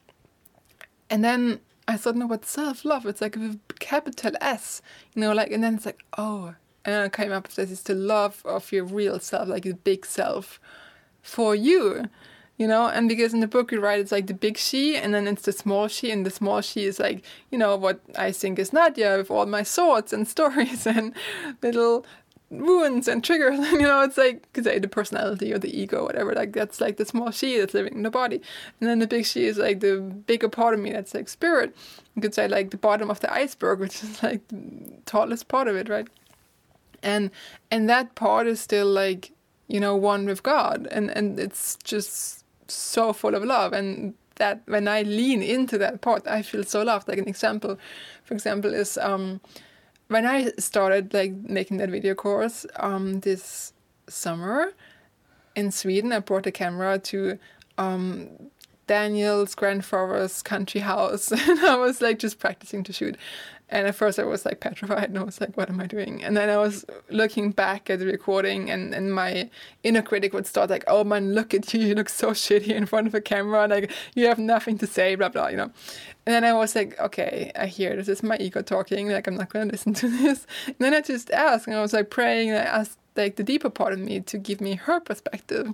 And 1.09 1.23
then 1.23 1.59
I 1.87 1.97
thought, 1.97 2.15
no, 2.15 2.27
but 2.27 2.45
self 2.45 2.85
love, 2.85 3.05
it's 3.05 3.21
like 3.21 3.35
a 3.35 3.57
capital 3.79 4.31
S, 4.39 4.81
you 5.13 5.21
know, 5.21 5.33
like, 5.33 5.51
and 5.51 5.63
then 5.63 5.75
it's 5.75 5.85
like, 5.85 6.03
oh, 6.17 6.55
and 6.85 6.95
I 6.95 7.09
came 7.09 7.31
up 7.31 7.47
with 7.47 7.55
this 7.55 7.71
is 7.71 7.81
the 7.83 7.95
love 7.95 8.41
of 8.45 8.71
your 8.71 8.85
real 8.85 9.19
self, 9.19 9.47
like 9.47 9.63
the 9.63 9.73
big 9.73 10.05
self 10.05 10.59
for 11.21 11.55
you. 11.55 12.09
you 12.57 12.67
know 12.67 12.87
and 12.87 13.09
because 13.09 13.33
in 13.33 13.39
the 13.39 13.47
book 13.47 13.71
you 13.71 13.79
write 13.79 13.99
it's 13.99 14.11
like 14.11 14.27
the 14.27 14.33
big 14.33 14.57
she 14.57 14.95
and 14.95 15.13
then 15.13 15.27
it's 15.27 15.41
the 15.43 15.51
small 15.51 15.87
she 15.87 16.11
and 16.11 16.25
the 16.25 16.29
small 16.29 16.61
she 16.61 16.85
is 16.85 16.99
like 16.99 17.23
you 17.51 17.57
know 17.57 17.75
what 17.75 17.99
i 18.17 18.31
think 18.31 18.59
is 18.59 18.69
Nadja 18.69 19.17
with 19.17 19.31
all 19.31 19.45
my 19.45 19.63
thoughts 19.63 20.13
and 20.13 20.27
stories 20.35 20.85
and 20.85 21.13
little 21.61 22.05
wounds 22.59 23.07
and 23.07 23.23
triggers 23.23 23.59
you 23.71 23.81
know 23.81 24.01
it's 24.01 24.17
like 24.17 24.47
say 24.61 24.79
the 24.79 24.87
personality 24.87 25.51
or 25.53 25.59
the 25.59 25.79
ego 25.79 26.03
whatever 26.03 26.33
like 26.33 26.53
that's 26.53 26.79
like 26.79 26.97
the 26.97 27.05
small 27.05 27.31
she 27.31 27.57
that's 27.57 27.73
living 27.73 27.93
in 27.93 28.03
the 28.03 28.11
body. 28.11 28.41
And 28.79 28.89
then 28.89 28.99
the 28.99 29.07
big 29.07 29.25
she 29.25 29.45
is 29.45 29.57
like 29.57 29.79
the 29.79 29.97
bigger 29.99 30.49
part 30.49 30.73
of 30.73 30.79
me 30.79 30.91
that's 30.91 31.13
like 31.13 31.29
spirit. 31.29 31.75
You 32.15 32.21
could 32.21 32.33
say 32.33 32.47
like 32.47 32.69
the 32.71 32.77
bottom 32.77 33.09
of 33.09 33.19
the 33.19 33.31
iceberg 33.33 33.79
which 33.83 34.03
is 34.03 34.21
like 34.23 34.47
the 34.47 34.93
tallest 35.05 35.47
part 35.47 35.67
of 35.67 35.75
it 35.75 35.89
right? 35.89 36.07
And 37.01 37.31
and 37.71 37.89
that 37.89 38.15
part 38.15 38.47
is 38.47 38.59
still 38.59 38.87
like 38.87 39.31
you 39.67 39.79
know 39.79 39.95
one 39.95 40.25
with 40.25 40.43
god. 40.43 40.87
And 40.91 41.09
and 41.09 41.39
it's 41.39 41.77
just 41.83 42.43
so 42.67 43.13
full 43.13 43.35
of 43.35 43.43
love. 43.43 43.73
And 43.73 44.13
that 44.37 44.61
when 44.65 44.87
i 44.87 45.03
lean 45.03 45.43
into 45.43 45.77
that 45.77 46.01
part 46.01 46.27
i 46.27 46.41
feel 46.41 46.63
so 46.63 46.81
loved. 46.81 47.07
Like 47.07 47.19
an 47.19 47.27
example 47.27 47.77
for 48.23 48.33
example 48.33 48.73
is 48.73 48.97
um 48.97 49.41
when 50.13 50.27
I 50.27 50.51
started 50.59 51.11
like 51.11 51.33
making 51.33 51.77
that 51.77 51.89
video 51.89 52.13
course 52.13 52.67
um, 52.75 53.21
this 53.21 53.73
summer 54.07 54.73
in 55.55 55.71
Sweden, 55.71 56.13
I 56.13 56.19
brought 56.19 56.45
a 56.45 56.51
camera 56.51 56.99
to 56.99 57.39
um, 57.79 58.29
Daniel's 58.85 59.55
grandfather's 59.55 60.43
country 60.43 60.81
house, 60.81 61.31
and 61.49 61.59
I 61.61 61.77
was 61.77 61.99
like 61.99 62.19
just 62.19 62.37
practicing 62.37 62.83
to 62.83 62.93
shoot. 62.93 63.17
And 63.73 63.87
at 63.87 63.95
first, 63.95 64.19
I 64.19 64.23
was 64.23 64.45
like 64.45 64.59
petrified, 64.59 65.09
and 65.09 65.17
I 65.17 65.23
was 65.23 65.41
like, 65.41 65.57
"What 65.57 65.67
am 65.67 65.81
I 65.81 65.87
doing?" 65.87 66.23
And 66.23 66.37
then 66.37 66.47
I 66.47 66.57
was 66.57 66.85
looking 67.09 67.49
back 67.49 67.89
at 67.89 67.97
the 67.97 68.05
recording, 68.05 68.69
and, 68.69 68.93
and 68.93 69.11
my 69.11 69.49
inner 69.83 70.03
critic 70.03 70.31
would 70.33 70.45
start 70.45 70.69
like, 70.69 70.83
"Oh 70.85 71.03
man, 71.03 71.33
look 71.33 71.55
at 71.55 71.73
you! 71.73 71.81
You 71.81 71.95
look 71.95 72.09
so 72.09 72.31
shitty 72.31 72.67
in 72.69 72.85
front 72.85 73.07
of 73.07 73.15
a 73.15 73.21
camera. 73.21 73.67
Like 73.67 73.91
you 74.13 74.27
have 74.27 74.37
nothing 74.37 74.77
to 74.77 74.85
say, 74.87 75.15
blah 75.15 75.29
blah." 75.29 75.47
You 75.47 75.57
know. 75.57 75.71
And 76.25 76.33
then 76.35 76.45
I 76.45 76.53
was 76.53 76.75
like, 76.75 76.97
okay, 76.99 77.51
I 77.55 77.65
hear 77.65 77.95
this 77.97 78.07
is 78.07 78.23
my 78.23 78.37
ego 78.39 78.61
talking. 78.61 79.09
Like, 79.09 79.27
I'm 79.27 79.35
not 79.35 79.49
going 79.49 79.67
to 79.67 79.71
listen 79.73 79.93
to 79.95 80.07
this. 80.21 80.47
And 80.67 80.75
then 80.79 80.93
I 80.93 81.01
just 81.01 81.31
asked, 81.31 81.67
and 81.67 81.75
I 81.75 81.81
was 81.81 81.93
like 81.93 82.09
praying, 82.11 82.49
and 82.51 82.59
I 82.59 82.61
asked 82.61 82.97
like 83.15 83.35
the 83.35 83.43
deeper 83.43 83.69
part 83.69 83.93
of 83.93 83.99
me 83.99 84.21
to 84.21 84.37
give 84.37 84.61
me 84.61 84.75
her 84.75 84.99
perspective. 84.99 85.73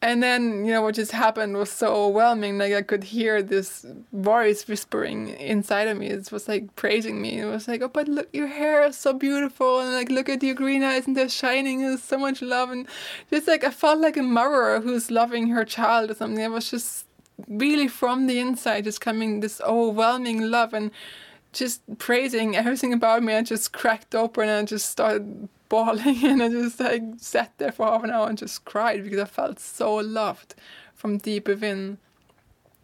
And 0.00 0.22
then, 0.22 0.64
you 0.64 0.72
know, 0.72 0.82
what 0.82 0.94
just 0.94 1.10
happened 1.10 1.56
was 1.56 1.72
so 1.72 1.92
overwhelming. 1.92 2.56
Like, 2.56 2.72
I 2.72 2.82
could 2.82 3.02
hear 3.02 3.42
this 3.42 3.84
voice 4.12 4.68
whispering 4.68 5.30
inside 5.30 5.88
of 5.88 5.98
me. 5.98 6.06
It 6.06 6.30
was 6.30 6.46
like 6.46 6.76
praising 6.76 7.20
me. 7.20 7.40
It 7.40 7.46
was 7.46 7.66
like, 7.66 7.82
oh, 7.82 7.88
but 7.88 8.06
look, 8.06 8.28
your 8.32 8.46
hair 8.46 8.84
is 8.86 8.96
so 8.96 9.12
beautiful. 9.12 9.80
And 9.80 9.92
like, 9.92 10.08
look 10.08 10.28
at 10.28 10.42
your 10.42 10.54
green 10.54 10.84
eyes 10.84 11.08
and 11.08 11.16
they're 11.16 11.28
shining. 11.28 11.80
There's 11.80 12.02
so 12.02 12.16
much 12.16 12.42
love. 12.42 12.70
And 12.70 12.86
just 13.28 13.48
like, 13.48 13.64
I 13.64 13.70
felt 13.70 13.98
like 13.98 14.16
a 14.16 14.22
mother 14.22 14.80
who's 14.80 15.10
loving 15.10 15.48
her 15.48 15.64
child 15.64 16.12
or 16.12 16.14
something. 16.14 16.44
I 16.44 16.48
was 16.48 16.70
just 16.70 17.06
really 17.48 17.88
from 17.88 18.28
the 18.28 18.38
inside 18.38 18.84
just 18.84 19.00
coming 19.00 19.40
this 19.40 19.60
overwhelming 19.62 20.48
love 20.48 20.74
and 20.74 20.92
just 21.52 21.82
praising 21.98 22.54
everything 22.54 22.92
about 22.92 23.24
me. 23.24 23.34
I 23.34 23.42
just 23.42 23.72
cracked 23.72 24.14
open 24.14 24.48
and 24.48 24.62
I 24.62 24.64
just 24.64 24.90
started 24.90 25.48
bawling 25.68 26.18
and 26.24 26.42
I 26.42 26.48
just 26.48 26.80
like 26.80 27.02
sat 27.18 27.52
there 27.58 27.72
for 27.72 27.86
half 27.86 28.04
an 28.04 28.10
hour 28.10 28.28
and 28.28 28.38
just 28.38 28.64
cried 28.64 29.04
because 29.04 29.20
I 29.20 29.24
felt 29.24 29.60
so 29.60 29.96
loved 29.96 30.54
from 30.94 31.18
deep 31.18 31.48
within. 31.48 31.98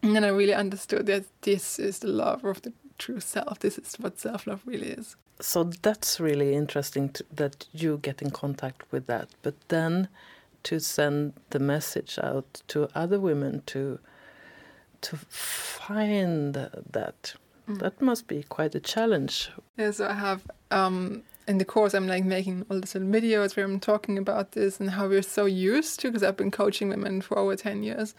And 0.03 0.15
then 0.15 0.25
I 0.25 0.29
really 0.29 0.55
understood 0.55 1.07
that 1.07 1.25
this 1.43 1.79
is 1.79 2.01
the 2.01 2.09
love 2.09 2.45
of 2.45 2.63
the 2.63 2.73
true 2.99 3.21
self. 3.21 3.61
This 3.61 3.79
is 3.79 3.95
what 3.99 4.21
self 4.21 4.47
love 4.47 4.63
really 4.67 4.89
is. 4.89 5.17
So 5.41 5.65
that's 5.65 6.21
really 6.21 6.55
interesting 6.55 7.09
to, 7.11 7.25
that 7.33 7.67
you 7.73 7.99
get 8.03 8.23
in 8.23 8.31
contact 8.31 8.83
with 8.93 9.07
that. 9.07 9.29
But 9.43 9.55
then 9.69 10.09
to 10.65 10.81
send 10.81 11.35
the 11.51 11.59
message 11.59 12.19
out 12.23 12.63
to 12.69 12.89
other 12.95 13.21
women 13.21 13.63
to 13.67 13.99
to 15.03 15.17
find 15.29 16.55
that 16.55 17.35
mm. 17.69 17.79
that 17.79 18.01
must 18.01 18.27
be 18.27 18.43
quite 18.43 18.75
a 18.75 18.81
challenge 18.81 19.51
yeah 19.77 19.91
so 19.91 20.09
i 20.09 20.15
have 20.15 20.43
um 20.71 21.23
in 21.47 21.59
the 21.59 21.65
course 21.65 21.95
i'm 21.95 22.07
like 22.07 22.25
making 22.25 22.65
all 22.71 22.81
these 22.81 22.95
little 22.95 23.09
videos 23.09 23.57
where 23.57 23.67
i'm 23.67 23.81
talking 23.81 24.17
about 24.19 24.53
this 24.53 24.81
and 24.81 24.91
how 24.91 25.07
we're 25.07 25.23
so 25.23 25.45
used 25.45 26.01
to 26.01 26.09
because 26.09 26.23
i've 26.23 26.37
been 26.37 26.51
coaching 26.51 26.89
women 26.89 27.21
for 27.21 27.39
over 27.39 27.57
10 27.57 27.83
years. 27.83 28.15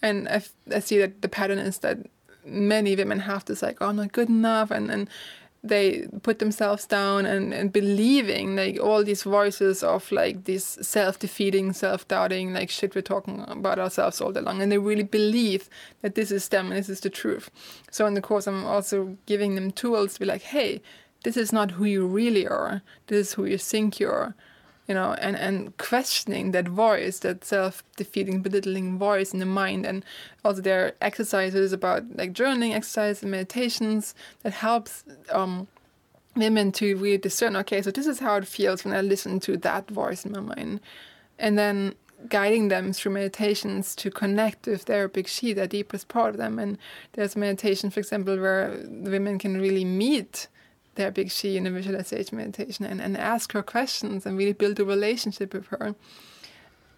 And 0.00 0.28
I, 0.28 0.78
see 0.78 0.98
that 0.98 1.22
the 1.22 1.28
pattern 1.28 1.58
is 1.58 1.78
that 1.78 1.98
many 2.44 2.94
women 2.94 3.20
have 3.20 3.44
this 3.44 3.62
like 3.62 3.78
oh 3.80 3.88
i'm 3.88 3.96
not 3.96 4.12
good 4.12 4.28
enough 4.28 4.70
and 4.70 4.90
and 4.90 5.08
they 5.62 6.06
put 6.22 6.38
themselves 6.38 6.86
down 6.86 7.26
and, 7.26 7.52
and 7.52 7.72
believing 7.72 8.54
like 8.54 8.78
all 8.78 9.02
these 9.02 9.24
voices 9.24 9.82
of 9.82 10.10
like 10.12 10.44
this 10.44 10.78
self-defeating 10.80 11.72
self-doubting 11.72 12.52
like 12.52 12.70
shit 12.70 12.94
we're 12.94 13.02
talking 13.02 13.44
about 13.48 13.78
ourselves 13.78 14.20
all 14.20 14.30
day 14.30 14.40
long. 14.40 14.62
And 14.62 14.70
they 14.70 14.78
really 14.78 15.02
believe 15.02 15.68
that 16.02 16.14
this 16.14 16.30
is 16.30 16.48
them 16.48 16.66
and 16.66 16.76
this 16.76 16.88
is 16.88 17.00
the 17.00 17.10
truth. 17.10 17.50
So 17.90 18.06
in 18.06 18.14
the 18.14 18.20
course 18.20 18.46
i'm 18.46 18.64
also 18.64 19.16
giving 19.26 19.56
them 19.56 19.70
tools 19.72 20.14
to 20.14 20.20
be 20.20 20.26
like 20.26 20.42
hey 20.42 20.80
this 21.28 21.36
is 21.36 21.52
not 21.52 21.72
who 21.72 21.84
you 21.84 22.06
really 22.06 22.46
are 22.46 22.82
this 23.08 23.28
is 23.28 23.32
who 23.34 23.44
you 23.44 23.58
think 23.58 24.00
you 24.00 24.08
are 24.08 24.34
you 24.88 24.94
know, 24.94 25.12
and, 25.20 25.36
and 25.36 25.76
questioning 25.76 26.52
that 26.52 26.66
voice, 26.66 27.18
that 27.18 27.44
self 27.44 27.84
defeating, 27.96 28.40
belittling 28.40 28.98
voice 28.98 29.34
in 29.34 29.38
the 29.38 29.46
mind. 29.46 29.84
And 29.84 30.02
also, 30.46 30.62
there 30.62 30.86
are 30.86 30.92
exercises 31.02 31.74
about 31.74 32.04
like 32.16 32.32
journaling 32.32 32.74
exercises 32.74 33.22
and 33.22 33.30
meditations 33.30 34.14
that 34.42 34.54
helps 34.54 35.04
um, 35.30 35.68
women 36.34 36.72
to 36.72 36.96
really 36.96 37.18
discern 37.18 37.54
okay, 37.56 37.82
so 37.82 37.90
this 37.90 38.06
is 38.06 38.20
how 38.20 38.36
it 38.36 38.46
feels 38.46 38.82
when 38.82 38.94
I 38.94 39.02
listen 39.02 39.40
to 39.40 39.58
that 39.58 39.90
voice 39.90 40.24
in 40.24 40.32
my 40.32 40.40
mind. 40.40 40.80
And 41.38 41.58
then 41.58 41.94
guiding 42.30 42.68
them 42.68 42.92
through 42.94 43.12
meditations 43.12 43.94
to 43.96 44.10
connect 44.10 44.66
with 44.66 44.86
their 44.86 45.06
big 45.06 45.28
she, 45.28 45.52
their 45.52 45.66
deepest 45.66 46.08
part 46.08 46.30
of 46.30 46.38
them. 46.38 46.58
And 46.58 46.78
there's 47.12 47.36
meditation, 47.36 47.90
for 47.90 48.00
example, 48.00 48.38
where 48.38 48.74
the 48.76 49.10
women 49.10 49.38
can 49.38 49.60
really 49.60 49.84
meet 49.84 50.48
their 50.98 51.10
big 51.10 51.30
she 51.30 51.56
in 51.56 51.66
a 51.66 51.70
visualization 51.70 52.36
meditation 52.36 52.84
and, 52.84 53.00
and 53.00 53.16
ask 53.16 53.52
her 53.52 53.62
questions 53.62 54.26
and 54.26 54.36
really 54.36 54.52
build 54.52 54.78
a 54.78 54.84
relationship 54.84 55.54
with 55.54 55.68
her. 55.68 55.94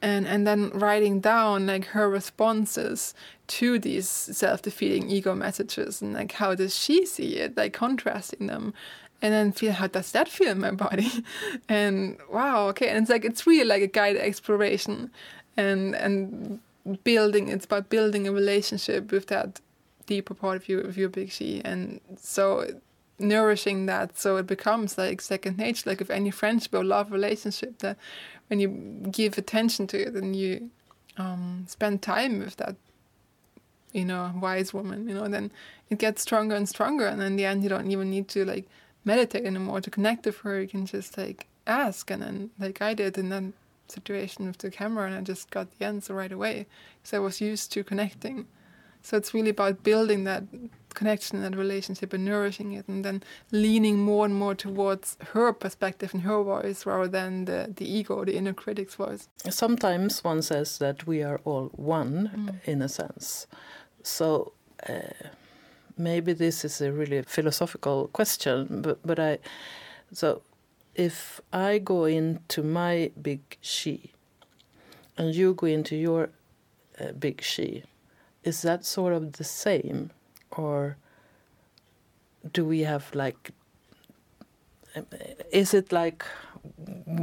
And 0.03 0.27
and 0.27 0.47
then 0.47 0.71
writing 0.71 1.21
down 1.21 1.67
like 1.67 1.85
her 1.97 2.09
responses 2.09 3.15
to 3.59 3.79
these 3.79 4.09
self-defeating 4.09 5.11
ego 5.11 5.35
messages 5.35 6.01
and 6.01 6.15
like 6.15 6.33
how 6.33 6.55
does 6.55 6.75
she 6.75 7.05
see 7.05 7.37
it 7.37 7.57
like 7.57 7.75
contrasting 7.75 8.47
them. 8.47 8.73
And 9.23 9.35
then 9.35 9.53
feel 9.53 9.73
how 9.73 9.89
does 9.89 10.11
that 10.13 10.29
feel 10.29 10.53
in 10.53 10.61
my 10.61 10.71
body? 10.71 11.11
And 11.69 12.17
wow 12.33 12.69
okay. 12.69 12.89
And 12.89 12.99
it's 12.99 13.11
like 13.11 13.27
it's 13.27 13.47
really 13.47 13.69
like 13.69 13.83
a 13.83 13.87
guided 13.99 14.23
exploration 14.23 15.11
and 15.57 15.95
and 15.95 16.61
building 17.05 17.49
it's 17.49 17.67
about 17.67 17.91
building 17.91 18.27
a 18.27 18.33
relationship 18.33 19.13
with 19.13 19.27
that 19.27 19.61
deeper 20.07 20.35
part 20.35 20.57
of 20.57 20.69
you 20.69 20.79
of 20.81 20.97
your 20.97 21.11
big 21.11 21.31
she. 21.31 21.61
And 21.63 22.01
so 22.17 22.67
nourishing 23.21 23.87
that 23.87 24.19
so 24.19 24.37
it 24.37 24.47
becomes 24.47 24.99
like 24.99 25.21
second 25.21 25.59
nature. 25.59 25.91
Like 25.91 26.01
if 26.01 26.11
any 26.11 26.31
friendship 26.31 26.75
or 26.75 26.85
love 26.85 27.13
relationship 27.13 27.79
that 27.79 27.97
when 28.49 28.61
you 28.61 28.69
give 29.11 29.39
attention 29.39 29.87
to 29.89 30.01
it 30.01 30.15
and 30.15 30.35
you 30.35 30.71
um, 31.17 31.65
spend 31.69 32.03
time 32.03 32.39
with 32.41 32.57
that 32.57 32.77
you 33.93 34.05
know 34.05 34.33
wise 34.37 34.73
woman 34.73 35.09
you 35.09 35.15
know 35.15 35.27
then 35.27 35.51
it 35.89 35.99
gets 35.99 36.23
stronger 36.23 36.55
and 36.55 36.69
stronger 36.69 37.07
and 37.07 37.21
in 37.21 37.35
the 37.35 37.45
end 37.45 37.65
you 37.65 37.69
don't 37.69 37.91
even 37.91 38.09
need 38.09 38.29
to 38.29 38.45
like 38.45 38.67
meditate 39.05 39.45
anymore. 39.45 39.81
To 39.81 39.91
connect 39.91 40.27
with 40.27 40.39
her 40.39 40.61
you 40.61 40.69
can 40.69 40.87
just 40.87 41.17
like 41.19 41.47
ask 41.67 42.11
and 42.11 42.23
then 42.23 42.51
like 42.59 42.81
i 42.83 42.95
did 42.95 43.19
in 43.19 43.29
that 43.29 43.45
situation 43.89 44.47
with 44.47 44.59
the 44.59 44.71
camera 44.71 45.07
and 45.07 45.15
i 45.15 45.21
just 45.21 45.51
got 45.51 45.67
the 45.79 45.85
answer 45.85 46.15
right 46.15 46.33
away. 46.33 46.67
Because 47.03 47.15
i 47.15 47.19
was 47.19 47.41
used 47.41 47.73
to 47.73 47.85
connecting 47.85 48.47
so 49.03 49.17
it's 49.17 49.35
really 49.35 49.51
about 49.51 49.83
building 49.83 50.25
that 50.25 50.45
connection 50.95 51.43
and 51.43 51.55
that 51.55 51.59
relationship 51.59 52.13
and 52.13 52.25
nourishing 52.25 52.73
it 52.73 52.87
and 52.89 53.05
then 53.05 53.23
leaning 53.53 53.99
more 53.99 54.25
and 54.25 54.35
more 54.35 54.55
towards 54.55 55.17
her 55.33 55.53
perspective 55.53 56.13
and 56.13 56.23
her 56.23 56.43
voice 56.43 56.85
rather 56.85 57.09
than 57.09 57.45
the, 57.45 57.73
the 57.77 57.91
ego, 57.91 58.25
the 58.25 58.37
inner 58.37 58.53
critic's 58.53 58.95
voice. 58.97 59.29
Sometimes 59.49 60.23
one 60.25 60.43
says 60.43 60.79
that 60.79 61.07
we 61.07 61.23
are 61.23 61.41
all 61.45 61.71
one 61.77 62.31
mm. 62.35 62.69
in 62.69 62.83
a 62.83 62.89
sense. 62.89 63.47
So 64.03 64.53
uh, 64.89 65.29
maybe 65.97 66.33
this 66.33 66.65
is 66.65 66.81
a 66.81 66.93
really 66.93 67.23
philosophical 67.23 68.09
question, 68.09 68.83
but, 68.83 68.99
but 69.05 69.19
I, 69.19 69.39
so 70.13 70.43
if 70.95 71.41
I 71.53 71.79
go 71.79 72.05
into 72.05 72.63
my 72.63 73.11
big 73.21 73.57
she 73.61 74.13
and 75.17 75.35
you 75.35 75.55
go 75.55 75.67
into 75.67 75.97
your 75.97 76.31
uh, 77.01 77.13
big 77.13 77.43
she, 77.43 77.85
is 78.45 78.63
that 78.63 78.85
sort 78.85 79.13
of 79.13 79.33
the 79.33 79.45
same? 79.45 80.11
or 80.51 80.97
do 82.53 82.65
we 82.65 82.81
have 82.81 83.15
like 83.15 83.51
is 85.53 85.75
it 85.75 85.93
like 85.93 86.25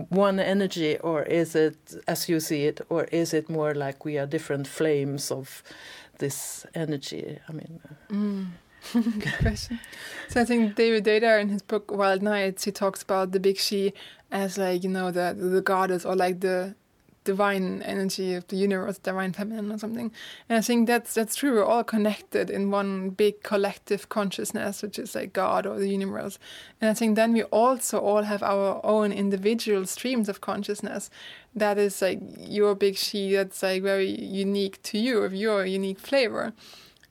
one 0.09 0.39
energy 0.39 0.97
or 0.99 1.23
is 1.23 1.55
it 1.55 1.77
as 2.07 2.29
you 2.29 2.39
see 2.39 2.65
it 2.65 2.81
or 2.89 3.03
is 3.05 3.33
it 3.33 3.49
more 3.49 3.73
like 3.73 4.05
we 4.05 4.17
are 4.17 4.25
different 4.25 4.67
flames 4.67 5.31
of 5.31 5.63
this 6.19 6.65
energy 6.73 7.39
i 7.47 7.51
mean 7.51 7.79
uh, 7.85 8.13
mm. 8.13 8.47
good 8.93 9.37
question 9.39 9.79
so 10.29 10.41
i 10.41 10.45
think 10.45 10.75
david 10.75 11.03
Deida 11.03 11.41
in 11.41 11.49
his 11.49 11.61
book 11.61 11.91
wild 11.91 12.21
nights 12.21 12.63
he 12.63 12.71
talks 12.71 13.01
about 13.01 13.31
the 13.31 13.39
big 13.39 13.57
she 13.57 13.93
as 14.31 14.57
like 14.57 14.83
you 14.83 14.89
know 14.89 15.11
the 15.11 15.35
the 15.37 15.61
goddess 15.61 16.05
or 16.05 16.15
like 16.15 16.39
the 16.39 16.75
divine 17.27 17.81
energy 17.81 18.33
of 18.33 18.47
the 18.47 18.55
universe, 18.55 18.97
divine 18.97 19.33
feminine 19.33 19.69
or 19.69 19.77
something. 19.77 20.13
And 20.47 20.57
I 20.57 20.61
think 20.61 20.87
that's 20.87 21.13
that's 21.13 21.35
true. 21.35 21.55
We're 21.55 21.65
all 21.65 21.83
connected 21.83 22.49
in 22.49 22.71
one 22.71 23.09
big 23.09 23.43
collective 23.43 24.07
consciousness, 24.07 24.81
which 24.81 24.97
is 24.97 25.13
like 25.13 25.33
God 25.33 25.65
or 25.65 25.77
the 25.77 25.89
universe. 25.89 26.39
And 26.79 26.89
I 26.89 26.93
think 26.93 27.17
then 27.17 27.33
we 27.33 27.43
also 27.43 27.99
all 27.99 28.23
have 28.23 28.41
our 28.41 28.79
own 28.85 29.11
individual 29.11 29.85
streams 29.85 30.29
of 30.29 30.39
consciousness. 30.39 31.09
That 31.53 31.77
is 31.77 32.01
like 32.01 32.21
your 32.37 32.75
big 32.75 32.95
she. 32.95 33.35
That's 33.35 33.61
like 33.61 33.83
very 33.83 34.09
unique 34.09 34.81
to 34.83 34.97
you, 34.97 35.19
of 35.19 35.33
your 35.33 35.65
unique 35.65 35.99
flavor. 35.99 36.53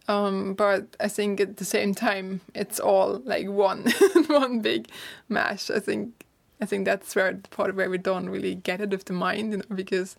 Um, 0.09 0.55
but 0.55 0.97
I 0.99 1.09
think 1.09 1.41
at 1.41 1.59
the 1.59 1.65
same 1.65 1.93
time, 1.95 2.41
it's 2.55 2.81
all 2.81 3.21
like 3.25 3.49
one, 3.49 3.93
one 4.29 4.61
big 4.61 4.89
mash. 5.29 5.69
I 5.69 5.81
think 5.81 6.26
I 6.61 6.67
think 6.67 6.87
that's 6.87 7.15
where 7.15 7.33
the 7.33 7.49
part 7.49 7.75
where 7.75 7.91
we 7.91 7.99
don't 7.99 8.31
really 8.31 8.55
get 8.55 8.81
it 8.81 8.95
of 8.95 9.05
the 9.05 9.13
mind, 9.13 9.53
you 9.53 9.59
know, 9.59 9.75
because 9.75 10.17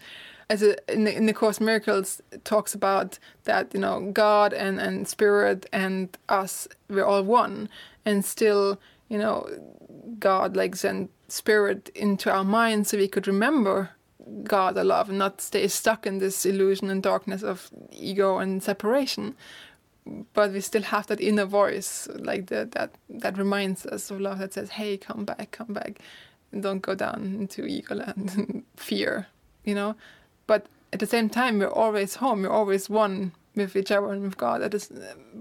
as 0.50 0.62
a, 0.62 0.76
in 0.92 1.04
the 1.04 1.16
in 1.16 1.26
the 1.26 1.34
Course 1.34 1.60
Miracles 1.60 2.22
talks 2.44 2.74
about 2.74 3.20
that 3.46 3.74
you 3.74 3.80
know 3.80 4.12
God 4.12 4.54
and 4.54 4.80
and 4.80 5.08
Spirit 5.08 5.66
and 5.74 6.16
us 6.30 6.68
we're 6.90 7.06
all 7.06 7.24
one, 7.24 7.70
and 8.06 8.24
still 8.24 8.80
you 9.10 9.18
know 9.18 9.48
God 10.20 10.56
like 10.56 10.76
sent 10.76 11.10
Spirit 11.28 11.90
into 11.96 12.32
our 12.32 12.44
mind 12.46 12.88
so 12.88 12.98
we 12.98 13.08
could 13.08 13.28
remember 13.28 13.92
God 14.44 14.78
or 14.78 14.84
love 14.84 15.10
and 15.10 15.18
not 15.18 15.42
stay 15.42 15.68
stuck 15.68 16.06
in 16.06 16.20
this 16.20 16.46
illusion 16.46 16.90
and 16.90 17.02
darkness 17.04 17.44
of 17.44 17.70
ego 17.92 18.38
and 18.38 18.62
separation. 18.62 19.36
But 20.34 20.52
we 20.54 20.62
still 20.62 20.84
have 20.84 21.08
that 21.08 21.20
inner 21.20 21.46
voice, 21.46 22.08
like 22.16 22.48
the, 22.48 22.70
that 22.72 22.92
that 23.10 23.38
reminds 23.38 23.86
us 23.86 24.10
of 24.10 24.22
love 24.22 24.40
that 24.40 24.54
says, 24.54 24.70
"Hey, 24.70 24.98
come 24.98 25.26
back, 25.26 25.52
come 25.52 25.74
back." 25.74 26.00
Don't 26.58 26.82
go 26.82 26.96
down 26.96 27.36
into 27.40 27.66
ego 27.66 27.96
land 27.96 28.34
and 28.36 28.64
fear, 28.76 29.28
you 29.64 29.76
know. 29.76 29.96
But 30.46 30.68
at 30.94 31.00
the 31.00 31.06
same 31.06 31.30
time, 31.30 31.60
we're 31.60 31.68
always 31.68 32.16
home. 32.16 32.44
We're 32.44 32.50
always 32.50 32.90
one 32.90 33.34
with 33.56 33.76
each 33.76 33.92
other 33.92 34.12
and 34.12 34.22
with 34.22 34.38
God. 34.38 34.62
That 34.62 34.74
is 34.74 34.92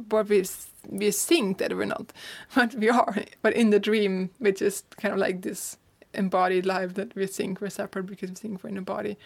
what 0.08 0.28
we 0.28 0.44
we 0.88 1.10
think 1.10 1.58
that 1.58 1.76
we're 1.76 1.84
not, 1.84 2.12
but 2.54 2.74
we 2.74 2.88
are. 2.88 3.16
But 3.42 3.54
in 3.54 3.70
the 3.70 3.78
dream, 3.78 4.30
which 4.38 4.60
is 4.62 4.82
kind 4.96 5.14
of 5.14 5.20
like 5.20 5.42
this 5.42 5.76
embodied 6.14 6.66
life 6.66 6.94
that 6.94 7.14
we 7.14 7.26
think 7.26 7.60
we're 7.60 7.70
separate 7.70 8.06
because 8.06 8.30
we 8.30 8.36
think 8.36 8.64
we're 8.64 8.70
in 8.70 8.78
a 8.78 8.82
body. 8.82 9.16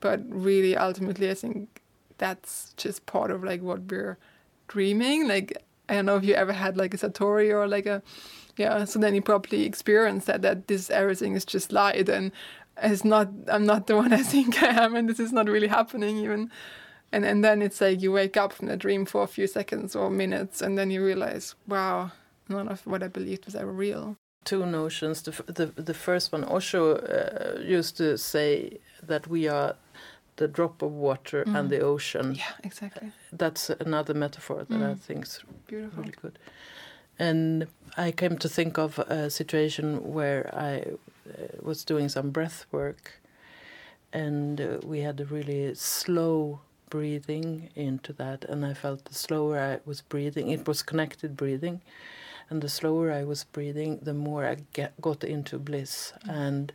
But 0.00 0.20
really, 0.28 0.76
ultimately, 0.76 1.30
I 1.30 1.34
think 1.34 1.80
that's 2.18 2.74
just 2.76 3.06
part 3.06 3.30
of 3.30 3.44
like 3.44 3.62
what 3.62 3.82
we're 3.90 4.18
dreaming. 4.68 5.28
Like 5.28 5.56
I 5.88 5.94
don't 5.94 6.06
know 6.06 6.16
if 6.16 6.24
you 6.24 6.34
ever 6.34 6.52
had 6.52 6.76
like 6.76 6.94
a 6.94 6.96
satori 6.96 7.50
or 7.50 7.66
like 7.68 7.86
a 7.86 8.02
yeah 8.56 8.84
so 8.84 8.98
then 8.98 9.14
you 9.14 9.22
probably 9.22 9.64
experience 9.64 10.24
that 10.26 10.42
that 10.42 10.68
this 10.68 10.90
everything 10.90 11.34
is 11.34 11.44
just 11.44 11.72
light 11.72 12.08
and 12.08 12.32
it's 12.82 13.04
not 13.04 13.28
i'm 13.48 13.66
not 13.66 13.86
the 13.86 13.96
one 14.04 14.12
i 14.12 14.22
think 14.22 14.62
i 14.62 14.84
am 14.84 14.94
and 14.94 15.08
this 15.08 15.20
is 15.20 15.32
not 15.32 15.46
really 15.46 15.68
happening 15.68 16.18
even 16.18 16.50
and 17.12 17.24
and 17.24 17.44
then 17.44 17.62
it's 17.62 17.80
like 17.80 18.00
you 18.00 18.10
wake 18.12 18.36
up 18.36 18.52
from 18.52 18.68
the 18.68 18.76
dream 18.76 19.04
for 19.04 19.22
a 19.22 19.26
few 19.26 19.46
seconds 19.46 19.94
or 19.94 20.10
minutes 20.10 20.62
and 20.62 20.78
then 20.78 20.90
you 20.90 21.04
realize 21.04 21.54
wow 21.68 22.10
none 22.48 22.68
of 22.68 22.86
what 22.86 23.02
i 23.02 23.08
believed 23.08 23.44
was 23.44 23.54
ever 23.54 23.72
real 23.72 24.16
two 24.44 24.66
notions 24.66 25.22
the 25.22 25.30
the, 25.46 25.66
the 25.80 25.94
first 25.94 26.32
one 26.32 26.44
osho 26.44 26.96
uh, 26.96 27.60
used 27.60 27.96
to 27.96 28.18
say 28.18 28.78
that 29.02 29.26
we 29.26 29.48
are 29.48 29.76
the 30.36 30.48
drop 30.48 30.80
of 30.82 30.90
water 30.90 31.44
mm. 31.44 31.58
and 31.58 31.70
the 31.70 31.80
ocean 31.80 32.34
yeah 32.34 32.52
exactly 32.64 33.12
that's 33.32 33.70
another 33.70 34.14
metaphor 34.14 34.64
that 34.64 34.70
mm. 34.70 34.90
i 34.90 34.94
think 34.94 35.24
is 35.24 35.40
Beautiful. 35.66 36.02
really 36.02 36.14
good 36.20 36.38
and 37.22 37.68
I 37.96 38.10
came 38.10 38.36
to 38.38 38.48
think 38.48 38.78
of 38.78 38.98
a 38.98 39.30
situation 39.30 40.12
where 40.12 40.50
I 40.52 40.72
uh, 40.80 41.46
was 41.60 41.84
doing 41.84 42.08
some 42.08 42.30
breath 42.30 42.66
work, 42.72 43.20
and 44.12 44.60
uh, 44.60 44.78
we 44.82 45.00
had 45.00 45.20
a 45.20 45.24
really 45.26 45.74
slow 45.74 46.60
breathing 46.90 47.70
into 47.76 48.12
that, 48.14 48.44
and 48.44 48.66
I 48.66 48.74
felt 48.74 49.04
the 49.04 49.14
slower 49.14 49.56
I 49.60 49.78
was 49.88 50.00
breathing, 50.00 50.50
it 50.50 50.66
was 50.66 50.82
connected 50.82 51.36
breathing, 51.36 51.80
and 52.50 52.60
the 52.60 52.68
slower 52.68 53.12
I 53.12 53.22
was 53.22 53.44
breathing, 53.44 54.00
the 54.02 54.14
more 54.14 54.44
I 54.44 54.56
get, 54.72 55.00
got 55.00 55.22
into 55.22 55.58
bliss, 55.58 56.12
mm. 56.26 56.34
and 56.46 56.72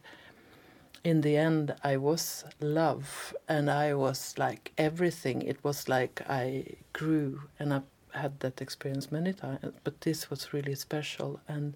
in 1.03 1.21
the 1.21 1.35
end, 1.35 1.75
I 1.83 1.97
was 1.97 2.45
love, 2.61 3.35
and 3.49 3.69
I 3.69 3.93
was 3.93 4.33
like 4.37 4.71
everything. 4.77 5.41
It 5.41 5.63
was 5.63 5.89
like 5.89 6.21
I 6.29 6.63
grew, 6.93 7.41
and 7.59 7.73
I 7.73 7.81
had 8.13 8.39
that 8.39 8.61
experience 8.61 9.11
many 9.11 9.33
times, 9.33 9.73
but 9.83 10.01
this 10.01 10.29
was 10.29 10.53
really 10.53 10.75
special. 10.75 11.39
And 11.47 11.75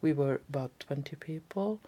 we 0.00 0.12
were 0.12 0.40
about 0.48 0.72
20 0.80 1.16
people. 1.16 1.80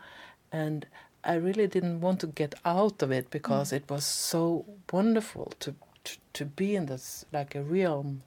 And 0.51 0.87
I 1.25 1.35
really 1.35 1.67
didn't 1.67 2.01
want 2.01 2.21
to 2.21 2.27
get 2.27 2.55
out 2.65 3.03
of 3.03 3.11
it 3.11 3.31
because 3.31 3.71
mm. 3.71 3.77
it 3.77 3.91
was 3.91 4.05
so 4.05 4.65
wonderful 4.93 5.53
to, 5.61 5.75
to, 6.05 6.19
to 6.33 6.45
be 6.45 6.75
in 6.75 6.87
this 6.87 7.25
like 7.33 7.55
a 7.55 7.63
realm. 7.63 8.23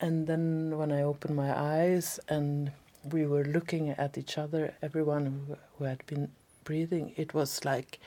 And 0.00 0.26
then 0.26 0.76
when 0.76 0.90
I 0.90 1.02
opened 1.02 1.36
my 1.36 1.56
eyes 1.56 2.18
and 2.28 2.72
we 3.04 3.26
were 3.26 3.44
looking 3.44 3.90
at 3.90 4.18
each 4.18 4.38
other, 4.38 4.74
everyone 4.82 5.26
who, 5.26 5.56
who 5.78 5.84
had 5.84 6.04
been 6.06 6.30
breathing, 6.64 7.12
it 7.16 7.32
was 7.32 7.64
like 7.64 8.00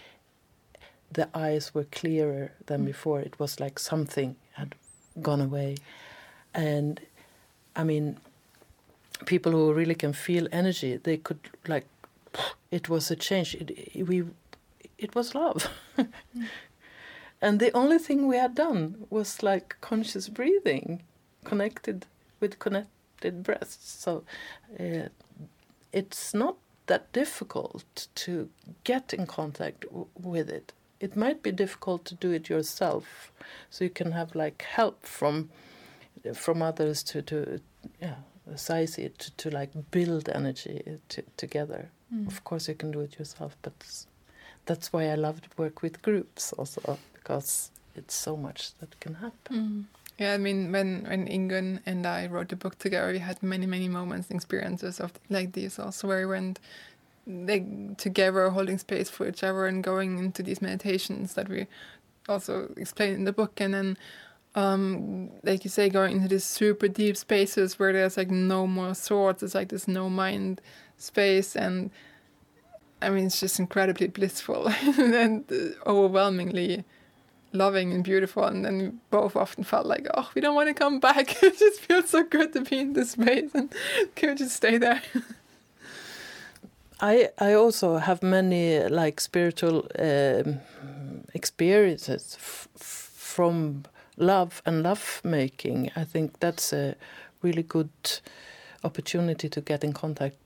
the 1.11 1.29
eyes 1.33 1.73
were 1.73 1.85
clearer 1.85 2.51
than 2.65 2.81
mm. 2.81 2.87
before. 2.87 3.21
It 3.21 3.39
was 3.39 3.59
like 3.59 3.79
something 3.79 4.35
had 4.53 4.75
gone 5.21 5.41
away 5.41 5.77
and 6.57 6.99
I 7.77 7.83
mean, 7.85 8.17
people 9.25 9.53
who 9.53 9.71
really 9.71 9.95
can 9.95 10.11
feel 10.11 10.47
energy, 10.51 10.97
they 10.97 11.15
could 11.17 11.39
like, 11.67 11.85
it 12.71 12.89
was 12.89 13.09
a 13.09 13.15
change. 13.15 13.55
It, 13.55 14.05
we, 14.07 14.25
it 14.97 15.15
was 15.15 15.33
love. 15.33 15.69
And 17.41 17.59
the 17.59 17.71
only 17.73 17.99
thing 17.99 18.27
we 18.27 18.37
had 18.37 18.55
done 18.55 19.05
was 19.09 19.43
like 19.43 19.77
conscious 19.79 20.27
breathing, 20.27 21.03
connected 21.43 22.05
with 22.39 22.59
connected 22.59 23.43
breaths. 23.43 23.77
So 23.81 24.23
uh, 24.79 25.09
it's 25.91 26.33
not 26.33 26.57
that 26.87 27.11
difficult 27.13 28.07
to 28.15 28.49
get 28.83 29.13
in 29.13 29.27
contact 29.27 29.85
with 30.15 30.49
it. 30.49 30.73
It 30.99 31.15
might 31.15 31.43
be 31.43 31.51
difficult 31.51 32.05
to 32.05 32.15
do 32.15 32.31
it 32.31 32.49
yourself, 32.49 33.31
so 33.69 33.83
you 33.83 33.91
can 33.91 34.13
have 34.13 34.33
like 34.33 34.63
help 34.63 35.05
from 35.05 35.49
from 36.33 36.61
others 36.61 37.03
to 37.03 37.21
to 37.21 37.59
yeah 38.01 38.15
size 38.55 38.97
it 38.97 39.19
to, 39.19 39.31
to 39.31 39.49
like 39.49 39.71
build 39.91 40.29
energy 40.29 40.99
to, 41.09 41.21
together. 41.35 41.89
Mm. 42.13 42.27
Of 42.27 42.43
course, 42.43 42.67
you 42.67 42.75
can 42.75 42.91
do 42.91 43.01
it 43.01 43.19
yourself, 43.19 43.57
but 43.61 43.73
that's 44.65 44.93
why 44.93 45.09
I 45.09 45.15
love 45.15 45.41
to 45.41 45.49
work 45.57 45.81
with 45.81 46.01
groups 46.01 46.53
also 46.53 46.97
because 47.13 47.71
it's 47.95 48.15
so 48.15 48.37
much 48.37 48.73
that 48.79 48.99
can 48.99 49.15
happen. 49.15 49.55
Mm. 49.55 49.83
Yeah, 50.17 50.33
I 50.33 50.37
mean, 50.37 50.71
when 50.71 51.05
when 51.07 51.27
Ingun 51.27 51.81
and 51.85 52.05
I 52.07 52.27
wrote 52.27 52.49
the 52.49 52.55
book 52.55 52.79
together, 52.79 53.11
we 53.11 53.19
had 53.19 53.43
many 53.43 53.65
many 53.65 53.87
moments, 53.87 54.31
experiences 54.31 54.99
of 54.99 55.11
like 55.29 55.51
this 55.51 55.77
also, 55.77 56.07
where 56.07 56.19
we 56.19 56.33
went 56.33 56.59
like 57.27 57.97
together, 57.97 58.49
holding 58.49 58.77
space 58.77 59.09
for 59.09 59.27
each 59.27 59.43
other, 59.43 59.67
and 59.67 59.83
going 59.83 60.17
into 60.17 60.41
these 60.41 60.61
meditations 60.61 61.33
that 61.35 61.49
we 61.49 61.67
also 62.27 62.73
explain 62.77 63.13
in 63.13 63.23
the 63.25 63.33
book, 63.33 63.61
and 63.61 63.73
then 63.73 63.97
um, 64.55 65.29
like 65.43 65.63
you 65.63 65.69
say, 65.69 65.89
going 65.89 66.17
into 66.17 66.27
these 66.27 66.43
super 66.43 66.87
deep 66.87 67.17
spaces 67.17 67.77
where 67.77 67.93
there's 67.93 68.17
like 68.17 68.31
no 68.31 68.67
more 68.67 68.93
thoughts. 68.93 69.43
It's 69.43 69.55
like 69.55 69.69
this 69.69 69.87
no 69.87 70.09
mind 70.09 70.61
space, 70.97 71.55
and 71.55 71.91
I 73.01 73.09
mean, 73.09 73.27
it's 73.27 73.39
just 73.39 73.59
incredibly 73.59 74.07
blissful 74.07 74.67
and 74.97 75.43
overwhelmingly 75.85 76.83
loving 77.53 77.93
and 77.93 78.03
beautiful. 78.03 78.43
And 78.43 78.65
then 78.65 78.77
we 78.77 78.91
both 79.09 79.35
often 79.35 79.63
felt 79.63 79.85
like, 79.85 80.07
oh, 80.13 80.29
we 80.33 80.41
don't 80.41 80.55
want 80.55 80.69
to 80.69 80.73
come 80.73 80.99
back. 80.99 81.43
it 81.43 81.57
just 81.57 81.81
feels 81.81 82.09
so 82.09 82.23
good 82.23 82.53
to 82.53 82.61
be 82.61 82.79
in 82.79 82.93
this 82.93 83.11
space, 83.11 83.51
and 83.53 83.73
can 84.15 84.29
we 84.29 84.35
just 84.35 84.55
stay 84.55 84.77
there? 84.77 85.01
I 86.99 87.29
I 87.37 87.53
also 87.53 87.97
have 87.97 88.23
many 88.23 88.83
like 88.89 89.21
spiritual 89.21 89.87
um, 89.99 90.59
experiences 91.33 92.37
from 92.39 93.83
love 94.17 94.61
and 94.65 94.83
love 94.83 95.21
making, 95.23 95.91
I 95.95 96.03
think 96.03 96.39
that's 96.39 96.73
a 96.73 96.95
really 97.41 97.63
good 97.63 97.89
opportunity 98.83 99.49
to 99.49 99.61
get 99.61 99.83
in 99.83 99.93
contact 99.93 100.37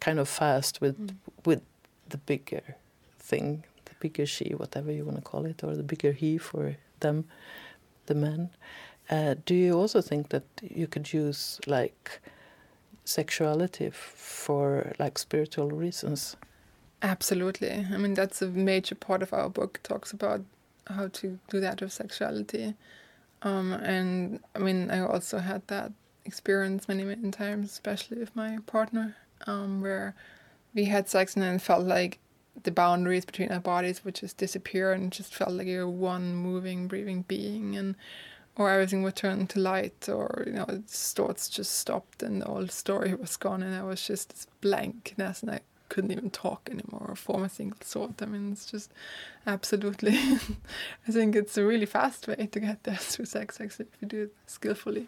kind 0.00 0.18
of 0.18 0.28
fast 0.28 0.80
with 0.80 0.98
mm. 0.98 1.14
with 1.44 1.62
the 2.08 2.18
bigger 2.18 2.76
thing, 3.18 3.64
the 3.84 3.94
bigger 4.00 4.26
she, 4.26 4.54
whatever 4.54 4.92
you 4.92 5.04
want 5.04 5.16
to 5.16 5.22
call 5.22 5.46
it, 5.46 5.64
or 5.64 5.74
the 5.76 5.82
bigger 5.82 6.12
he 6.12 6.38
for 6.38 6.76
them, 7.00 7.24
the 8.06 8.14
men. 8.14 8.50
Uh, 9.10 9.34
do 9.46 9.54
you 9.54 9.72
also 9.74 10.00
think 10.00 10.28
that 10.28 10.44
you 10.62 10.86
could 10.86 11.12
use 11.12 11.60
like 11.66 12.20
sexuality 13.04 13.90
for 13.90 14.92
like 14.98 15.18
spiritual 15.18 15.70
reasons? 15.70 16.36
Absolutely. 17.02 17.86
I 17.92 17.96
mean, 17.96 18.14
that's 18.14 18.42
a 18.42 18.46
major 18.46 18.94
part 18.94 19.22
of 19.22 19.32
our 19.32 19.48
book. 19.48 19.80
Talks 19.82 20.12
about 20.12 20.42
how 20.86 21.08
to 21.08 21.38
do 21.48 21.60
that 21.60 21.80
with 21.80 21.92
sexuality. 21.92 22.74
Um, 23.42 23.72
and 23.72 24.40
I 24.54 24.58
mean, 24.60 24.90
I 24.90 25.00
also 25.00 25.38
had 25.38 25.66
that 25.68 25.92
experience 26.24 26.88
many, 26.88 27.04
many 27.04 27.30
times, 27.30 27.70
especially 27.70 28.18
with 28.18 28.34
my 28.36 28.58
partner, 28.66 29.16
um, 29.46 29.80
where 29.80 30.14
we 30.74 30.84
had 30.84 31.08
sex 31.08 31.34
and 31.34 31.42
then 31.42 31.58
felt 31.58 31.84
like 31.84 32.18
the 32.62 32.70
boundaries 32.70 33.24
between 33.24 33.50
our 33.50 33.60
bodies 33.60 34.04
would 34.04 34.14
just 34.14 34.36
disappear 34.36 34.92
and 34.92 35.10
just 35.10 35.34
felt 35.34 35.52
like 35.52 35.66
you're 35.66 35.88
one 35.88 36.34
moving, 36.34 36.86
breathing 36.86 37.22
being, 37.22 37.76
and 37.76 37.96
or 38.56 38.70
everything 38.70 39.02
would 39.02 39.16
turn 39.16 39.46
to 39.46 39.58
light, 39.58 40.08
or 40.08 40.44
you 40.46 40.52
know, 40.52 40.66
thoughts 40.86 41.48
just 41.48 41.72
stopped 41.78 42.22
and 42.22 42.42
the 42.42 42.46
whole 42.46 42.68
story 42.68 43.14
was 43.20 43.36
gone, 43.36 43.62
and 43.62 43.74
I 43.74 43.82
was 43.82 44.06
just 44.06 44.30
this 44.30 44.46
blankness, 44.60 45.42
and 45.42 45.50
I 45.50 45.60
couldn't 45.92 46.10
even 46.10 46.30
talk 46.30 46.68
anymore 46.70 47.06
or 47.08 47.14
form 47.14 47.44
a 47.44 47.48
single 47.48 47.76
thought. 47.80 48.22
I 48.22 48.26
mean, 48.26 48.52
it's 48.52 48.70
just 48.70 48.90
absolutely. 49.46 50.16
I 51.08 51.10
think 51.12 51.36
it's 51.36 51.58
a 51.58 51.64
really 51.64 51.86
fast 51.86 52.26
way 52.28 52.48
to 52.52 52.60
get 52.60 52.82
there 52.84 52.96
through 53.10 53.26
sex, 53.26 53.60
actually, 53.60 53.88
if 53.92 53.96
you 54.00 54.08
do 54.08 54.22
it 54.22 54.34
skillfully. 54.46 55.06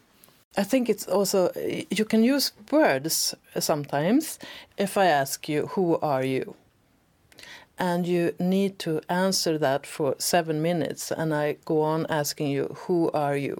I 0.56 0.62
think 0.62 0.88
it's 0.88 1.08
also 1.08 1.50
you 1.98 2.04
can 2.04 2.22
use 2.22 2.52
words 2.70 3.34
sometimes. 3.58 4.38
If 4.76 4.98
I 4.98 5.06
ask 5.06 5.48
you, 5.48 5.66
"Who 5.74 5.98
are 6.12 6.24
you?" 6.24 6.54
and 7.76 8.06
you 8.06 8.32
need 8.38 8.78
to 8.78 9.00
answer 9.08 9.58
that 9.58 9.84
for 9.86 10.14
seven 10.18 10.62
minutes, 10.62 11.10
and 11.10 11.34
I 11.34 11.56
go 11.64 11.80
on 11.80 12.06
asking 12.08 12.48
you, 12.56 12.64
"Who 12.86 13.10
are 13.12 13.36
you?" 13.36 13.56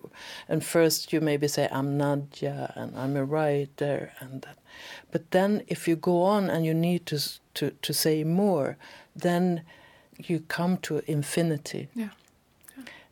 and 0.49 0.63
first 0.63 1.13
you 1.13 1.21
maybe 1.21 1.49
say, 1.49 1.67
"I'm 1.79 1.99
Nadja, 1.99 2.73
and 2.77 2.91
I'm 3.01 3.17
a 3.17 3.25
writer," 3.25 4.13
and 4.21 4.43
that. 4.43 4.59
But 5.11 5.31
then 5.31 5.63
if 5.69 5.89
you 5.89 5.97
go 5.97 6.23
on 6.23 6.51
and 6.51 6.65
you 6.65 6.75
need 6.75 7.07
to 7.07 7.19
to 7.55 7.71
to 7.71 7.93
say 7.93 8.25
more, 8.25 8.77
then 9.17 9.63
you 10.19 10.41
come 10.41 10.77
to 10.79 11.03
infinity. 11.07 11.89
Yeah. 11.95 12.11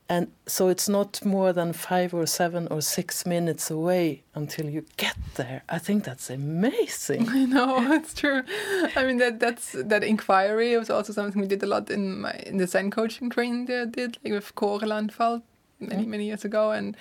And 0.08 0.30
so 0.46 0.68
it's 0.68 0.90
not 0.90 1.24
more 1.24 1.54
than 1.54 1.72
five 1.72 2.12
or 2.12 2.26
seven 2.26 2.68
or 2.70 2.82
six 2.82 3.24
minutes 3.24 3.70
away 3.70 4.24
until 4.34 4.68
you 4.68 4.84
get 4.98 5.16
there. 5.36 5.62
I 5.70 5.78
think 5.78 6.04
that's 6.04 6.28
amazing. 6.28 7.28
I 7.30 7.46
know 7.46 7.92
it's 7.98 8.12
true. 8.12 8.42
I 8.94 9.04
mean 9.04 9.16
that 9.18 9.40
that's 9.40 9.72
that 9.72 10.04
inquiry 10.04 10.76
was 10.76 10.90
also 10.90 11.14
something 11.14 11.40
we 11.40 11.48
did 11.48 11.62
a 11.62 11.66
lot 11.66 11.90
in 11.90 12.20
my 12.20 12.32
in 12.46 12.58
the 12.58 12.66
Zen 12.66 12.90
coaching 12.90 13.30
training 13.30 13.66
that 13.66 13.80
I 13.80 13.84
did 13.86 14.18
like 14.22 14.34
with 14.34 14.54
Kåre 14.54 14.82
Landfald 14.82 15.42
many 15.80 16.04
many 16.04 16.26
years 16.26 16.44
ago 16.44 16.72
and 16.72 16.96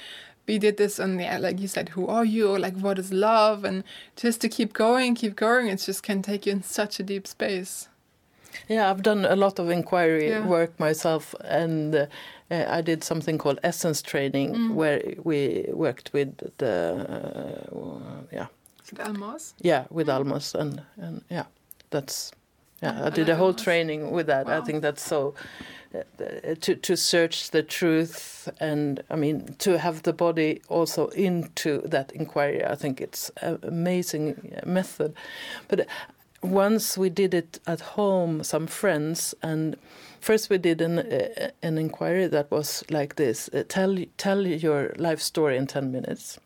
we 0.52 0.58
did 0.60 0.76
this 0.78 1.00
and 1.04 1.20
yeah 1.22 1.38
like 1.48 1.58
you 1.64 1.68
said 1.76 1.88
who 1.96 2.04
are 2.08 2.26
you 2.36 2.44
or 2.52 2.60
like 2.60 2.76
what 2.86 2.98
is 3.00 3.12
love 3.14 3.64
and 3.70 3.84
just 4.24 4.42
to 4.42 4.50
keep 4.58 4.72
going 4.74 5.16
keep 5.16 5.36
going 5.36 5.68
it 5.74 5.80
just 5.90 6.02
can 6.04 6.22
take 6.22 6.46
you 6.46 6.52
in 6.58 6.62
such 6.64 7.00
a 7.00 7.04
deep 7.12 7.26
space 7.26 7.74
yeah 8.68 8.90
i've 8.92 9.02
done 9.12 9.22
a 9.26 9.36
lot 9.36 9.60
of 9.60 9.70
inquiry 9.70 10.30
Yeah. 10.30 10.46
work 10.58 10.72
myself 10.88 11.24
and 11.62 11.96
uh, 11.96 12.06
i 12.78 12.82
did 12.82 13.04
something 13.04 13.38
called 13.38 13.60
essence 13.64 14.02
training 14.12 14.50
Mm. 14.56 14.74
where 14.80 15.00
we 15.30 15.40
worked 15.86 16.08
with 16.18 16.30
the 16.58 16.76
uh, 17.76 18.22
yeah 18.38 18.48
with 18.92 19.00
it 19.00 19.06
Almaas? 19.10 19.54
yeah 19.70 19.84
with 19.98 20.08
Almaas 20.10 20.48
and 20.62 20.82
and 21.06 21.22
yeah 21.30 21.46
that's 21.92 22.32
yeah 22.82 23.06
i 23.06 23.10
did 23.10 23.30
a 23.30 23.36
whole 23.36 23.54
training 23.54 24.12
with 24.12 24.28
that. 24.28 24.48
I 24.48 24.62
think 24.62 24.82
that's 24.82 25.04
so 25.04 25.34
uh, 25.94 26.56
to 26.62 26.76
to 26.76 26.96
search 26.96 27.52
the 27.52 27.64
truth 27.64 28.50
and 28.60 29.04
i 29.10 29.16
mean 29.16 29.56
to 29.60 29.78
have 29.78 30.04
the 30.04 30.14
body 30.14 30.62
also 30.70 31.08
into 31.10 31.82
that 31.82 32.12
inquiry 32.14 32.64
i 32.66 32.76
think 32.76 33.02
it's 33.02 33.30
an 33.42 33.60
amazing 33.64 34.56
method. 34.66 35.14
But 35.68 35.88
once 36.42 36.98
we 36.98 37.10
did 37.10 37.34
it 37.34 37.60
at 37.68 37.82
home 37.82 38.44
some 38.44 38.68
friends 38.68 39.36
and 39.44 39.76
first 40.20 40.50
we 40.50 40.58
did 40.58 40.82
an 40.82 41.00
uh, 41.00 41.52
an 41.62 41.78
inquiry 41.78 42.28
that 42.28 42.50
was 42.50 42.84
like 42.90 43.16
this 43.16 43.50
uh, 43.54 43.64
tell 43.68 43.98
tell 44.18 44.48
your 44.48 44.94
life 44.98 45.22
story 45.22 45.58
in 45.58 45.68
10 45.68 45.92
minutes. 45.92 46.40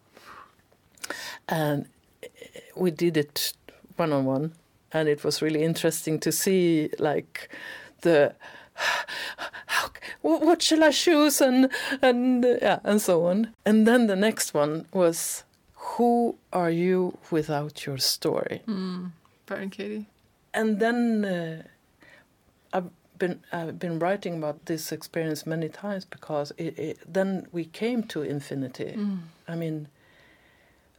And 1.47 1.85
we 2.75 2.91
did 2.91 3.15
it 3.15 3.53
one 3.95 4.11
on 4.11 4.25
one 4.25 4.53
and 4.95 5.09
it 5.09 5.23
was 5.25 5.41
really 5.41 5.61
interesting 5.63 6.19
to 6.19 6.31
see 6.31 6.89
like 6.99 7.49
the 8.01 8.33
how, 9.73 9.89
what 10.21 10.61
shall 10.61 10.83
I 10.83 10.91
choose 10.91 11.41
and 11.41 11.69
and 12.01 12.43
yeah 12.61 12.79
and 12.83 13.01
so 13.01 13.25
on 13.25 13.37
and 13.65 13.85
then 13.87 14.07
the 14.07 14.15
next 14.15 14.53
one 14.53 14.85
was 14.93 15.43
who 15.97 16.35
are 16.51 16.71
you 16.71 17.17
without 17.31 17.85
your 17.85 17.97
story 17.99 18.61
Mm. 18.67 19.11
Byron 19.47 19.69
Katie. 19.69 20.05
and 20.53 20.79
then 20.79 21.25
uh, 21.25 21.61
I've 22.73 22.89
been 23.19 23.39
I've 23.51 23.77
been 23.79 23.99
writing 23.99 24.33
about 24.37 24.65
this 24.65 24.91
experience 24.91 25.45
many 25.45 25.69
times 25.69 26.03
because 26.05 26.51
it, 26.57 26.77
it, 26.79 26.97
then 27.13 27.47
we 27.51 27.63
came 27.81 28.03
to 28.13 28.21
infinity. 28.23 28.91
Mm. 28.97 29.19
I 29.47 29.55
mean, 29.55 29.87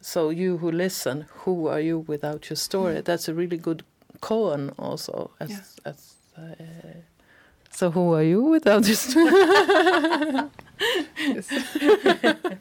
so 0.00 0.30
you 0.30 0.58
who 0.58 0.70
listen, 0.70 1.26
who 1.44 1.66
are 1.68 1.80
you 1.80 1.98
without 2.00 2.48
your 2.50 2.56
story? 2.56 3.00
That's 3.00 3.28
a 3.28 3.34
really 3.34 3.56
good 3.58 3.82
koan 4.20 4.72
also. 4.78 5.30
As, 5.40 5.50
Yeah. 5.50 5.60
as 5.84 6.14
uh, 6.38 6.54
so 7.70 7.90
who 7.90 8.14
are 8.14 8.22
you 8.22 8.42
without 8.42 8.86
your 8.86 8.96
story? 8.96 9.32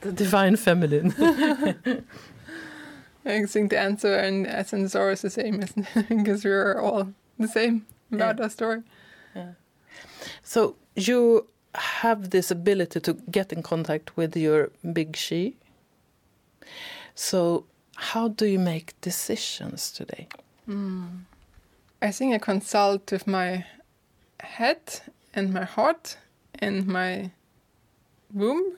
The 0.00 0.12
divine 0.12 0.56
feminine. 0.56 1.12
I 3.24 3.44
think 3.46 3.70
the 3.70 3.78
answer 3.78 4.18
in 4.18 4.46
essence 4.46 4.90
is 4.90 4.96
always 4.96 5.20
the 5.22 5.30
same, 5.30 5.60
isn't 5.62 5.86
it? 5.94 6.08
because 6.08 6.44
we're 6.44 6.78
all 6.80 7.08
the 7.38 7.48
same 7.48 7.84
about 8.12 8.36
Yeah. 8.38 8.44
our 8.44 8.50
story. 8.50 8.82
Yeah. 9.36 9.52
so 10.42 10.76
you 10.96 11.46
have 11.74 12.30
this 12.30 12.50
ability 12.50 13.00
to 13.00 13.12
get 13.30 13.52
in 13.52 13.62
contact 13.62 14.16
with 14.16 14.36
your 14.36 14.70
big 14.92 15.16
she. 15.16 15.56
So 17.14 17.64
how 17.96 18.28
do 18.28 18.46
you 18.46 18.58
make 18.58 19.00
decisions 19.00 19.90
today? 19.90 20.28
Mm. 20.68 21.22
I 22.00 22.12
think 22.12 22.34
I 22.34 22.38
consult 22.38 23.10
with 23.10 23.26
my 23.26 23.64
head 24.40 25.00
and 25.34 25.52
my 25.52 25.64
heart 25.64 26.16
and 26.58 26.86
my 26.86 27.30
womb. 28.32 28.76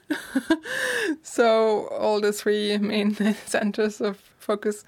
so 1.23 1.89
all 1.89 2.21
the 2.21 2.33
three 2.33 2.79
main 2.79 3.15
centers 3.47 4.01
of 4.01 4.17
focus. 4.39 4.85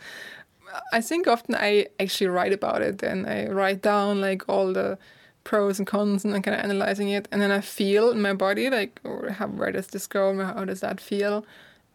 I 0.93 1.03
think 1.03 1.27
often 1.27 1.55
I 1.55 1.88
actually 2.01 2.29
write 2.29 2.53
about 2.53 2.81
it 2.81 3.03
and 3.03 3.27
I 3.27 3.49
write 3.49 3.83
down 3.83 4.21
like 4.21 4.49
all 4.49 4.73
the 4.73 4.99
pros 5.45 5.79
and 5.79 5.87
cons 5.87 6.25
and 6.25 6.35
I'm 6.35 6.43
kind 6.43 6.57
of 6.57 6.65
analyzing 6.65 7.11
it 7.11 7.29
and 7.31 7.43
then 7.43 7.51
I 7.51 7.61
feel 7.61 8.11
in 8.11 8.23
my 8.23 8.33
body 8.33 8.71
like 8.71 9.01
how 9.33 9.49
where 9.49 9.73
does 9.73 9.88
this 9.88 10.07
go 10.07 10.35
how 10.43 10.65
does 10.65 10.81
that 10.81 11.01
feel 11.01 11.45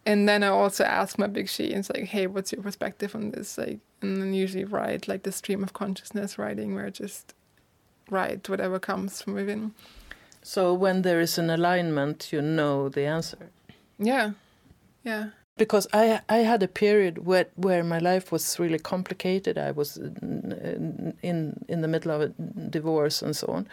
and 0.06 0.28
then 0.28 0.42
I 0.42 0.48
also 0.48 0.84
ask 0.84 1.18
my 1.18 1.26
big 1.26 1.48
she 1.48 1.70
and 1.72 1.80
it's 1.80 1.90
like 1.90 2.04
hey 2.04 2.26
what's 2.26 2.52
your 2.52 2.62
perspective 2.62 3.14
on 3.14 3.30
this 3.32 3.58
like 3.58 3.78
and 4.02 4.16
then 4.20 4.32
usually 4.34 4.64
write 4.64 5.08
like 5.08 5.22
the 5.24 5.32
stream 5.32 5.62
of 5.62 5.72
consciousness 5.72 6.38
writing 6.38 6.74
where 6.74 6.86
I 6.86 6.90
just 6.90 7.34
write 8.10 8.48
whatever 8.48 8.78
comes 8.78 9.22
from 9.22 9.34
within 9.34 9.72
So 10.42 10.72
when 10.72 11.02
there 11.02 11.20
is 11.20 11.38
an 11.38 11.50
alignment, 11.50 12.32
you 12.32 12.40
know 12.40 12.88
the 12.88 13.04
answer. 13.06 13.50
yeah 13.98 14.32
yeah 15.04 15.24
Because 15.56 15.88
I 15.92 16.20
I 16.28 16.38
had 16.50 16.62
a 16.62 16.68
period 16.68 17.14
where 17.26 17.46
where 17.56 17.82
my 17.84 17.98
life 17.98 18.32
was 18.32 18.58
really 18.60 18.78
complicated. 18.78 19.58
I 19.58 19.72
was 19.72 19.96
in 19.96 21.14
in, 21.22 21.36
in 21.68 21.80
the 21.82 21.88
middle 21.88 22.12
of 22.14 22.20
a 22.20 22.28
divorce 22.70 23.24
and 23.26 23.34
so 23.36 23.46
on, 23.48 23.66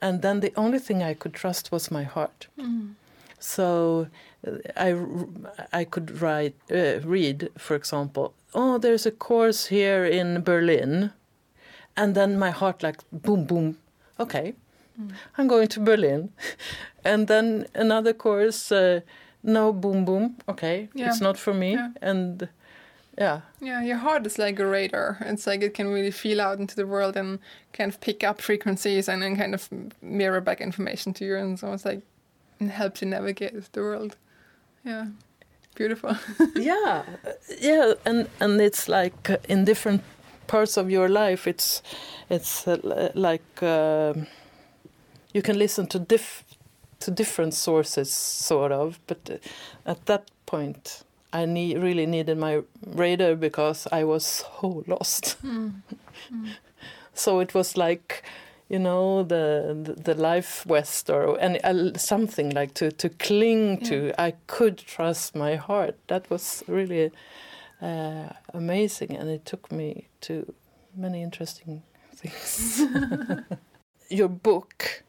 and 0.00 0.22
then 0.22 0.40
the 0.40 0.52
only 0.56 0.78
thing 0.78 1.02
I 1.02 1.14
could 1.14 1.34
trust 1.34 1.72
was 1.72 1.90
my 1.90 2.04
heart. 2.04 2.48
mm. 2.58 2.94
So 3.40 4.06
I, 4.76 4.94
I 5.72 5.84
could 5.84 6.20
write, 6.20 6.54
uh, 6.70 7.00
read, 7.04 7.50
for 7.58 7.74
example, 7.76 8.34
oh, 8.54 8.78
there's 8.78 9.06
a 9.06 9.10
course 9.10 9.66
here 9.66 10.04
in 10.04 10.42
Berlin. 10.42 11.12
And 11.96 12.14
then 12.14 12.38
my 12.38 12.50
heart 12.50 12.82
like, 12.82 12.98
boom, 13.12 13.44
boom, 13.44 13.76
okay, 14.18 14.54
Mm. 15.00 15.12
I'm 15.36 15.46
going 15.48 15.68
to 15.68 15.80
Berlin. 15.80 16.30
and 17.04 17.28
then 17.28 17.66
another 17.74 18.12
course, 18.12 18.72
uh, 18.72 19.00
no, 19.44 19.72
boom, 19.72 20.04
boom, 20.04 20.36
okay, 20.48 20.88
Yeah. 20.94 21.08
it's 21.08 21.20
not 21.20 21.38
for 21.38 21.54
me. 21.54 21.72
Yeah. 21.74 21.90
And 22.02 22.48
yeah, 23.16 23.40
Yeah, 23.60 23.80
your 23.82 23.96
heart 23.98 24.26
is 24.26 24.38
like 24.38 24.58
a 24.58 24.66
radar. 24.66 25.18
It's 25.20 25.46
like 25.46 25.62
it 25.62 25.74
can 25.74 25.86
really 25.88 26.10
feel 26.10 26.40
out 26.40 26.58
into 26.58 26.74
the 26.74 26.84
world 26.86 27.16
and 27.16 27.38
kind 27.72 27.92
of 27.92 28.00
pick 28.00 28.24
up 28.24 28.40
frequencies 28.40 29.08
and 29.08 29.22
then 29.22 29.36
kind 29.36 29.54
of 29.54 29.68
mirror 30.02 30.40
back 30.40 30.60
information 30.60 31.12
to 31.14 31.24
you. 31.24 31.36
And 31.36 31.58
so 31.58 31.72
it's 31.72 31.84
like 31.84 32.02
it 32.60 32.70
helps 32.70 33.00
you 33.02 33.08
navigate 33.08 33.72
the 33.72 33.80
world. 33.80 34.16
Yeah, 34.84 35.06
beautiful. 35.74 36.16
yeah, 36.56 37.02
uh, 37.26 37.32
yeah, 37.60 37.94
and 38.04 38.28
and 38.40 38.60
it's 38.60 38.88
like 38.88 39.30
uh, 39.30 39.36
in 39.48 39.64
different 39.64 40.02
parts 40.46 40.76
of 40.76 40.90
your 40.90 41.08
life, 41.08 41.46
it's 41.46 41.82
it's 42.30 42.66
uh, 42.68 43.10
like 43.14 43.62
um 43.62 44.26
you 45.34 45.42
can 45.42 45.58
listen 45.58 45.86
to 45.88 45.98
diff 45.98 46.44
to 47.00 47.10
different 47.10 47.54
sources, 47.54 48.12
sort 48.12 48.72
of. 48.72 48.98
But 49.06 49.30
uh, 49.30 49.90
at 49.90 50.06
that 50.06 50.30
point, 50.46 51.04
I 51.32 51.44
need 51.46 51.78
really 51.78 52.06
needed 52.06 52.38
my 52.38 52.62
radar 52.86 53.36
because 53.36 53.86
I 53.92 54.04
was 54.04 54.24
so 54.24 54.84
lost. 54.86 55.36
Mm. 55.44 55.82
So 57.14 57.40
it 57.40 57.54
was 57.54 57.76
like. 57.76 58.22
You 58.68 58.78
know 58.78 59.22
the, 59.22 59.76
the 59.82 59.94
the 59.94 60.14
life 60.14 60.64
vest 60.68 61.08
or 61.10 61.38
any 61.40 61.58
uh, 61.64 61.96
something 61.96 62.50
like 62.50 62.74
to 62.74 62.90
to 62.90 63.08
cling 63.08 63.80
to. 63.84 64.12
I 64.18 64.32
could 64.46 64.76
trust 64.78 65.34
my 65.34 65.56
heart. 65.56 65.96
That 66.08 66.28
was 66.30 66.62
really 66.66 67.10
uh, 67.80 68.28
amazing, 68.52 69.16
and 69.16 69.30
it 69.30 69.46
took 69.46 69.72
me 69.72 70.08
to 70.20 70.52
many 70.94 71.22
interesting 71.22 71.82
things. 72.14 72.82
Your 74.10 74.28
book 74.28 75.02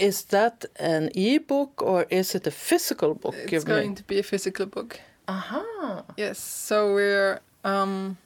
is 0.00 0.24
that 0.24 0.64
an 0.76 1.10
e-book 1.14 1.82
or 1.82 2.06
is 2.10 2.34
it 2.34 2.46
a 2.46 2.50
physical 2.50 3.14
book? 3.14 3.34
It's 3.36 3.64
going 3.64 3.88
made? 3.88 3.96
to 3.98 4.04
be 4.04 4.18
a 4.18 4.22
physical 4.22 4.66
book. 4.66 4.98
Aha. 5.28 6.04
Yes, 6.16 6.38
so 6.38 6.94
we're 6.94 7.40
um, 7.64 8.16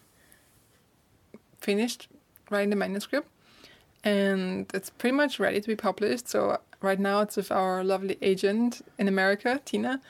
finished 1.61 2.09
writing 2.51 2.71
the 2.71 2.77
manuscript, 2.77 3.29
and 4.05 4.71
it's 4.75 4.91
pretty 4.91 5.17
much 5.17 5.41
ready 5.41 5.61
to 5.61 5.67
be 5.67 5.77
published. 5.77 6.29
So 6.29 6.59
right 6.83 7.01
now 7.01 7.21
it's 7.21 7.37
with 7.37 7.51
our 7.51 7.83
lovely 7.83 8.19
agent 8.21 8.83
in 8.99 9.09
America, 9.09 9.61
Tina, 9.65 10.01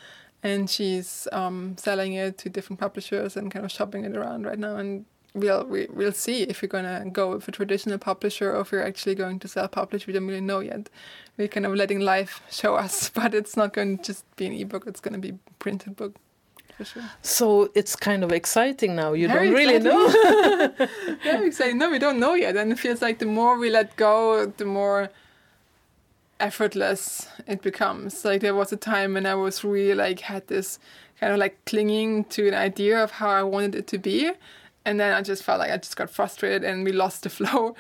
and 0.43 0.69
she's 0.69 1.29
um, 1.33 1.77
selling 1.79 2.15
it 2.15 2.37
to 2.39 2.51
different 2.51 2.81
publishers 2.81 3.37
and 3.37 3.51
kind 3.51 3.65
of 3.65 3.71
shopping 3.71 4.05
it 4.05 4.17
around 4.17 4.45
right 4.45 4.59
now. 4.59 4.77
And 4.77 5.07
we'll 5.33 5.65
we, 5.65 5.87
we'll 5.91 6.13
see 6.13 6.43
if 6.43 6.61
we're 6.61 6.69
gonna 6.69 7.09
go 7.11 7.31
with 7.31 7.49
a 7.49 7.53
traditional 7.53 7.99
publisher 7.99 8.53
or 8.55 8.61
if 8.61 8.73
we're 8.73 8.83
actually 8.83 9.15
going 9.15 9.39
to 9.39 9.49
self-publish. 9.49 10.07
We 10.07 10.13
don't 10.13 10.27
really 10.27 10.41
know 10.41 10.59
yet. 10.59 10.91
We're 11.37 11.49
kind 11.49 11.65
of 11.65 11.75
letting 11.75 12.01
life 12.01 12.43
show 12.51 12.75
us, 12.75 13.11
but 13.15 13.33
it's 13.33 13.57
not 13.57 13.73
going 13.73 13.99
to 13.99 14.05
just 14.05 14.25
be 14.37 14.47
an 14.47 14.53
ebook. 14.53 14.87
It's 14.87 15.01
going 15.01 15.15
to 15.15 15.21
be 15.21 15.39
printed 15.61 15.97
book 15.97 16.17
for 16.77 16.85
sure. 16.85 17.03
So 17.23 17.71
it's 17.75 17.97
kind 17.97 18.25
of 18.25 18.33
exciting 18.33 18.95
now. 18.97 19.13
You 19.13 19.29
Very 19.29 19.47
don't 19.47 19.55
really 19.55 19.77
exciting. 19.77 20.79
know. 20.79 21.17
yeah, 21.25 21.43
exciting. 21.43 21.79
No, 21.79 21.91
we 21.91 21.99
don't 21.99 22.19
know 22.19 22.35
yet, 22.35 22.57
and 22.57 22.73
it 22.73 22.79
feels 22.79 23.03
like 23.03 23.19
the 23.19 23.27
more 23.27 23.59
we 23.59 23.71
let 23.71 23.97
go, 23.97 24.47
the 24.47 24.65
more 24.65 25.11
effortless 26.41 27.29
it 27.47 27.63
becomes. 27.63 28.25
Like 28.25 28.41
there 28.41 28.55
was 28.55 28.73
a 28.73 28.77
time 28.77 29.15
when 29.15 29.27
I 29.27 29.35
was 29.35 29.65
really 29.65 29.95
like 29.95 30.21
had 30.21 30.47
this 30.49 30.79
kind 31.21 31.33
of 31.33 31.39
like 31.39 31.65
clinging 31.65 32.25
to 32.25 32.49
an 32.49 32.55
idea 32.55 33.03
of 33.03 33.13
how 33.13 33.31
I 33.31 33.43
wanted 33.43 33.75
it 33.75 33.87
to 33.89 33.99
be. 33.99 34.31
And 34.87 35.01
then 35.01 35.15
I 35.15 35.23
just 35.23 35.43
felt 35.43 35.61
like 35.61 35.71
I 35.71 35.79
just 35.79 35.97
got 35.97 36.11
frustrated 36.11 36.63
and 36.63 36.85
we 36.85 36.93
lost 36.93 37.23
the 37.23 37.31
flow. 37.39 37.75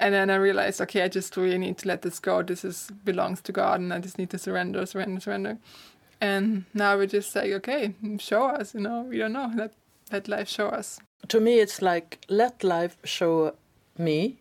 And 0.00 0.12
then 0.14 0.30
I 0.30 0.36
realized, 0.36 0.80
okay, 0.80 1.02
I 1.02 1.08
just 1.08 1.36
really 1.36 1.58
need 1.58 1.78
to 1.78 1.88
let 1.88 2.02
this 2.02 2.18
go. 2.18 2.42
This 2.42 2.64
is 2.64 2.90
belongs 3.04 3.40
to 3.42 3.52
God 3.52 3.80
and 3.80 3.92
I 3.92 4.00
just 4.00 4.18
need 4.18 4.30
to 4.30 4.38
surrender, 4.38 4.84
surrender, 4.86 5.20
surrender. 5.20 5.58
And 6.20 6.64
now 6.74 6.96
we're 6.96 7.06
just 7.06 7.34
like, 7.36 7.52
okay, 7.52 7.94
show 8.18 8.46
us, 8.46 8.74
you 8.74 8.80
know, 8.80 9.02
we 9.02 9.18
don't 9.18 9.32
know. 9.32 9.50
Let 9.54 9.72
let 10.12 10.28
life 10.28 10.48
show 10.48 10.68
us. 10.78 10.98
to 11.28 11.40
me, 11.40 11.60
it's 11.60 11.80
like 11.82 12.18
let 12.28 12.64
life 12.64 12.96
show 13.04 13.54
me 13.98 14.36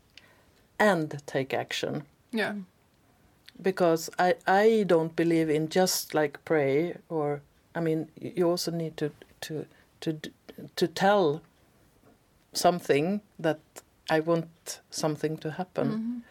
and 0.80 1.21
take 1.25 1.53
action. 1.53 2.03
Yeah. 2.32 2.53
because 3.61 4.09
I 4.19 4.34
I 4.47 4.84
don't 4.88 5.15
believe 5.15 5.49
in 5.55 5.69
just 5.69 6.13
like 6.13 6.38
pray 6.45 6.95
or 7.09 7.41
I 7.75 7.80
mean 7.82 8.07
you 8.21 8.49
also 8.51 8.71
need 8.71 8.95
to 8.97 9.09
to 9.41 9.65
to 10.01 10.19
to 10.75 10.88
tell 10.88 11.41
something 12.53 13.21
that 13.39 13.59
I 14.09 14.19
want 14.19 14.82
something 14.89 15.38
to 15.39 15.49
happen. 15.51 16.23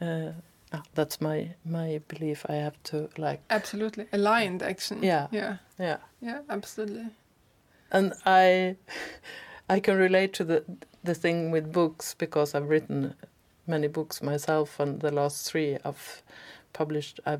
Mhm. 0.00 0.06
Uh, 0.06 0.32
ah, 0.32 0.34
Ah, 0.72 0.82
that's 0.94 1.20
my 1.20 1.54
my 1.64 2.00
belief. 2.08 2.44
I 2.48 2.54
have 2.54 2.82
to 2.84 3.08
like 3.16 3.40
Absolutely. 3.50 4.06
Aligned 4.12 4.62
action. 4.62 5.02
Yeah. 5.02 5.28
Yeah. 5.30 5.56
yeah, 5.78 5.98
Yeah, 6.20 6.40
absolutely. 6.48 7.06
and 7.92 8.12
I 8.24 8.76
I 9.68 9.80
can 9.80 9.96
relate 9.96 10.32
to 10.34 10.44
the 10.44 10.64
the 11.04 11.14
thing 11.14 11.52
with 11.52 11.72
books 11.72 12.14
because 12.18 12.54
I've 12.54 12.68
written 12.68 13.14
many 13.66 13.88
books 13.88 14.22
myself, 14.22 14.80
and 14.80 15.00
the 15.00 15.10
last 15.12 15.50
three 15.50 15.78
I've 15.84 16.22
published. 16.72 17.20
I 17.26 17.38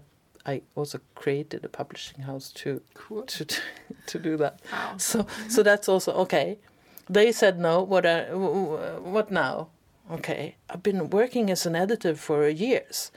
I 0.48 0.62
also 0.76 1.00
created 1.16 1.64
a 1.64 1.68
publishing 1.68 2.22
house 2.22 2.52
to 2.62 2.80
Cool. 2.94 3.22
to 3.22 3.44
to 4.06 4.18
do 4.18 4.36
that. 4.36 4.60
Wow. 4.72 4.96
So 4.98 5.18
so 5.18 5.24
mm-hmm. 5.24 5.62
that's 5.62 5.88
also 5.88 6.12
okay. 6.12 6.58
They 7.10 7.32
said 7.32 7.58
no. 7.58 7.82
What 7.82 8.04
I, 8.06 8.24
w- 8.30 8.52
w- 8.70 9.02
what 9.12 9.30
now? 9.30 9.68
Okay, 10.10 10.56
I've 10.70 10.82
been 10.82 11.10
working 11.10 11.50
as 11.50 11.66
an 11.66 11.74
editor 11.74 12.14
for 12.14 12.48
years. 12.48 13.10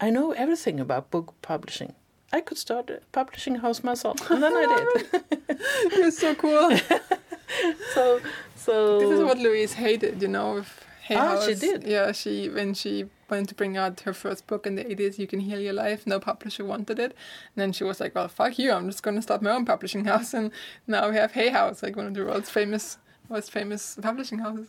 I 0.00 0.10
know 0.10 0.32
everything 0.32 0.80
about 0.80 1.10
book 1.10 1.34
publishing. 1.42 1.94
I 2.32 2.40
could 2.40 2.58
start 2.58 2.90
a 2.90 3.00
publishing 3.12 3.56
house 3.56 3.84
myself, 3.84 4.28
and 4.30 4.42
then 4.42 4.52
I 4.54 4.94
did. 5.10 5.60
You're 5.96 6.10
so 6.10 6.34
cool. 6.34 6.76
so 7.94 8.20
so 8.56 8.98
this 8.98 9.10
is 9.10 9.20
what 9.20 9.38
Louise 9.38 9.74
Hay 9.74 9.96
did, 9.96 10.20
you 10.22 10.28
know, 10.28 10.54
with 10.54 10.84
Hay 11.02 11.14
Ah, 11.16 11.28
House. 11.36 11.46
she 11.46 11.54
did? 11.54 11.84
Yeah, 11.84 12.10
she 12.12 12.48
when 12.48 12.74
she 12.74 13.04
wanted 13.30 13.48
to 13.48 13.54
bring 13.54 13.76
out 13.76 14.00
her 14.00 14.12
first 14.12 14.46
book 14.46 14.66
in 14.66 14.74
the 14.74 14.84
80s, 14.84 15.18
You 15.18 15.26
Can 15.26 15.40
Heal 15.40 15.60
Your 15.60 15.72
Life, 15.74 16.06
no 16.06 16.18
publisher 16.18 16.64
wanted 16.64 16.98
it. 16.98 17.12
And 17.12 17.56
then 17.62 17.72
she 17.72 17.84
was 17.84 18.00
like, 18.00 18.14
well, 18.14 18.28
fuck 18.28 18.58
you, 18.58 18.72
I'm 18.72 18.88
just 18.90 19.02
going 19.02 19.16
to 19.16 19.22
start 19.22 19.42
my 19.42 19.50
own 19.52 19.64
publishing 19.64 20.04
house. 20.04 20.34
And 20.34 20.50
now 20.86 21.08
we 21.08 21.16
have 21.16 21.32
Hay 21.32 21.48
House, 21.50 21.82
like 21.82 21.96
one 21.96 22.06
of 22.06 22.14
the 22.14 22.24
world's 22.24 22.50
famous, 22.50 22.98
most 23.30 23.50
famous 23.52 23.96
publishing 24.02 24.40
houses. 24.40 24.68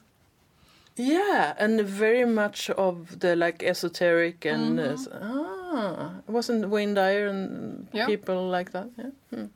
Yeah, 0.96 1.56
and 1.58 1.82
very 1.82 2.26
much 2.26 2.70
of 2.70 3.20
the 3.20 3.36
like 3.36 3.64
esoteric 3.64 4.46
and 4.46 4.78
Mhm. 4.80 4.94
s- 4.94 5.08
ah, 5.12 6.22
wasn't 6.28 6.70
Wayne 6.70 6.94
Dyer 6.94 7.28
and 7.28 7.88
Yeah. 7.94 8.06
people 8.06 8.48
like 8.50 8.72
that. 8.72 8.90
Yeah, 8.98 9.12
Hmm. 9.32 9.48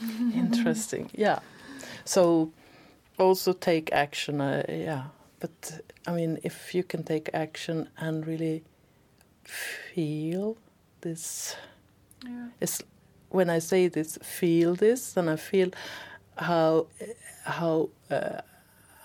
interesting. 0.34 1.10
Yeah, 1.14 1.38
so 2.04 2.50
also 3.18 3.52
take 3.52 3.92
action. 3.92 4.40
Uh, 4.40 4.62
yeah, 4.68 5.04
but 5.40 5.80
I 6.06 6.12
mean, 6.12 6.38
if 6.42 6.74
you 6.74 6.82
can 6.84 7.02
take 7.02 7.30
action 7.32 7.88
and 7.96 8.26
really 8.26 8.62
feel 9.44 10.56
this, 11.00 11.56
Yeah. 12.26 12.48
it's 12.60 12.82
when 13.30 13.48
I 13.50 13.60
say 13.60 13.88
this, 13.88 14.18
feel 14.22 14.74
this, 14.76 15.12
then 15.14 15.28
I 15.28 15.36
feel 15.36 15.70
how 16.36 16.86
how 17.44 17.88
uh, 18.10 18.40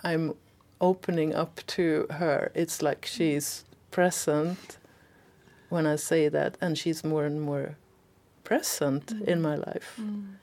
I'm 0.03 0.33
opening 0.81 1.33
up 1.33 1.61
to 1.67 2.07
her. 2.09 2.51
It's 2.53 2.81
like 2.81 3.05
she's 3.05 3.65
present 3.91 4.77
when 5.69 5.85
I 5.85 5.95
say 5.97 6.29
that, 6.29 6.57
and 6.61 6.77
she's 6.77 7.03
more 7.03 7.25
and 7.25 7.41
more 7.41 7.77
present 8.43 9.11
in 9.11 9.41
my 9.41 9.55
life. 9.55 9.99
Mm. 9.99 10.35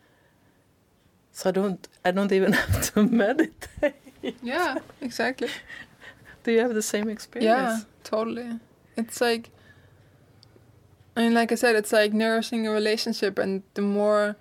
So 1.32 1.51
I 1.51 1.53
don't 1.53 1.89
I 2.05 2.11
don't 2.12 2.32
even 2.32 2.53
have 2.62 2.95
to 2.95 3.03
meditate. 3.03 3.95
Yeah, 4.43 4.78
exactly. 5.01 5.49
Do 6.45 6.53
you 6.53 6.61
have 6.61 6.74
the 6.74 6.82
same 6.82 7.09
experience? 7.09 7.45
Yeah, 7.45 7.80
totally. 8.05 8.61
It's 8.97 9.20
like, 9.20 9.51
I 11.16 11.22
mean, 11.22 11.34
like 11.34 11.51
I 11.51 11.57
said, 11.57 11.74
it's 11.74 11.93
like 11.93 12.12
nourishing 12.12 12.66
a 12.66 12.70
relationship, 12.70 13.39
and 13.39 13.62
the 13.74 13.82
more 13.82 14.37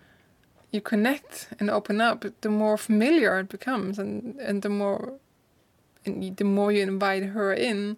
you 0.71 0.81
connect 0.81 1.47
and 1.59 1.69
open 1.69 1.99
up, 1.99 2.23
the 2.41 2.49
more 2.49 2.77
familiar 2.77 3.39
it 3.39 3.49
becomes, 3.49 3.97
and 3.97 4.39
and 4.39 4.61
the 4.61 4.69
more, 4.69 5.13
and 6.05 6.37
the 6.37 6.43
more 6.43 6.71
you 6.71 6.81
invite 6.81 7.23
her 7.23 7.53
in, 7.53 7.97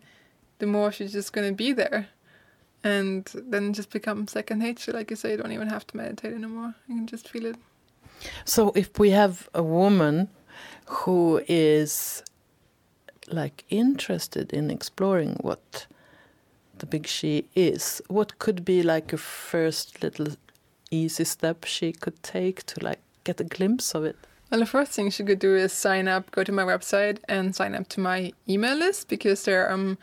the 0.59 0.65
more 0.65 0.91
she's 0.91 1.11
just 1.11 1.33
gonna 1.33 1.51
be 1.51 1.73
there, 1.73 2.07
and 2.83 3.29
then 3.35 3.73
just 3.73 3.89
becomes 3.89 4.31
second 4.31 4.59
nature. 4.59 4.91
Like 4.93 5.09
you 5.09 5.15
say, 5.15 5.31
you 5.31 5.37
don't 5.37 5.51
even 5.51 5.69
have 5.69 5.85
to 5.87 5.97
meditate 5.97 6.33
anymore. 6.33 6.75
You 6.87 6.95
can 6.95 7.07
just 7.07 7.29
feel 7.29 7.45
it. 7.45 7.55
So 8.45 8.71
if 8.75 8.97
we 8.97 9.11
have 9.11 9.49
a 9.53 9.63
woman 9.63 10.29
who 10.85 11.41
is 11.47 12.23
like 13.27 13.65
interested 13.69 14.53
in 14.53 14.71
exploring 14.71 15.37
what 15.41 15.87
the 16.79 16.85
big 16.85 17.07
she 17.07 17.45
is, 17.55 18.01
what 18.07 18.39
could 18.39 18.63
be 18.63 18.81
like 18.83 19.13
a 19.13 19.17
first 19.17 20.01
little 20.01 20.27
easy 20.89 21.25
step 21.25 21.65
she 21.65 21.91
could 21.91 22.21
take 22.23 22.65
to 22.67 22.83
like 22.83 22.99
get 23.23 23.41
a 23.41 23.43
glimpse 23.43 23.93
of 23.93 24.05
it? 24.05 24.15
Well, 24.49 24.61
the 24.61 24.65
first 24.65 24.93
thing 24.93 25.09
she 25.09 25.23
could 25.23 25.39
do 25.39 25.55
is 25.55 25.73
sign 25.73 26.07
up, 26.07 26.31
go 26.31 26.43
to 26.43 26.51
my 26.51 26.63
website, 26.63 27.19
and 27.27 27.53
sign 27.53 27.75
up 27.75 27.89
to 27.89 27.99
my 27.99 28.31
email 28.47 28.77
list 28.77 29.09
because 29.09 29.43
there 29.43 29.69
I'm 29.69 29.97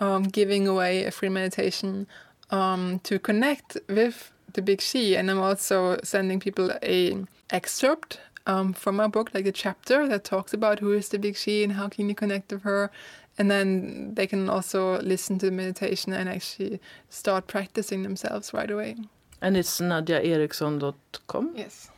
um, 0.00 0.24
giving 0.24 0.66
away 0.66 1.04
a 1.04 1.12
free 1.12 1.28
meditation 1.28 2.08
um, 2.50 3.00
to 3.04 3.18
connect 3.18 3.78
with 3.88 4.32
the 4.52 4.62
Big 4.62 4.80
She, 4.80 5.16
and 5.16 5.30
I'm 5.30 5.40
also 5.40 5.98
sending 6.02 6.40
people 6.40 6.72
a 6.82 7.24
excerpt 7.50 8.20
um, 8.46 8.72
from 8.72 8.96
my 8.96 9.06
book, 9.06 9.30
like 9.32 9.46
a 9.46 9.52
chapter 9.52 10.08
that 10.08 10.24
talks 10.24 10.52
about 10.52 10.80
who 10.80 10.92
is 10.92 11.08
the 11.08 11.18
Big 11.18 11.36
She 11.36 11.62
and 11.62 11.74
how 11.74 11.88
can 11.88 12.08
you 12.08 12.14
connect 12.16 12.52
with 12.52 12.62
her, 12.62 12.90
and 13.38 13.48
then 13.48 14.14
they 14.14 14.26
can 14.26 14.48
also 14.48 15.00
listen 15.02 15.38
to 15.38 15.46
the 15.46 15.52
meditation 15.52 16.12
and 16.12 16.28
actually 16.28 16.80
start 17.10 17.46
practicing 17.46 18.02
themselves 18.02 18.52
right 18.52 18.70
away. 18.70 18.96
And 19.40 19.56
it's 19.56 19.80
nadjaeriksson.com. 19.80 21.52
Yes. 21.54 21.90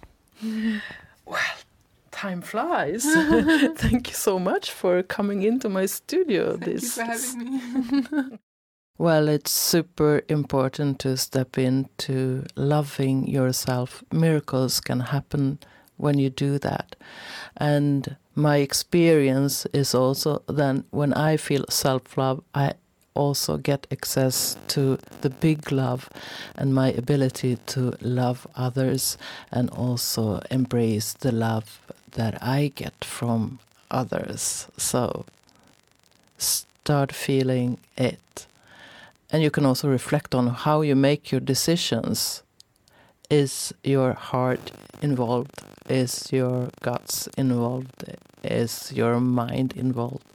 Time 2.17 2.41
flies. 2.41 3.05
Thank 3.77 4.09
you 4.09 4.14
so 4.14 4.39
much 4.39 4.71
for 4.71 5.03
coming 5.03 5.43
into 5.43 5.69
my 5.69 5.85
studio. 5.85 6.57
Thank 6.57 6.64
this 6.64 6.83
you 6.83 6.91
for 6.91 7.03
having 7.03 8.31
me. 8.31 8.39
Well, 8.99 9.29
it's 9.29 9.51
super 9.51 10.23
important 10.27 10.99
to 11.01 11.19
step 11.19 11.59
into 11.59 12.45
loving 12.57 13.29
yourself. 13.29 14.03
Miracles 14.11 14.81
can 14.81 15.01
happen 15.01 15.59
when 15.99 16.19
you 16.19 16.31
do 16.31 16.59
that. 16.61 16.97
And 17.59 18.17
my 18.35 18.57
experience 18.57 19.67
is 19.75 19.95
also 19.95 20.43
then 20.49 20.85
when 20.93 21.12
I 21.12 21.37
feel 21.37 21.67
self 21.69 22.17
love, 22.17 22.43
I 22.55 22.73
also 23.12 23.59
get 23.59 23.87
access 23.91 24.57
to 24.69 24.99
the 25.21 25.31
big 25.31 25.71
love 25.73 26.09
and 26.55 26.75
my 26.75 26.93
ability 26.93 27.57
to 27.67 27.95
love 28.01 28.47
others 28.55 29.19
and 29.53 29.69
also 29.71 30.41
embrace 30.51 31.12
the 31.12 31.33
love 31.33 31.81
that 32.17 32.43
I 32.43 32.73
get 32.75 33.05
from 33.05 33.61
others. 33.91 34.67
So, 34.77 35.25
start 36.37 37.12
feeling 37.12 37.79
it. 37.97 38.47
And 39.31 39.43
you 39.43 39.51
can 39.51 39.64
also 39.64 39.89
reflect 39.89 40.35
on 40.35 40.49
how 40.49 40.83
you 40.83 40.97
make 40.97 41.31
your 41.31 41.41
decisions. 41.41 42.43
Is 43.31 43.75
your 43.83 44.12
heart 44.12 44.73
involved? 45.03 45.62
Is 45.89 46.33
your 46.33 46.71
guts 46.83 47.29
involved? 47.37 48.05
Is 48.43 48.93
your 48.93 49.21
mind 49.21 49.73
involved? 49.77 50.27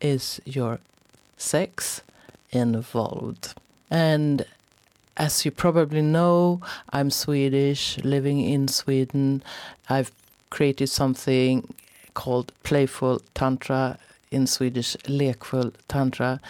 Is 0.00 0.40
your 0.44 0.78
sex 1.36 2.02
involved? 2.50 3.54
And 3.90 4.44
as 5.16 5.44
you 5.44 5.52
probably 5.52 6.02
know, 6.02 6.60
I'm 6.92 7.10
Swedish, 7.10 7.98
living 8.02 8.40
in 8.40 8.66
Sweden. 8.66 9.42
I've 9.88 10.10
created 10.54 10.88
something 10.88 11.74
called 12.14 12.52
Playful 12.62 13.20
Tantra, 13.34 13.98
in 14.30 14.46
Swedish, 14.46 14.96
lekfull 15.18 15.74
tantra. 15.88 16.40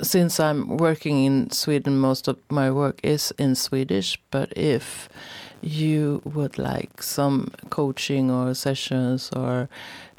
Since 0.00 0.40
I'm 0.40 0.76
working 0.76 1.24
in 1.24 1.50
Sweden, 1.50 1.98
most 1.98 2.28
of 2.28 2.38
my 2.50 2.70
work 2.70 3.00
is 3.02 3.32
in 3.38 3.54
Swedish, 3.54 4.18
but 4.30 4.52
if 4.56 5.08
you 5.60 6.22
would 6.24 6.58
like 6.58 7.02
some 7.02 7.50
coaching 7.70 8.30
or 8.30 8.54
sessions 8.54 9.30
or 9.34 9.68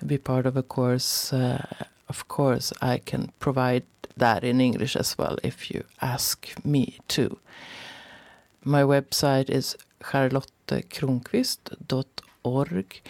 be 0.05 0.17
part 0.17 0.45
of 0.45 0.57
a 0.57 0.63
course, 0.63 1.33
uh, 1.33 1.65
of 2.09 2.27
course, 2.27 2.73
I 2.81 2.97
can 2.97 3.31
provide 3.39 3.83
that 4.17 4.43
in 4.43 4.59
English 4.61 4.95
as 4.95 5.17
well 5.17 5.37
if 5.43 5.71
you 5.71 5.83
ask 6.01 6.53
me 6.65 6.97
to. 7.09 7.37
My 8.63 8.83
website 8.83 9.49
is 9.49 9.75
charlottekronqvist.org 10.01 12.23
org. 12.43 13.01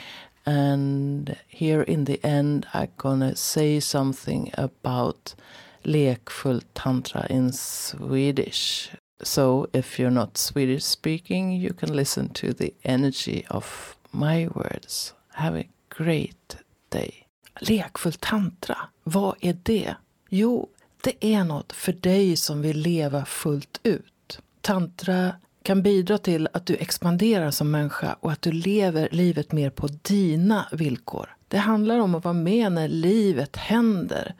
and 0.46 1.36
here 1.48 1.82
in 1.82 2.06
the 2.06 2.20
end, 2.24 2.66
I'm 2.74 2.90
gonna 2.98 3.36
say 3.36 3.80
something 3.80 4.52
about 4.58 5.36
lekfull 5.84 6.62
tantra 6.74 7.28
in 7.30 7.52
Swedish. 7.54 8.92
So 9.22 9.68
if 9.74 10.00
you're 10.00 10.12
not 10.12 10.38
Swedish 10.38 10.84
speaking, 10.84 11.52
you 11.52 11.74
can 11.74 11.96
listen 11.96 12.30
to 12.30 12.54
the 12.54 12.74
energy 12.84 13.46
of 13.50 13.98
my 14.12 14.48
words. 14.48 15.14
Have 15.34 15.56
a 15.56 15.70
great 15.90 16.58
day. 16.90 17.28
Lekfull 17.62 18.14
tantra, 18.20 18.78
vad 19.04 19.36
är 19.42 19.58
det? 19.64 19.96
Jo, 20.30 20.70
det 21.04 21.26
är 21.26 21.44
något 21.44 21.74
för 21.74 21.94
dig 21.94 22.36
som 22.36 22.62
vill 22.62 22.78
leva 22.78 23.26
fullt 23.26 23.80
ut. 23.84 24.40
Tantra 24.62 25.36
kan 25.64 25.82
bidra 25.82 26.18
till 26.18 26.48
att 26.54 26.66
du 26.66 26.76
expanderar 26.76 27.52
som 27.52 27.72
människa 27.72 28.16
och 28.20 28.32
att 28.32 28.42
du 28.42 28.52
lever 28.52 29.10
livet 29.12 29.52
mer 29.52 29.70
på 29.70 29.88
dina 29.88 30.68
villkor. 30.72 31.36
Det 31.48 31.58
handlar 31.58 32.00
om 32.00 32.16
att 32.16 32.24
vara 32.24 32.34
med 32.34 32.72
när 32.72 32.88
livet 32.88 33.56
händer. 33.56 34.36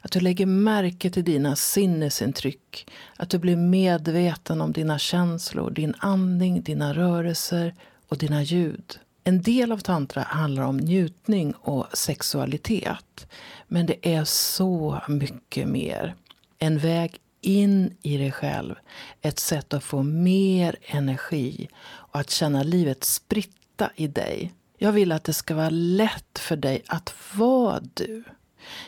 Att 0.00 0.12
du 0.12 0.20
lägger 0.20 0.46
märke 0.46 1.10
till 1.10 1.24
dina 1.24 1.56
sinnesintryck. 1.56 2.90
Att 3.16 3.30
du 3.30 3.38
blir 3.38 3.56
medveten 3.56 4.60
om 4.60 4.72
dina 4.72 4.98
känslor, 4.98 5.70
din 5.70 5.94
andning, 5.98 6.62
dina 6.62 6.94
rörelser 6.94 7.74
och 8.08 8.18
dina 8.18 8.42
ljud. 8.42 8.98
En 9.24 9.42
del 9.42 9.72
av 9.72 9.78
tantra 9.78 10.22
handlar 10.22 10.62
om 10.62 10.76
njutning 10.76 11.52
och 11.52 11.86
sexualitet. 11.94 13.26
Men 13.66 13.86
det 13.86 14.14
är 14.14 14.24
så 14.24 15.00
mycket 15.08 15.68
mer. 15.68 16.14
En 16.58 16.78
väg 16.78 17.20
in 17.48 17.96
i 18.02 18.16
dig 18.16 18.32
själv. 18.32 18.74
Ett 19.20 19.38
sätt 19.38 19.74
att 19.74 19.84
få 19.84 20.02
mer 20.02 20.76
energi 20.82 21.68
och 21.84 22.20
att 22.20 22.30
känna 22.30 22.62
livet 22.62 23.04
spritta 23.04 23.90
i 23.96 24.06
dig. 24.06 24.52
Jag 24.78 24.92
vill 24.92 25.12
att 25.12 25.24
det 25.24 25.32
ska 25.32 25.54
vara 25.54 25.70
lätt 25.70 26.38
för 26.38 26.56
dig 26.56 26.82
att 26.86 27.14
vara 27.34 27.80
du. 27.94 28.24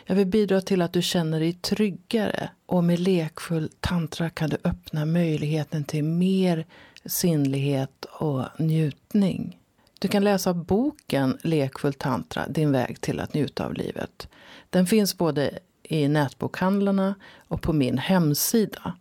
Jag 0.04 0.14
vill 0.14 0.26
bidra 0.26 0.60
till 0.60 0.82
att 0.82 0.92
du 0.92 1.02
känner 1.02 1.40
dig 1.40 1.52
tryggare 1.52 2.50
och 2.66 2.84
med 2.84 3.00
lekfull 3.00 3.70
tantra 3.80 4.30
kan 4.30 4.50
du 4.50 4.56
öppna 4.64 5.04
möjligheten 5.04 5.84
till 5.84 6.04
mer 6.04 6.66
sinnlighet 7.04 8.04
och 8.04 8.44
njutning. 8.58 9.58
Du 9.98 10.08
kan 10.08 10.24
läsa 10.24 10.54
boken 10.54 11.38
Lekfull 11.42 11.94
tantra, 11.94 12.48
din 12.48 12.72
väg 12.72 13.00
till 13.00 13.20
att 13.20 13.34
njuta 13.34 13.66
av 13.66 13.74
livet. 13.74 14.28
Den 14.70 14.86
finns 14.86 15.18
både 15.18 15.58
i 15.90 16.08
nätbokhandlarna 16.08 17.14
och 17.48 17.62
på 17.62 17.72
min 17.72 17.98
hemsida. 17.98 18.92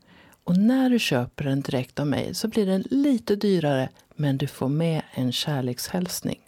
Och 0.44 0.58
när 0.58 0.90
du 0.90 1.00
köper 1.00 1.44
den 1.44 1.62
direkt 1.62 2.00
av 2.00 2.08
mig 2.08 2.36
så 2.36 2.48
blir 2.48 2.66
den 2.66 2.84
lite 2.90 3.36
dyrare 3.36 3.90
men 4.16 4.38
du 4.38 4.48
får 4.48 4.70
med 4.70 5.02
en 5.12 5.32
kärlekshälsning. 5.32 6.40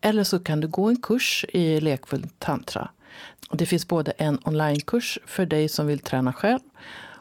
Eller 0.00 0.24
så 0.24 0.38
kan 0.38 0.60
du 0.60 0.68
gå 0.68 0.88
en 0.88 1.00
kurs 1.00 1.44
i 1.48 1.80
lekfull 1.80 2.26
tantra. 2.38 2.90
Det 3.52 3.66
finns 3.66 3.88
både 3.88 4.10
en 4.10 4.38
onlinekurs 4.44 5.18
för 5.26 5.46
dig 5.46 5.68
som 5.68 5.86
vill 5.86 5.98
träna 5.98 6.32
själv 6.32 6.60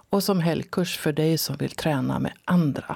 och 0.09 0.23
som 0.23 0.39
helgkurs 0.39 0.97
för 0.97 1.13
dig 1.13 1.37
som 1.37 1.55
vill 1.57 1.71
träna 1.71 2.19
med 2.19 2.33
andra. 2.45 2.95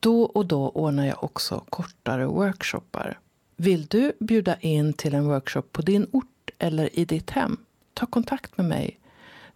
Då 0.00 0.22
och 0.22 0.46
då 0.46 0.68
ordnar 0.68 1.06
jag 1.06 1.24
också 1.24 1.64
kortare 1.68 2.26
workshoppar. 2.26 3.18
Vill 3.56 3.86
du 3.86 4.12
bjuda 4.20 4.56
in 4.56 4.92
till 4.92 5.14
en 5.14 5.26
workshop 5.28 5.62
på 5.72 5.82
din 5.82 6.06
ort 6.12 6.50
eller 6.58 6.98
i 6.98 7.04
ditt 7.04 7.30
hem? 7.30 7.56
Ta 7.94 8.06
kontakt 8.06 8.58
med 8.58 8.66
mig. 8.66 9.00